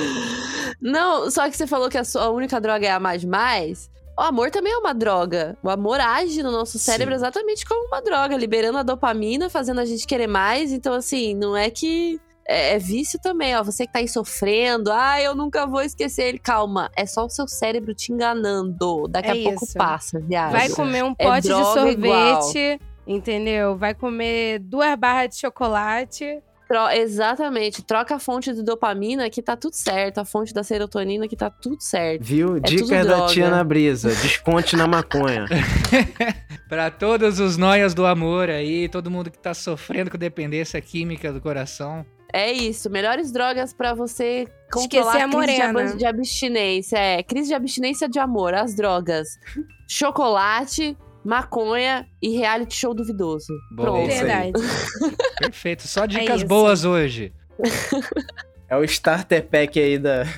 Não, 0.82 1.30
só 1.30 1.50
que 1.50 1.58
você 1.58 1.68
falou 1.68 1.90
que 1.90 1.98
a 1.98 2.04
sua 2.06 2.30
única 2.30 2.62
droga 2.62 2.88
é 2.88 2.92
amar 2.92 3.18
demais. 3.18 3.90
O 4.18 4.22
amor 4.22 4.50
também 4.50 4.72
é 4.72 4.78
uma 4.78 4.94
droga. 4.94 5.58
O 5.62 5.70
amor 5.70 6.00
age 6.00 6.42
no 6.42 6.50
nosso 6.50 6.80
cérebro 6.80 7.14
Sim. 7.14 7.18
exatamente 7.18 7.66
como 7.66 7.88
uma 7.88 8.02
droga, 8.02 8.38
liberando 8.38 8.78
a 8.78 8.84
dopamina, 8.84 9.50
fazendo 9.50 9.82
a 9.82 9.86
gente 9.86 10.08
querer 10.08 10.28
mais. 10.28 10.72
Então, 10.72 10.94
assim, 10.94 11.36
não 11.36 11.56
é 11.58 11.70
que. 11.70 12.20
É, 12.48 12.74
é 12.76 12.80
vício 12.80 13.20
também, 13.20 13.56
ó. 13.56 13.64
Você 13.64 13.88
que 13.88 13.94
tá 13.94 14.00
aí 14.00 14.08
sofrendo, 14.08 14.92
ah, 14.92 15.20
eu 15.22 15.34
nunca 15.36 15.66
vou 15.66 15.82
esquecer 15.82 16.26
ele. 16.28 16.40
Calma, 16.40 16.92
é 16.96 17.06
só 17.06 17.26
o 17.26 17.30
seu 17.30 17.48
cérebro 17.48 17.94
te 17.96 18.12
enganando. 18.12 19.08
Daqui 19.08 19.30
É 19.30 19.32
a 19.32 19.44
pouco 19.50 19.66
isso. 19.66 19.74
passa, 19.78 20.20
viado. 20.20 20.52
Vai 20.52 20.70
comer 20.70 21.04
um 21.04 21.16
É 21.18 21.26
pote 21.26 21.42
de 21.44 21.48
droga 21.50 21.64
sorvete, 21.82 22.80
entendeu? 23.08 23.76
Vai 23.76 23.94
comer 23.96 24.60
duas 24.60 24.96
barras 24.98 25.30
de 25.30 25.38
chocolate. 25.38 26.40
Tro- 26.68 26.90
Exatamente. 26.90 27.84
Troca 27.84 28.16
a 28.16 28.20
fonte 28.20 28.52
de 28.54 28.64
dopamina 28.64 29.30
que 29.30 29.40
tá 29.42 29.56
tudo 29.56 29.74
certo. 29.76 30.18
A 30.20 30.26
fonte 30.26 30.52
da 30.54 30.64
serotonina 30.64 31.28
que 31.28 31.36
tá 31.36 31.48
tudo 31.50 31.78
certo. 31.80 32.24
Viu? 32.24 32.58
É 32.58 32.60
Dicas 32.60 32.88
tudo 32.88 32.90
da 33.08 33.16
droga. 33.18 33.34
tia 33.34 33.50
na 33.52 33.64
brisa. 33.64 34.10
Desconte 34.10 34.76
na 34.76 34.88
maconha. 34.88 35.46
Pra 36.68 36.90
todos 36.90 37.40
os 37.40 37.58
noias 37.58 37.94
do 37.94 38.06
amor 38.06 38.50
aí, 38.50 38.90
todo 38.90 39.12
mundo 39.12 39.30
que 39.30 39.38
tá 39.38 39.54
sofrendo 39.54 40.10
com 40.10 40.18
dependência 40.18 40.82
química 40.82 41.32
do 41.32 41.40
coração. 41.40 42.04
É 42.36 42.52
isso. 42.52 42.90
Melhores 42.90 43.32
drogas 43.32 43.74
pra 43.74 43.94
você 43.94 44.42
Esquecer 44.44 44.70
controlar 44.70 45.14
a 45.14 45.26
a 45.26 45.30
crise 45.30 45.30
de, 45.30 45.36
morena. 45.72 45.96
de 45.96 46.06
abstinência. 46.06 46.98
É, 46.98 47.24
crise 47.24 47.48
de 47.48 47.54
abstinência 47.54 48.10
de 48.10 48.20
amor. 48.20 48.54
As 48.54 48.76
drogas. 48.76 49.28
Chocolate, 49.88 50.98
maconha 51.24 52.06
e 52.22 52.36
reality 52.38 52.76
show 52.76 52.94
duvidoso. 52.94 53.54
Boa. 53.72 53.90
Pronto. 53.90 54.10
isso 54.12 54.22
aí. 54.26 54.52
Verdade. 54.52 54.54
Perfeito, 55.40 55.88
só 55.88 56.06
dicas 56.06 56.38
isso. 56.38 56.48
boas 56.48 56.84
hoje. 56.84 57.34
É 58.68 58.76
o 58.76 58.84
starter 58.84 59.46
pack 59.46 59.80
aí 59.80 60.00
da. 60.00 60.24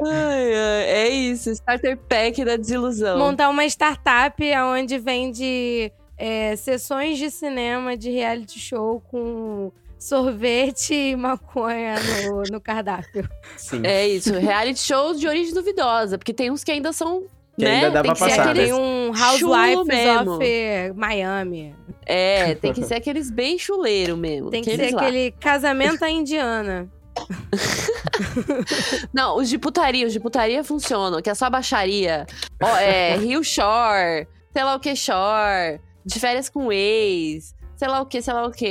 Ai, 0.00 0.54
ai, 0.54 0.84
é 0.84 1.08
isso. 1.08 1.50
Starter 1.50 1.96
pack 1.96 2.44
da 2.44 2.56
desilusão. 2.56 3.18
Montar 3.18 3.48
uma 3.48 3.64
startup 3.64 4.40
onde 4.76 4.98
vende 4.98 5.90
é, 6.18 6.56
sessões 6.56 7.18
de 7.18 7.30
cinema 7.30 7.96
de 7.96 8.10
reality 8.10 8.58
show 8.58 9.00
com 9.08 9.70
sorvete 9.98 10.94
e 10.94 11.16
maconha 11.16 11.96
no, 12.26 12.42
no 12.50 12.60
cardápio. 12.60 13.28
Sim. 13.56 13.82
É 13.84 14.06
isso. 14.06 14.32
Reality 14.32 14.80
shows 14.80 15.18
de 15.18 15.26
origem 15.26 15.52
duvidosa. 15.52 16.18
Porque 16.18 16.32
tem 16.32 16.50
uns 16.50 16.62
que 16.62 16.70
ainda 16.70 16.92
são. 16.92 17.24
Que 17.56 17.64
né? 17.64 17.76
ainda 17.76 17.90
dá 17.90 18.02
tem 18.02 18.12
pra 18.12 18.26
que 18.26 18.30
ser 18.30 18.36
passar, 18.36 18.54
Tem 18.54 18.64
aqueles 18.64 18.72
um 18.72 19.12
Housewives 19.12 19.86
mesmo. 19.86 20.34
of 20.34 20.92
Miami. 20.94 21.74
É, 22.06 22.54
tem 22.54 22.72
que 22.72 22.84
ser 22.84 22.94
aqueles 22.94 23.30
bem 23.30 23.58
chuleiro 23.58 24.16
mesmo. 24.16 24.50
Tem 24.50 24.62
que 24.62 24.76
ser 24.76 24.94
lá. 24.94 25.02
aquele 25.02 25.32
casamento 25.32 26.04
à 26.04 26.10
indiana. 26.10 26.88
Não, 29.12 29.36
os 29.36 29.48
de 29.48 29.58
putaria, 29.58 30.06
os 30.06 30.12
de 30.12 30.20
putaria 30.20 30.62
funcionam, 30.62 31.20
que 31.20 31.28
é 31.28 31.34
só 31.34 31.50
baixaria. 31.50 32.26
Ó, 32.62 32.76
é, 32.76 33.16
Rio 33.16 33.42
Shore, 33.42 34.28
sei 34.52 34.62
lá 34.62 34.76
o 34.76 34.80
que 34.80 34.94
Shore, 34.94 35.80
de 36.08 36.18
férias 36.18 36.48
com 36.48 36.72
ex, 36.72 37.54
sei 37.76 37.88
lá 37.88 38.00
o 38.00 38.06
que, 38.06 38.20
sei 38.22 38.34
lá 38.34 38.46
o 38.46 38.50
que. 38.50 38.66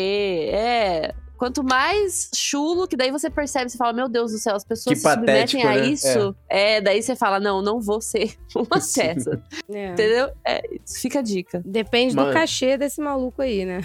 É. 0.51 1.13
Quanto 1.37 1.63
mais 1.63 2.31
chulo, 2.35 2.87
que 2.87 2.97
daí 2.97 3.11
você 3.11 3.29
percebe, 3.29 3.69
você 3.69 3.77
fala, 3.77 3.93
meu 3.93 4.09
Deus 4.09 4.31
do 4.31 4.39
céu, 4.39 4.55
as 4.55 4.65
pessoas 4.65 4.95
Que 4.95 4.95
se 4.95 5.07
submetem 5.07 5.61
patético, 5.61 5.67
a 5.67 5.75
né? 5.75 5.87
isso. 5.87 6.35
É. 6.49 6.81
daí 6.81 6.99
você 6.99 7.15
fala, 7.15 7.39
não, 7.39 7.61
não 7.61 7.79
vou 7.79 8.01
ser 8.01 8.33
uma 8.55 8.79
dessas. 8.79 9.39
É. 9.71 9.89
Entendeu? 9.91 10.31
É, 10.43 10.63
fica 10.99 11.19
a 11.19 11.21
dica. 11.21 11.61
Depende 11.63 12.15
Mano. 12.15 12.29
do 12.29 12.33
cachê 12.33 12.75
desse 12.75 12.99
maluco 12.99 13.43
aí, 13.43 13.65
né? 13.65 13.81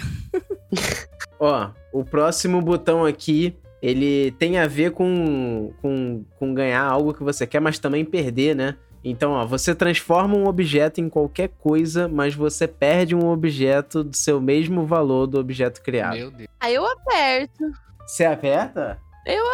Ó, 1.39 1.69
o 1.91 2.03
próximo 2.03 2.59
botão 2.59 3.05
aqui, 3.05 3.55
ele 3.83 4.31
tem 4.31 4.57
a 4.57 4.65
ver 4.65 4.91
com, 4.91 5.71
com, 5.79 6.25
com 6.39 6.53
ganhar 6.55 6.83
algo 6.83 7.13
que 7.13 7.23
você 7.23 7.45
quer, 7.45 7.61
mas 7.61 7.77
também 7.77 8.03
perder, 8.03 8.55
né? 8.55 8.77
Então, 9.03 9.33
ó, 9.33 9.45
você 9.45 9.75
transforma 9.75 10.35
um 10.35 10.47
objeto 10.47 11.01
em 11.01 11.09
qualquer 11.09 11.49
coisa, 11.59 12.07
mas 12.07 12.33
você 12.33 12.67
perde 12.67 13.13
um 13.13 13.29
objeto 13.29 14.03
do 14.03 14.15
seu 14.15 14.39
mesmo 14.39 14.85
valor 14.85 15.27
do 15.27 15.39
objeto 15.39 15.81
criado. 15.81 16.15
Meu 16.15 16.31
Deus. 16.31 16.49
Aí 16.59 16.73
eu 16.73 16.85
aperto. 16.85 17.71
Você 18.05 18.23
aperta? 18.23 18.97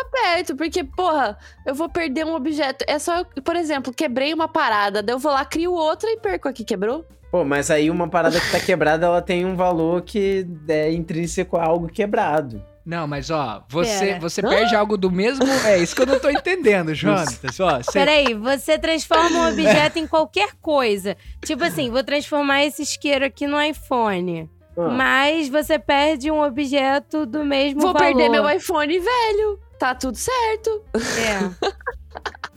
Aperto, 0.10 0.56
porque, 0.56 0.84
porra, 0.84 1.38
eu 1.66 1.76
vou 1.76 1.89
perder 1.89 2.26
um 2.26 2.34
objeto. 2.34 2.84
É 2.88 2.97
só 2.97 3.20
eu, 3.20 3.26
por 3.43 3.56
exemplo, 3.56 3.93
quebrei 3.93 4.34
uma 4.34 4.47
parada, 4.47 5.04
daí 5.04 5.14
eu 5.14 5.20
vou 5.20 5.32
lá, 5.32 5.45
crio 5.45 5.74
outra 5.74 6.10
e 6.10 6.18
perco 6.18 6.47
aqui, 6.47 6.64
quebrou? 6.64 7.06
Pô, 7.32 7.45
mas 7.45 7.70
aí 7.70 7.91
uma 7.91 8.08
parada 8.08 8.39
que 8.39 8.52
tá 8.52 8.60
quebrada, 8.60 9.06
ela 9.06 9.22
tem 9.22 9.45
um 9.45 9.56
valor 9.56 10.02
que 10.02 10.47
é 10.68 10.91
intrínseco 10.91 11.58
a 11.58 11.64
algo 11.64 11.88
quebrado. 11.88 12.64
Não, 12.90 13.06
mas 13.06 13.30
ó, 13.30 13.64
você, 13.70 14.08
Pera. 14.08 14.20
você 14.20 14.42
perde 14.42 14.76
algo 14.76 14.98
do 14.98 15.12
mesmo. 15.12 15.46
É 15.64 15.78
isso 15.78 15.96
que 15.96 16.02
eu 16.02 16.08
não 16.08 16.20
tô 16.20 16.28
entendendo, 16.28 16.92
Jonatas. 16.96 17.60
Ó, 17.60 17.78
você- 17.84 17.92
Peraí, 17.92 18.34
você 18.34 18.80
transforma 18.80 19.30
um 19.42 19.48
objeto 19.54 20.00
em 20.00 20.08
qualquer 20.08 20.54
coisa. 20.60 21.16
Tipo 21.46 21.64
assim, 21.66 21.92
vou 21.92 22.04
transformar 22.04 22.64
esse 22.64 22.82
isqueiro 22.82 23.24
aqui 23.24 23.46
no 23.46 23.62
iPhone. 23.62 24.50
Ah, 24.76 24.88
Mas 24.90 25.50
você 25.50 25.78
perde 25.78 26.32
um 26.32 26.42
objeto 26.42 27.28
do 27.28 27.46
mesmo 27.46 27.80
vou 27.80 27.94
valor. 27.94 28.08
perder 28.08 28.28
meu 28.30 28.50
iPhone 28.50 28.98
velho. 28.98 29.60
Tá 29.78 29.94
tudo 29.94 30.18
certo. 30.18 30.84
É. 30.96 31.70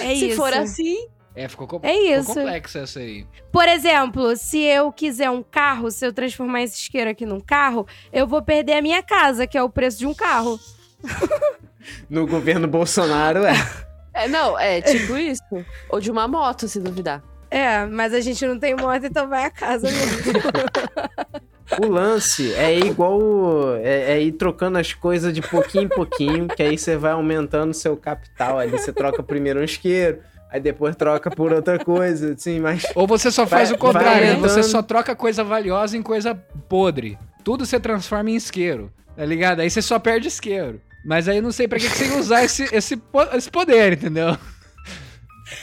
É 0.00 0.14
Se 0.16 0.26
isso. 0.30 0.36
for 0.36 0.52
assim. 0.52 1.06
É, 1.38 1.48
ficou, 1.48 1.68
com... 1.68 1.80
É 1.84 1.92
ficou 1.92 2.14
isso. 2.18 2.34
complexa 2.34 2.80
essa 2.80 2.98
aí. 2.98 3.24
Por 3.52 3.68
exemplo, 3.68 4.36
se 4.36 4.60
eu 4.60 4.90
quiser 4.90 5.30
um 5.30 5.40
carro, 5.40 5.88
se 5.88 6.04
eu 6.04 6.12
transformar 6.12 6.62
esse 6.62 6.76
isqueiro 6.76 7.08
aqui 7.08 7.24
num 7.24 7.38
carro, 7.38 7.86
eu 8.12 8.26
vou 8.26 8.42
perder 8.42 8.72
a 8.72 8.82
minha 8.82 9.02
casa, 9.04 9.46
que 9.46 9.56
é 9.56 9.62
o 9.62 9.70
preço 9.70 9.98
de 9.98 10.06
um 10.06 10.14
carro. 10.14 10.58
No 12.10 12.26
governo 12.26 12.68
Bolsonaro, 12.68 13.46
é. 13.46 13.54
É, 14.12 14.28
não, 14.28 14.58
é 14.58 14.82
tipo 14.82 15.16
isso. 15.16 15.42
Ou 15.88 16.00
de 16.00 16.10
uma 16.10 16.28
moto, 16.28 16.68
se 16.68 16.78
duvidar. 16.80 17.22
É, 17.50 17.86
mas 17.86 18.12
a 18.12 18.20
gente 18.20 18.46
não 18.46 18.58
tem 18.58 18.74
moto, 18.74 19.06
então 19.06 19.26
vai 19.26 19.44
a 19.44 19.50
casa 19.50 19.88
mesmo. 19.90 20.32
O 21.82 21.86
lance 21.86 22.54
é 22.54 22.78
igual. 22.78 23.76
É, 23.76 24.12
é 24.12 24.22
ir 24.22 24.32
trocando 24.32 24.78
as 24.78 24.94
coisas 24.94 25.32
de 25.34 25.42
pouquinho 25.42 25.84
em 25.84 25.88
pouquinho, 25.88 26.48
que 26.48 26.62
aí 26.62 26.78
você 26.78 26.96
vai 26.96 27.12
aumentando 27.12 27.74
seu 27.74 27.96
capital 27.96 28.58
ali. 28.58 28.72
Você 28.72 28.92
troca 28.92 29.22
primeiro 29.22 29.60
um 29.60 29.64
isqueiro, 29.64 30.20
aí 30.50 30.60
depois 30.60 30.96
troca 30.96 31.30
por 31.30 31.52
outra 31.52 31.78
coisa, 31.78 32.32
assim, 32.32 32.60
mas. 32.60 32.84
Ou 32.94 33.06
você 33.06 33.30
só 33.30 33.46
faz 33.46 33.68
Vai- 33.68 33.76
o 33.76 33.80
contrário, 33.80 34.26
né? 34.26 34.34
Você 34.36 34.62
só 34.62 34.82
troca 34.82 35.14
coisa 35.14 35.42
valiosa 35.44 35.96
em 35.96 36.02
coisa 36.02 36.34
podre. 36.68 37.18
Tudo 37.44 37.64
você 37.64 37.80
transforma 37.80 38.30
em 38.30 38.36
isqueiro, 38.36 38.92
tá 39.16 39.24
ligado? 39.24 39.60
Aí 39.60 39.70
você 39.70 39.80
só 39.80 39.98
perde 39.98 40.28
isqueiro. 40.28 40.80
Mas 41.04 41.28
aí 41.28 41.36
eu 41.38 41.42
não 41.42 41.52
sei 41.52 41.66
pra 41.66 41.78
que, 41.78 41.88
que 41.88 41.96
você 41.96 42.06
ia 42.06 42.16
usar 42.18 42.44
esse, 42.44 42.64
esse, 42.74 43.00
esse 43.34 43.50
poder, 43.50 43.94
entendeu? 43.94 44.36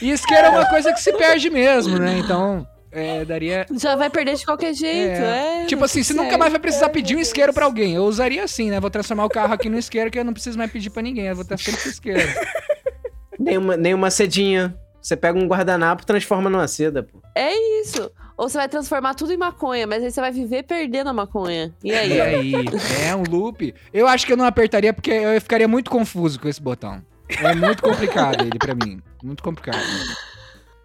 E 0.02 0.10
isqueiro 0.10 0.46
é 0.46 0.50
uma 0.50 0.66
coisa 0.68 0.92
que 0.92 1.00
se 1.00 1.12
perde 1.12 1.48
mesmo, 1.50 1.98
né? 1.98 2.18
Então, 2.18 2.66
é, 2.90 3.24
daria. 3.24 3.66
Já 3.78 3.94
vai 3.94 4.10
perder 4.10 4.34
de 4.34 4.44
qualquer 4.44 4.74
jeito. 4.74 5.22
É. 5.22 5.66
Tipo 5.66 5.84
assim, 5.84 6.02
você 6.02 6.14
nunca 6.14 6.36
mais 6.36 6.50
vai 6.50 6.60
precisar 6.60 6.88
pedir 6.88 7.14
um 7.14 7.20
isqueiro 7.20 7.52
pra 7.52 7.66
alguém. 7.66 7.94
Eu 7.94 8.04
usaria 8.04 8.42
assim, 8.42 8.70
né? 8.70 8.80
Vou 8.80 8.90
transformar 8.90 9.24
o 9.26 9.28
carro 9.28 9.52
aqui 9.52 9.68
no 9.68 9.78
isqueiro 9.78 10.10
que 10.10 10.18
eu 10.18 10.24
não 10.24 10.32
preciso 10.32 10.58
mais 10.58 10.70
pedir 10.72 10.90
pra 10.90 11.02
ninguém. 11.02 11.26
Eu 11.26 11.34
vou 11.34 11.42
estar 11.42 11.58
sempre 11.58 11.80
com 11.82 11.88
isqueiro. 11.88 12.28
Nem 13.46 13.58
uma, 13.58 13.76
nem 13.76 13.94
uma 13.94 14.10
cedinha. 14.10 14.76
Você 15.00 15.16
pega 15.16 15.38
um 15.38 15.46
guardanapo 15.46 16.02
e 16.02 16.06
transforma 16.06 16.50
numa 16.50 16.66
seda, 16.66 17.02
pô. 17.02 17.22
É 17.32 17.54
isso. 17.80 18.10
Ou 18.36 18.48
você 18.48 18.58
vai 18.58 18.68
transformar 18.68 19.14
tudo 19.14 19.32
em 19.32 19.36
maconha, 19.36 19.86
mas 19.86 20.02
aí 20.02 20.10
você 20.10 20.20
vai 20.20 20.32
viver 20.32 20.64
perdendo 20.64 21.10
a 21.10 21.12
maconha. 21.12 21.72
E 21.82 21.92
aí? 21.92 22.12
E 22.12 22.20
aí? 22.20 22.52
É 23.06 23.14
um 23.14 23.22
loop. 23.22 23.72
Eu 23.94 24.08
acho 24.08 24.26
que 24.26 24.32
eu 24.32 24.36
não 24.36 24.44
apertaria 24.44 24.92
porque 24.92 25.12
eu 25.12 25.40
ficaria 25.40 25.68
muito 25.68 25.90
confuso 25.90 26.40
com 26.40 26.48
esse 26.48 26.60
botão. 26.60 27.00
É 27.28 27.54
muito 27.54 27.82
complicado 27.82 28.42
ele 28.42 28.58
pra 28.58 28.74
mim. 28.74 29.00
Muito 29.22 29.42
complicado. 29.42 29.78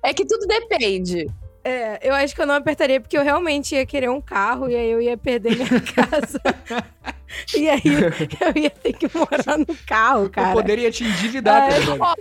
É 0.03 0.13
que 0.13 0.25
tudo 0.25 0.45
depende. 0.45 1.25
É, 1.63 2.07
eu 2.07 2.13
acho 2.13 2.33
que 2.33 2.41
eu 2.41 2.47
não 2.47 2.55
apertaria 2.55 2.99
porque 3.01 3.17
eu 3.17 3.23
realmente 3.23 3.75
ia 3.75 3.85
querer 3.85 4.09
um 4.09 4.21
carro 4.21 4.69
e 4.69 4.75
aí 4.75 4.89
eu 4.89 5.01
ia 5.01 5.17
perder 5.17 5.55
minha 5.55 5.81
casa. 5.93 6.39
E 7.55 7.69
aí 7.69 7.81
eu 7.85 8.61
ia 8.61 8.69
ter 8.69 8.93
que 8.93 9.09
morar 9.17 9.57
no 9.57 9.65
carro, 9.87 10.23
Eu 10.25 10.29
cara. 10.29 10.53
poderia 10.53 10.91
te 10.91 11.03
endividar, 11.03 11.69
tá 11.69 11.77
ligado? 11.77 11.99
Ó, 12.01 12.15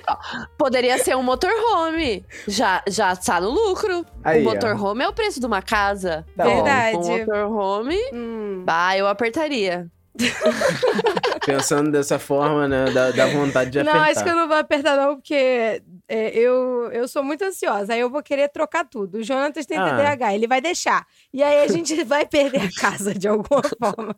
poderia 0.58 0.98
ser 0.98 1.16
um 1.16 1.22
motorhome. 1.22 2.24
Já, 2.46 2.82
já 2.88 3.14
tá 3.16 3.40
no 3.40 3.50
lucro. 3.50 4.04
Aí, 4.24 4.44
o 4.44 4.48
ó. 4.48 4.52
motorhome 4.52 5.02
é 5.04 5.08
o 5.08 5.12
preço 5.12 5.40
de 5.40 5.46
uma 5.46 5.62
casa. 5.62 6.26
Tá. 6.36 6.44
Verdade. 6.44 6.96
Um 6.96 7.18
motorhome, 7.18 7.98
Hum. 8.12 8.62
bah, 8.64 8.96
eu 8.96 9.06
apertaria. 9.06 9.86
Pensando 11.46 11.90
dessa 11.90 12.18
forma, 12.18 12.66
né? 12.68 12.90
Dá, 12.90 13.10
dá 13.10 13.26
vontade 13.26 13.70
de 13.70 13.82
Não, 13.82 13.90
apertar. 13.92 14.10
acho 14.10 14.24
que 14.24 14.30
eu 14.30 14.34
não 14.36 14.48
vou 14.48 14.56
apertar, 14.56 14.96
não, 14.96 15.16
porque 15.16 15.82
é, 16.08 16.28
eu, 16.38 16.90
eu 16.92 17.06
sou 17.08 17.22
muito 17.22 17.44
ansiosa. 17.44 17.94
Aí 17.94 18.00
eu 18.00 18.10
vou 18.10 18.22
querer 18.22 18.48
trocar 18.48 18.84
tudo. 18.84 19.18
O 19.18 19.22
Jonatas 19.22 19.66
tem 19.66 19.78
Ah. 19.78 19.90
TDAH, 19.96 20.34
ele 20.34 20.46
vai 20.46 20.60
deixar. 20.60 21.06
E 21.32 21.42
aí 21.42 21.62
a 21.62 21.68
gente 21.68 21.94
vai 22.04 22.26
perder 22.26 22.62
a 22.62 22.80
casa 22.80 23.14
de 23.14 23.28
alguma 23.28 23.62
forma. 23.78 24.16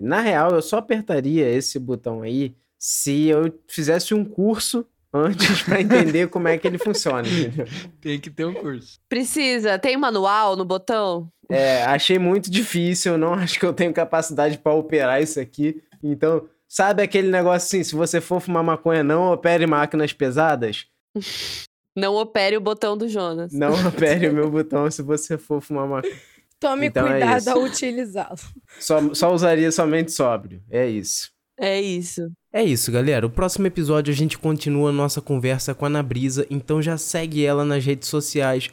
Na 0.00 0.20
real, 0.20 0.50
eu 0.52 0.62
só 0.62 0.78
apertaria 0.78 1.48
esse 1.48 1.78
botão 1.78 2.22
aí 2.22 2.54
se 2.78 3.26
eu 3.26 3.52
fizesse 3.66 4.14
um 4.14 4.24
curso 4.24 4.86
antes 5.12 5.62
pra 5.62 5.80
entender 5.80 6.28
como 6.28 6.48
é 6.48 6.58
que 6.58 6.66
ele 6.66 6.78
funciona, 6.78 7.26
entendeu? 7.26 7.66
Tem 8.00 8.18
que 8.20 8.30
ter 8.30 8.44
um 8.44 8.54
curso. 8.54 8.98
Precisa. 9.08 9.78
Tem 9.78 9.96
manual 9.96 10.56
no 10.56 10.64
botão? 10.64 11.28
É, 11.50 11.82
achei 11.84 12.18
muito 12.18 12.50
difícil, 12.50 13.12
eu 13.12 13.18
não 13.18 13.32
acho 13.32 13.58
que 13.58 13.64
eu 13.64 13.72
tenho 13.72 13.92
capacidade 13.94 14.58
pra 14.58 14.72
operar 14.74 15.22
isso 15.22 15.40
aqui. 15.40 15.82
Então, 16.02 16.46
sabe 16.68 17.02
aquele 17.02 17.30
negócio 17.30 17.66
assim, 17.66 17.82
se 17.82 17.94
você 17.94 18.20
for 18.20 18.38
fumar 18.40 18.62
maconha, 18.62 19.02
não 19.02 19.32
opere 19.32 19.66
máquinas 19.66 20.12
pesadas? 20.12 20.86
Não 21.96 22.14
opere 22.14 22.56
o 22.56 22.60
botão 22.60 22.96
do 22.96 23.08
Jonas. 23.08 23.52
Não 23.52 23.72
opere 23.88 24.28
o 24.28 24.32
meu 24.32 24.48
botão 24.48 24.88
se 24.88 25.02
você 25.02 25.36
for 25.36 25.60
fumar 25.60 25.84
maconha. 25.88 26.14
Tome 26.60 26.86
Então 26.86 27.04
é 27.08 27.10
cuidado 27.10 27.38
isso. 27.40 27.50
ao 27.50 27.60
utilizá-lo. 27.62 28.38
Só, 28.78 29.14
só 29.14 29.34
usaria 29.34 29.72
somente 29.72 30.12
sóbrio, 30.12 30.62
é 30.70 30.86
isso. 30.86 31.32
É 31.60 31.80
isso. 31.80 32.30
É 32.52 32.62
isso, 32.62 32.90
galera. 32.90 33.26
O 33.26 33.30
próximo 33.30 33.66
episódio 33.66 34.12
a 34.12 34.16
gente 34.16 34.38
continua 34.38 34.90
a 34.90 34.92
nossa 34.92 35.20
conversa 35.20 35.74
com 35.74 35.84
a 35.84 35.88
Nabrisa, 35.88 36.46
então 36.48 36.80
já 36.80 36.96
segue 36.96 37.44
ela 37.44 37.64
nas 37.64 37.84
redes 37.84 38.08
sociais, 38.08 38.70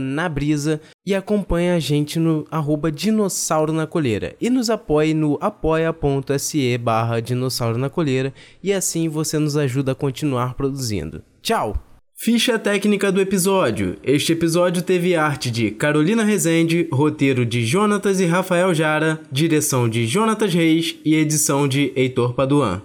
Nabrisa, 0.00 0.80
e 1.04 1.14
acompanha 1.14 1.74
a 1.74 1.80
gente 1.80 2.18
no 2.18 2.46
Dinossauro 2.90 3.72
na 3.72 3.86
Colheira. 3.86 4.34
E 4.40 4.48
nos 4.48 4.70
apoie 4.70 5.12
no 5.12 5.36
apoia.se 5.40 6.78
barra 6.78 7.20
Dinossauro 7.20 7.76
na 7.76 7.90
Colheira, 7.90 8.32
e 8.62 8.72
assim 8.72 9.08
você 9.08 9.38
nos 9.38 9.56
ajuda 9.56 9.92
a 9.92 9.96
continuar 9.96 10.54
produzindo. 10.54 11.22
Tchau! 11.42 11.87
Ficha 12.20 12.58
técnica 12.58 13.12
do 13.12 13.20
episódio. 13.20 13.96
Este 14.02 14.32
episódio 14.32 14.82
teve 14.82 15.14
arte 15.14 15.52
de 15.52 15.70
Carolina 15.70 16.24
Rezende, 16.24 16.88
roteiro 16.90 17.46
de 17.46 17.64
Jonatas 17.64 18.18
e 18.18 18.26
Rafael 18.26 18.74
Jara, 18.74 19.20
direção 19.30 19.88
de 19.88 20.04
Jonatas 20.04 20.52
Reis 20.52 20.96
e 21.04 21.14
edição 21.14 21.68
de 21.68 21.92
Heitor 21.94 22.34
Paduan. 22.34 22.82